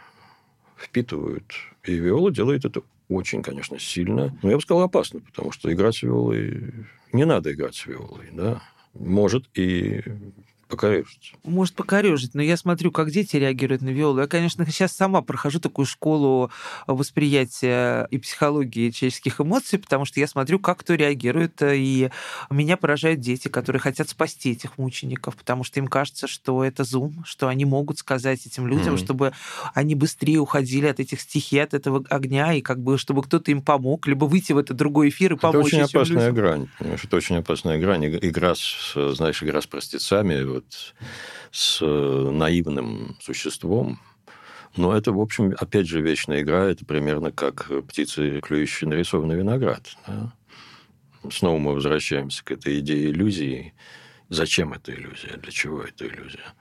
впитывают. 0.77 1.53
И 1.85 1.95
Виола 1.95 2.31
делает 2.31 2.65
это 2.65 2.83
очень, 3.09 3.43
конечно, 3.43 3.79
сильно. 3.79 4.37
Но 4.43 4.51
я 4.51 4.57
бы 4.57 4.63
сказал, 4.63 4.83
опасно, 4.83 5.21
потому 5.21 5.53
что 5.53 5.73
играть 5.73 5.97
с 5.97 6.03
Виолой... 6.03 6.87
Не 7.13 7.27
надо 7.27 7.53
играть 7.53 7.75
с 7.75 7.87
Виолой, 7.87 8.29
да. 8.33 8.63
Может 8.95 9.47
и 9.55 10.03
покорежить. 10.73 11.35
Может 11.45 11.75
покорежить, 11.75 12.35
но 12.35 12.41
я 12.41 12.57
смотрю, 12.57 12.91
как 12.91 13.11
дети 13.11 13.37
реагируют 13.37 13.83
на 13.83 13.91
виолу. 13.91 14.21
Я, 14.21 14.27
конечно, 14.27 14.65
сейчас 14.67 14.93
сама 14.93 15.21
прохожу 15.21 15.61
такую 15.61 15.85
школу 15.85 16.51
восприятия 16.87 18.07
и 18.11 18.17
психологии 18.17 18.89
человеческих 18.89 19.39
эмоций, 19.39 19.79
потому 19.79 20.07
что 20.07 20.19
я 20.19 20.27
смотрю, 20.27 20.59
как 20.59 20.79
кто 20.79 20.95
реагирует, 20.95 21.61
и 21.63 22.11
меня 22.49 22.79
поражают 22.79 23.21
дети, 23.21 23.49
которые 23.49 23.81
хотят 23.81 24.09
спасти 24.09 24.53
этих 24.53 24.79
мучеников, 24.79 25.37
потому 25.37 25.63
что 25.63 25.79
им 25.79 25.89
кажется, 25.89 26.27
что 26.27 26.65
это 26.65 26.85
зум, 26.85 27.23
что 27.27 27.49
они 27.49 27.67
могут 27.67 27.99
сказать 27.99 28.47
этим 28.47 28.67
людям, 28.67 28.95
mm-hmm. 28.95 29.05
чтобы 29.05 29.33
они 29.75 29.95
быстрее 29.95 30.39
уходили 30.39 30.87
от 30.87 31.01
этих 31.01 31.21
стихий, 31.21 31.63
от 31.63 31.75
этого 31.75 32.03
огня, 32.09 32.55
и 32.55 32.63
как 32.63 32.81
бы 32.81 32.97
чтобы 32.97 33.23
кто-то 33.23 33.51
им 33.51 33.61
помог, 33.61 34.07
либо 34.07 34.25
выйти 34.25 34.53
в 34.53 34.59
этот 34.59 34.79
другой 34.79 35.11
эфир 35.11 35.35
и 35.35 35.37
помочь. 35.37 35.67
Это 35.75 35.85
очень 35.85 35.99
опасная 35.99 36.29
людям. 36.31 36.35
грань, 36.35 36.69
понимаешь? 36.79 37.05
Это 37.05 37.17
очень 37.17 37.37
опасная 37.37 37.79
грань. 37.79 38.07
Игра 38.07 38.55
с, 38.55 38.95
знаешь, 39.15 39.43
игра 39.43 39.61
с 39.61 39.67
простецами, 39.67 40.43
вот 40.45 40.62
с 41.51 41.81
э, 41.83 42.31
наивным 42.31 43.17
существом. 43.21 44.01
Но 44.77 44.97
это, 44.97 45.13
в 45.13 45.21
общем, 45.21 45.55
опять 45.59 45.87
же, 45.87 46.01
вечная 46.01 46.41
игра. 46.41 46.65
Это 46.65 46.85
примерно 46.85 47.31
как 47.31 47.71
птицы, 47.89 48.41
клюющие 48.41 48.89
нарисованный 48.89 49.37
виноград. 49.37 49.97
Да? 50.07 50.33
Снова 51.31 51.59
мы 51.59 51.75
возвращаемся 51.75 52.45
к 52.45 52.51
этой 52.51 52.81
идее 52.81 53.11
иллюзии. 53.11 53.75
Зачем 54.29 54.73
эта 54.73 54.93
иллюзия? 54.93 55.37
Для 55.37 55.53
чего 55.53 55.83
эта 55.83 56.07
иллюзия? 56.07 56.55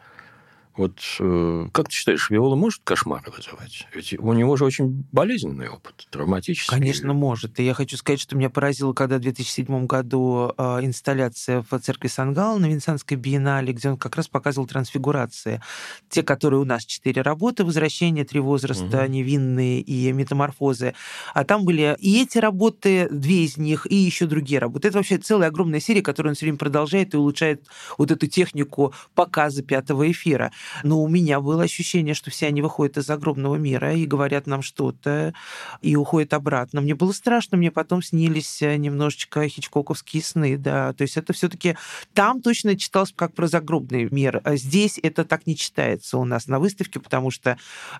Вот 0.77 0.99
э, 1.19 1.67
как 1.73 1.89
ты 1.89 1.93
считаешь, 1.93 2.29
Виола 2.29 2.55
может 2.55 2.81
кошмары 2.83 3.29
вызывать? 3.35 3.87
Ведь 3.93 4.13
у 4.17 4.33
него 4.33 4.55
же 4.55 4.63
очень 4.63 5.05
болезненный 5.11 5.67
опыт, 5.67 6.07
травматический. 6.09 6.73
Конечно, 6.73 7.13
может. 7.13 7.59
И 7.59 7.63
я 7.63 7.73
хочу 7.73 7.97
сказать, 7.97 8.21
что 8.21 8.37
меня 8.37 8.49
поразило, 8.49 8.93
когда 8.93 9.17
в 9.17 9.21
2007 9.21 9.85
году 9.85 10.53
э, 10.57 10.79
инсталляция 10.83 11.65
в 11.69 11.79
церкви 11.79 12.07
Сангал 12.07 12.57
на 12.57 12.67
Венецианской 12.67 13.17
биеннале, 13.17 13.73
где 13.73 13.89
он 13.89 13.97
как 13.97 14.15
раз 14.15 14.29
показывал 14.29 14.65
трансфигурации. 14.65 15.61
Те, 16.09 16.23
которые 16.23 16.61
у 16.61 16.65
нас 16.65 16.85
четыре 16.85 17.21
работы, 17.21 17.65
«Возвращение», 17.65 18.23
«Три 18.23 18.39
возраста», 18.39 19.03
угу. 19.03 19.11
«Невинные» 19.11 19.81
и 19.81 20.11
«Метаморфозы». 20.13 20.93
А 21.33 21.43
там 21.43 21.65
были 21.65 21.97
и 21.99 22.21
эти 22.21 22.37
работы, 22.37 23.09
две 23.11 23.43
из 23.43 23.57
них, 23.57 23.85
и 23.89 23.95
еще 23.95 24.25
другие 24.25 24.59
работы. 24.59 24.87
Это 24.87 24.99
вообще 24.99 25.17
целая 25.17 25.49
огромная 25.49 25.81
серия, 25.81 26.01
которую 26.01 26.31
он 26.31 26.35
все 26.35 26.45
время 26.45 26.57
продолжает 26.57 27.13
и 27.13 27.17
улучшает 27.17 27.65
вот 27.97 28.09
эту 28.11 28.27
технику 28.27 28.93
показа 29.15 29.63
пятого 29.63 30.09
эфира. 30.09 30.51
Но 30.83 31.01
у 31.01 31.07
меня 31.07 31.39
было 31.39 31.63
ощущение, 31.63 32.13
что 32.13 32.31
все 32.31 32.47
они 32.47 32.61
выходят 32.61 32.97
из 32.97 33.09
огромного 33.09 33.55
мира 33.55 33.93
и 33.93 34.05
говорят 34.05 34.47
нам 34.47 34.61
что-то, 34.61 35.33
и 35.81 35.95
уходят 35.95 36.33
обратно. 36.33 36.81
Мне 36.81 36.95
было 36.95 37.11
страшно, 37.11 37.57
мне 37.57 37.71
потом 37.71 38.01
снились 38.01 38.61
э, 38.61 38.75
немножечко 38.77 39.47
хичкоковские 39.47 40.23
сны, 40.23 40.57
да. 40.57 40.93
То 40.93 41.03
есть 41.03 41.17
это 41.17 41.33
все 41.33 41.49
таки 41.49 41.77
там 42.13 42.41
точно 42.41 42.77
читалось 42.77 43.13
как 43.15 43.33
про 43.33 43.47
загробный 43.47 44.07
мир. 44.11 44.41
А 44.43 44.55
здесь 44.55 44.99
это 45.01 45.25
так 45.25 45.47
не 45.47 45.55
читается 45.55 46.17
у 46.17 46.25
нас 46.25 46.47
на 46.47 46.59
выставке, 46.59 46.99
потому 46.99 47.31
что 47.31 47.57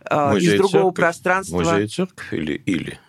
э, 0.10 0.38
из 0.38 0.58
другого 0.58 0.70
церковь, 0.70 0.96
пространства... 0.96 1.58
Музей 1.58 1.88
церковь 1.88 2.34
или 2.34 2.54
или? 2.54 3.00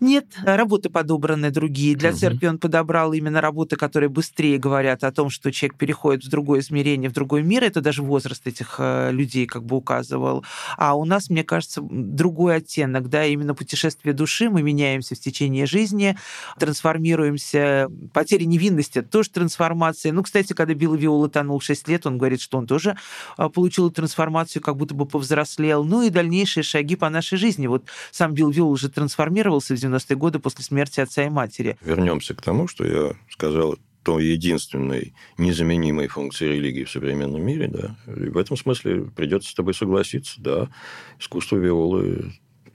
Нет, 0.00 0.26
работы 0.44 0.90
подобраны 0.90 1.50
другие. 1.50 1.96
Для 1.96 2.10
угу. 2.10 2.18
церкви 2.18 2.46
он 2.46 2.58
подобрал 2.58 3.12
именно 3.12 3.40
работы, 3.40 3.76
которые 3.76 4.08
быстрее 4.08 4.58
говорят 4.58 5.02
о 5.02 5.10
том, 5.10 5.28
что 5.28 5.50
человек 5.50 5.76
переходит 5.76 6.24
в 6.24 6.30
другое 6.30 6.60
измерение, 6.60 7.10
в 7.10 7.12
другой 7.14 7.42
мир. 7.42 7.64
Это 7.64 7.80
даже 7.80 8.02
возраст 8.02 8.46
этих 8.46 8.76
э, 8.78 9.10
людей 9.10 9.46
как 9.46 9.64
бы 9.64 9.76
указывал. 9.76 10.44
А 10.76 10.94
у 10.94 11.04
нас, 11.04 11.30
мне 11.30 11.42
кажется, 11.42 11.82
другой 11.82 12.56
оттенок, 12.56 13.08
да, 13.08 13.24
именно 13.24 13.54
путешествие 13.54 14.14
души. 14.14 14.50
Мы 14.50 14.62
меняемся 14.62 15.16
в 15.16 15.18
течение 15.18 15.66
жизни, 15.66 16.16
трансформируемся. 16.58 17.88
Потеря 18.12 18.44
невинности— 18.44 18.98
это 19.00 19.08
тоже 19.08 19.30
трансформация. 19.30 20.12
Ну, 20.12 20.22
кстати, 20.22 20.52
когда 20.52 20.74
Билл 20.74 20.94
Виола 20.94 21.28
тонул 21.28 21.60
6 21.60 21.88
лет, 21.88 22.06
он 22.06 22.18
говорит, 22.18 22.40
что 22.40 22.58
он 22.58 22.68
тоже 22.68 22.96
э, 23.36 23.48
получил 23.48 23.90
трансформацию, 23.90 24.62
как 24.62 24.76
будто 24.76 24.94
бы 24.94 25.06
повзрослел. 25.06 25.82
Ну 25.82 26.02
и 26.02 26.10
дальнейшие 26.10 26.62
шаги 26.62 26.94
по 26.94 27.08
нашей 27.10 27.36
жизни. 27.36 27.66
Вот 27.66 27.84
сам 28.12 28.32
Билл 28.32 28.50
Виол 28.50 28.70
уже 28.70 28.88
трансформировался 28.88 29.74
в 29.74 29.87
90-е 29.88 30.16
годы 30.16 30.38
после 30.38 30.64
смерти 30.64 31.00
отца 31.00 31.24
и 31.24 31.28
матери. 31.28 31.76
Вернемся 31.80 32.34
к 32.34 32.42
тому, 32.42 32.68
что 32.68 32.84
я 32.84 33.16
сказал, 33.30 33.76
то 34.02 34.18
единственной 34.18 35.12
незаменимой 35.36 36.08
функции 36.08 36.48
религии 36.48 36.84
в 36.84 36.90
современном 36.90 37.42
мире, 37.42 37.68
да. 37.68 37.96
И 38.06 38.28
в 38.28 38.38
этом 38.38 38.56
смысле 38.56 39.10
придется 39.14 39.50
с 39.50 39.54
тобой 39.54 39.74
согласиться, 39.74 40.40
да. 40.40 40.68
Искусство 41.18 41.56
Виолы 41.56 42.32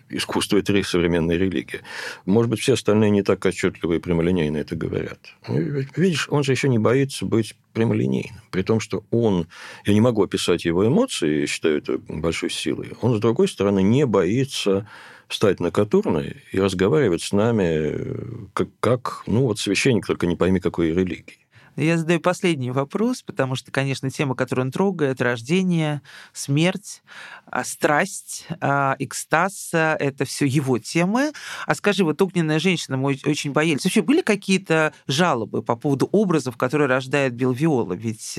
искусство– 0.10 0.58
это 0.60 0.84
современная 0.84 1.38
религия. 1.38 1.82
Может 2.26 2.50
быть, 2.50 2.60
все 2.60 2.74
остальные 2.74 3.12
не 3.12 3.24
так 3.24 3.44
отчетливо 3.46 3.94
и 3.94 4.00
прямолинейно 4.00 4.58
это 4.58 4.76
говорят. 4.76 5.20
Ну, 5.48 5.58
видишь, 5.96 6.28
он 6.30 6.44
же 6.44 6.52
еще 6.52 6.70
не 6.70 6.80
боится 6.80 7.26
быть 7.26 7.56
прямолинейным. 7.74 8.42
При 8.52 8.62
том, 8.62 8.80
что 8.80 9.04
он... 9.12 9.48
Я 9.86 9.94
не 9.94 10.02
могу 10.02 10.24
описать 10.24 10.66
его 10.66 10.86
эмоции, 10.86 11.42
я 11.42 11.48
считаю 11.48 11.78
это 11.78 11.98
большой 11.98 12.50
силой. 12.50 12.92
Он, 13.02 13.18
с 13.18 13.20
другой 13.20 13.48
стороны, 13.48 13.82
не 13.82 14.06
боится 14.06 14.88
встать 15.34 15.60
на 15.60 15.72
Катурны 15.72 16.38
и 16.52 16.60
разговаривать 16.60 17.22
с 17.22 17.32
нами 17.32 17.64
э, 17.64 18.26
как, 18.54 18.70
как 18.80 19.24
ну, 19.28 19.42
вот 19.42 19.60
священник, 19.60 20.06
только 20.06 20.28
не 20.28 20.36
пойми, 20.36 20.60
какой 20.60 20.94
религии. 20.94 21.43
Я 21.76 21.98
задаю 21.98 22.20
последний 22.20 22.72
вопрос, 22.72 23.24
потому 23.24 23.56
что, 23.56 23.72
конечно, 23.72 24.10
тема, 24.10 24.36
которую 24.36 24.66
он 24.66 24.72
трогает, 24.72 25.22
рождение, 25.22 26.02
смерть, 26.32 27.02
а, 27.46 27.64
страсть, 27.64 28.48
а, 28.62 28.96
экстаз, 29.00 29.70
это 29.74 30.26
все 30.26 30.46
его 30.46 30.78
темы. 30.78 31.32
А 31.66 31.76
скажи, 31.76 32.04
вот 32.04 32.22
огненная 32.22 32.60
женщина, 32.60 32.98
мы 32.98 33.18
очень 33.26 33.52
боялись. 33.52 33.84
Вообще 33.84 34.02
были 34.02 34.22
какие-то 34.22 34.94
жалобы 35.08 35.64
по 35.64 35.76
поводу 35.76 36.08
образов, 36.12 36.58
которые 36.58 36.88
рождает 36.88 37.34
Билл 37.34 37.52
Виола? 37.52 37.94
Ведь, 37.94 38.36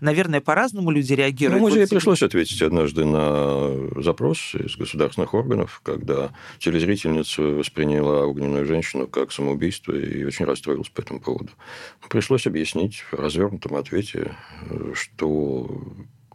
наверное, 0.00 0.40
по-разному 0.40 0.90
люди 0.90 1.12
реагируют. 1.12 1.60
Ну, 1.60 1.68
музею 1.68 1.86
вот... 1.86 1.90
пришлось 1.90 2.22
ответить 2.22 2.62
однажды 2.62 3.04
на 3.04 4.02
запрос 4.02 4.54
из 4.54 4.76
государственных 4.76 5.34
органов, 5.34 5.80
когда 5.82 6.32
телезрительница 6.58 7.42
восприняла 7.42 8.26
огненную 8.26 8.66
женщину 8.66 9.06
как 9.06 9.32
самоубийство 9.32 9.92
и 9.92 10.24
очень 10.24 10.44
расстроилась 10.44 10.88
по 10.88 11.00
этому 11.00 11.20
поводу. 11.20 11.50
Пришлось 12.08 12.43
пришлось 12.44 12.46
объяснить 12.46 13.04
в 13.10 13.14
развернутом 13.14 13.76
ответе, 13.76 14.32
что 14.94 15.82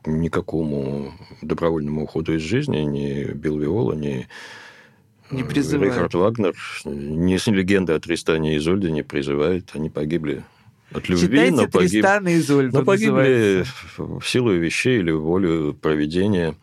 никакому 0.05 1.13
добровольному 1.41 2.03
уходу 2.03 2.35
из 2.35 2.41
жизни 2.41 2.79
ни 2.79 3.31
Билл 3.33 3.59
Виола, 3.59 3.93
ни 3.93 4.27
не 5.31 5.43
призывает. 5.43 5.93
Рихард 5.93 6.13
Вагнер, 6.15 6.55
ни 6.85 7.51
легенда 7.51 7.95
о 7.95 7.99
Тристане 7.99 8.55
и 8.55 8.57
Изольде 8.57 8.91
не 8.91 9.03
призывает. 9.03 9.69
Они 9.75 9.89
погибли 9.89 10.43
от 10.91 11.07
любви, 11.07 11.27
Читайте 11.27 11.51
но, 11.51 11.67
погиб... 11.67 12.05
Изольду, 12.39 12.79
но 12.79 12.85
погибли 12.85 13.63
в 13.97 14.23
силу 14.23 14.53
вещей 14.53 14.99
или 14.99 15.11
волю 15.11 15.75
проведения 15.79 16.55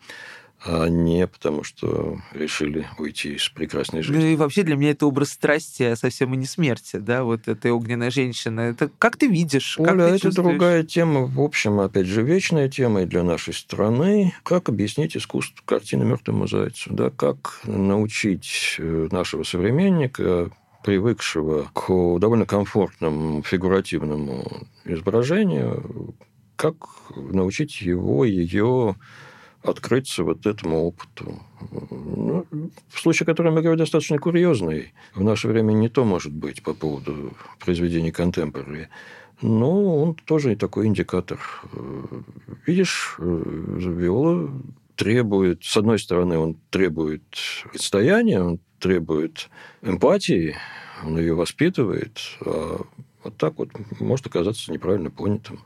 а 0.67 0.87
не 0.89 1.27
потому, 1.27 1.63
что 1.63 2.19
решили 2.33 2.85
уйти 2.97 3.35
из 3.35 3.47
прекрасной 3.47 4.01
жизни. 4.01 4.21
Ну 4.21 4.27
и 4.27 4.35
вообще 4.35 4.63
для 4.63 4.75
меня 4.75 4.91
это 4.91 5.05
образ 5.05 5.31
страсти, 5.31 5.83
а 5.83 5.95
совсем 5.95 6.33
и 6.33 6.37
не 6.37 6.45
смерти, 6.45 6.97
да, 6.97 7.23
вот 7.23 7.47
этой 7.47 7.71
огненная 7.71 8.11
женщина. 8.11 8.61
Это 8.61 8.89
как 8.99 9.15
ты 9.15 9.27
видишь? 9.27 9.79
Оля, 9.79 9.87
как 9.87 9.97
ты 9.97 10.03
это 10.03 10.19
чувствуешь? 10.19 10.49
другая 10.49 10.83
тема, 10.83 11.25
в 11.25 11.39
общем, 11.39 11.79
опять 11.79 12.07
же, 12.07 12.21
вечная 12.21 12.67
тема 12.67 13.03
и 13.03 13.05
для 13.05 13.23
нашей 13.23 13.53
страны. 13.53 14.33
Как 14.43 14.67
объяснить 14.67 15.15
искусство 15.15 15.61
картины 15.65 16.03
мертвому 16.03 16.47
зайцу? 16.47 16.93
Да? 16.93 17.11
Как 17.11 17.61
научить 17.63 18.75
э, 18.77 19.07
нашего 19.09 19.43
современника 19.43 20.51
привыкшего 20.83 21.69
к 21.73 22.19
довольно 22.19 22.45
комфортному 22.45 23.41
фигуративному 23.43 24.67
изображению, 24.85 26.15
как 26.57 26.75
научить 27.15 27.81
его, 27.81 28.25
ее 28.25 28.95
открыться 29.67 30.23
вот 30.23 30.45
этому 30.45 30.85
опыту. 30.85 31.41
Ну, 31.91 32.45
в 32.89 32.99
случае, 32.99 33.25
который 33.25 33.51
мы 33.51 33.61
говорим, 33.61 33.77
достаточно 33.77 34.17
курьезный. 34.17 34.93
В 35.15 35.23
наше 35.23 35.47
время 35.47 35.73
не 35.73 35.89
то 35.89 36.05
может 36.05 36.33
быть 36.33 36.63
по 36.63 36.73
поводу 36.73 37.33
произведений 37.59 38.11
контемпорари. 38.11 38.89
Но 39.41 40.03
он 40.03 40.15
тоже 40.15 40.55
такой 40.55 40.87
индикатор. 40.87 41.39
Видишь, 42.65 43.15
Виола 43.19 44.49
требует, 44.95 45.63
с 45.63 45.77
одной 45.77 45.99
стороны, 45.99 46.37
он 46.37 46.57
требует 46.71 47.23
отстояния, 47.73 48.41
он 48.41 48.59
требует 48.79 49.49
эмпатии, 49.83 50.55
он 51.05 51.17
ее 51.19 51.35
воспитывает, 51.35 52.19
а 52.41 52.81
вот 53.23 53.37
так 53.37 53.57
вот 53.57 53.69
может 53.99 54.25
оказаться 54.25 54.71
неправильно 54.71 55.11
понятым. 55.11 55.59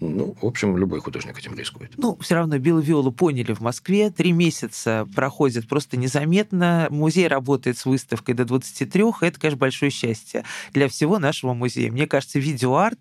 Ну, 0.00 0.36
в 0.40 0.46
общем, 0.46 0.76
любой 0.76 1.00
художник 1.00 1.38
этим 1.38 1.56
рискует. 1.56 1.92
Ну, 1.96 2.16
все 2.20 2.36
равно 2.36 2.58
Билл 2.58 2.78
Виолу 2.78 3.10
поняли 3.10 3.52
в 3.52 3.60
Москве. 3.60 4.10
Три 4.10 4.30
месяца 4.30 5.08
проходит 5.14 5.68
просто 5.68 5.96
незаметно. 5.96 6.86
Музей 6.90 7.26
работает 7.26 7.78
с 7.78 7.84
выставкой 7.84 8.36
до 8.36 8.44
23. 8.44 9.04
Это, 9.22 9.40
конечно, 9.40 9.58
большое 9.58 9.90
счастье 9.90 10.44
для 10.72 10.88
всего 10.88 11.18
нашего 11.18 11.52
музея. 11.52 11.90
Мне 11.90 12.06
кажется, 12.06 12.38
видеоарт, 12.38 12.98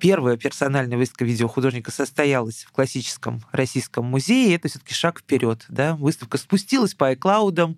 первая 0.00 0.36
персональная 0.36 0.98
выставка 0.98 1.24
видеохудожника 1.24 1.92
состоялась 1.92 2.64
в 2.64 2.72
классическом 2.72 3.42
российском 3.52 4.04
музее. 4.06 4.56
Это 4.56 4.66
все-таки 4.68 4.94
шаг 4.94 5.20
вперед. 5.20 5.64
Да? 5.68 5.94
Выставка 5.94 6.38
спустилась 6.38 6.94
по 6.94 7.12
iCloud, 7.12 7.76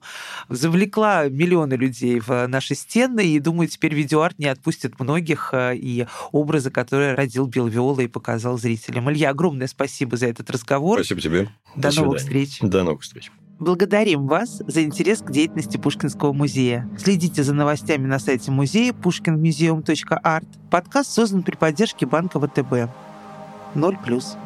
завлекла 0.48 1.28
миллионы 1.28 1.74
людей 1.74 2.18
в 2.18 2.46
наши 2.46 2.74
стены, 2.74 3.26
и, 3.26 3.38
думаю, 3.40 3.68
теперь 3.68 3.94
видеоарт 3.94 4.38
не 4.38 4.46
отпустит 4.46 4.98
многих, 4.98 5.50
э, 5.52 5.76
и 5.76 6.06
образы, 6.32 6.70
которые 6.70 7.14
родил 7.14 7.46
Билл 7.46 7.66
Виола 7.66 8.00
и 8.00 8.08
показал 8.08 8.53
сказал 8.54 8.58
зрителям. 8.58 9.10
Илья, 9.10 9.30
огромное 9.30 9.66
спасибо 9.66 10.16
за 10.16 10.26
этот 10.26 10.50
разговор. 10.50 10.98
Спасибо 10.98 11.20
тебе. 11.20 11.48
До, 11.76 11.90
До 11.90 12.02
новых 12.02 12.18
встреч. 12.18 12.58
До 12.60 12.82
новых 12.82 13.02
встреч. 13.02 13.30
Благодарим 13.58 14.26
вас 14.26 14.62
за 14.66 14.82
интерес 14.82 15.20
к 15.20 15.30
деятельности 15.30 15.76
Пушкинского 15.76 16.32
музея. 16.32 16.88
Следите 16.98 17.42
за 17.44 17.54
новостями 17.54 18.06
на 18.06 18.18
сайте 18.18 18.50
музея 18.50 18.92
pushkinmuseum.art. 18.92 20.46
Подкаст 20.70 21.12
создан 21.12 21.42
при 21.42 21.54
поддержке 21.54 22.04
банка 22.04 22.40
ВТБ. 22.40 22.90
Ноль 23.74 23.96
плюс. 24.04 24.36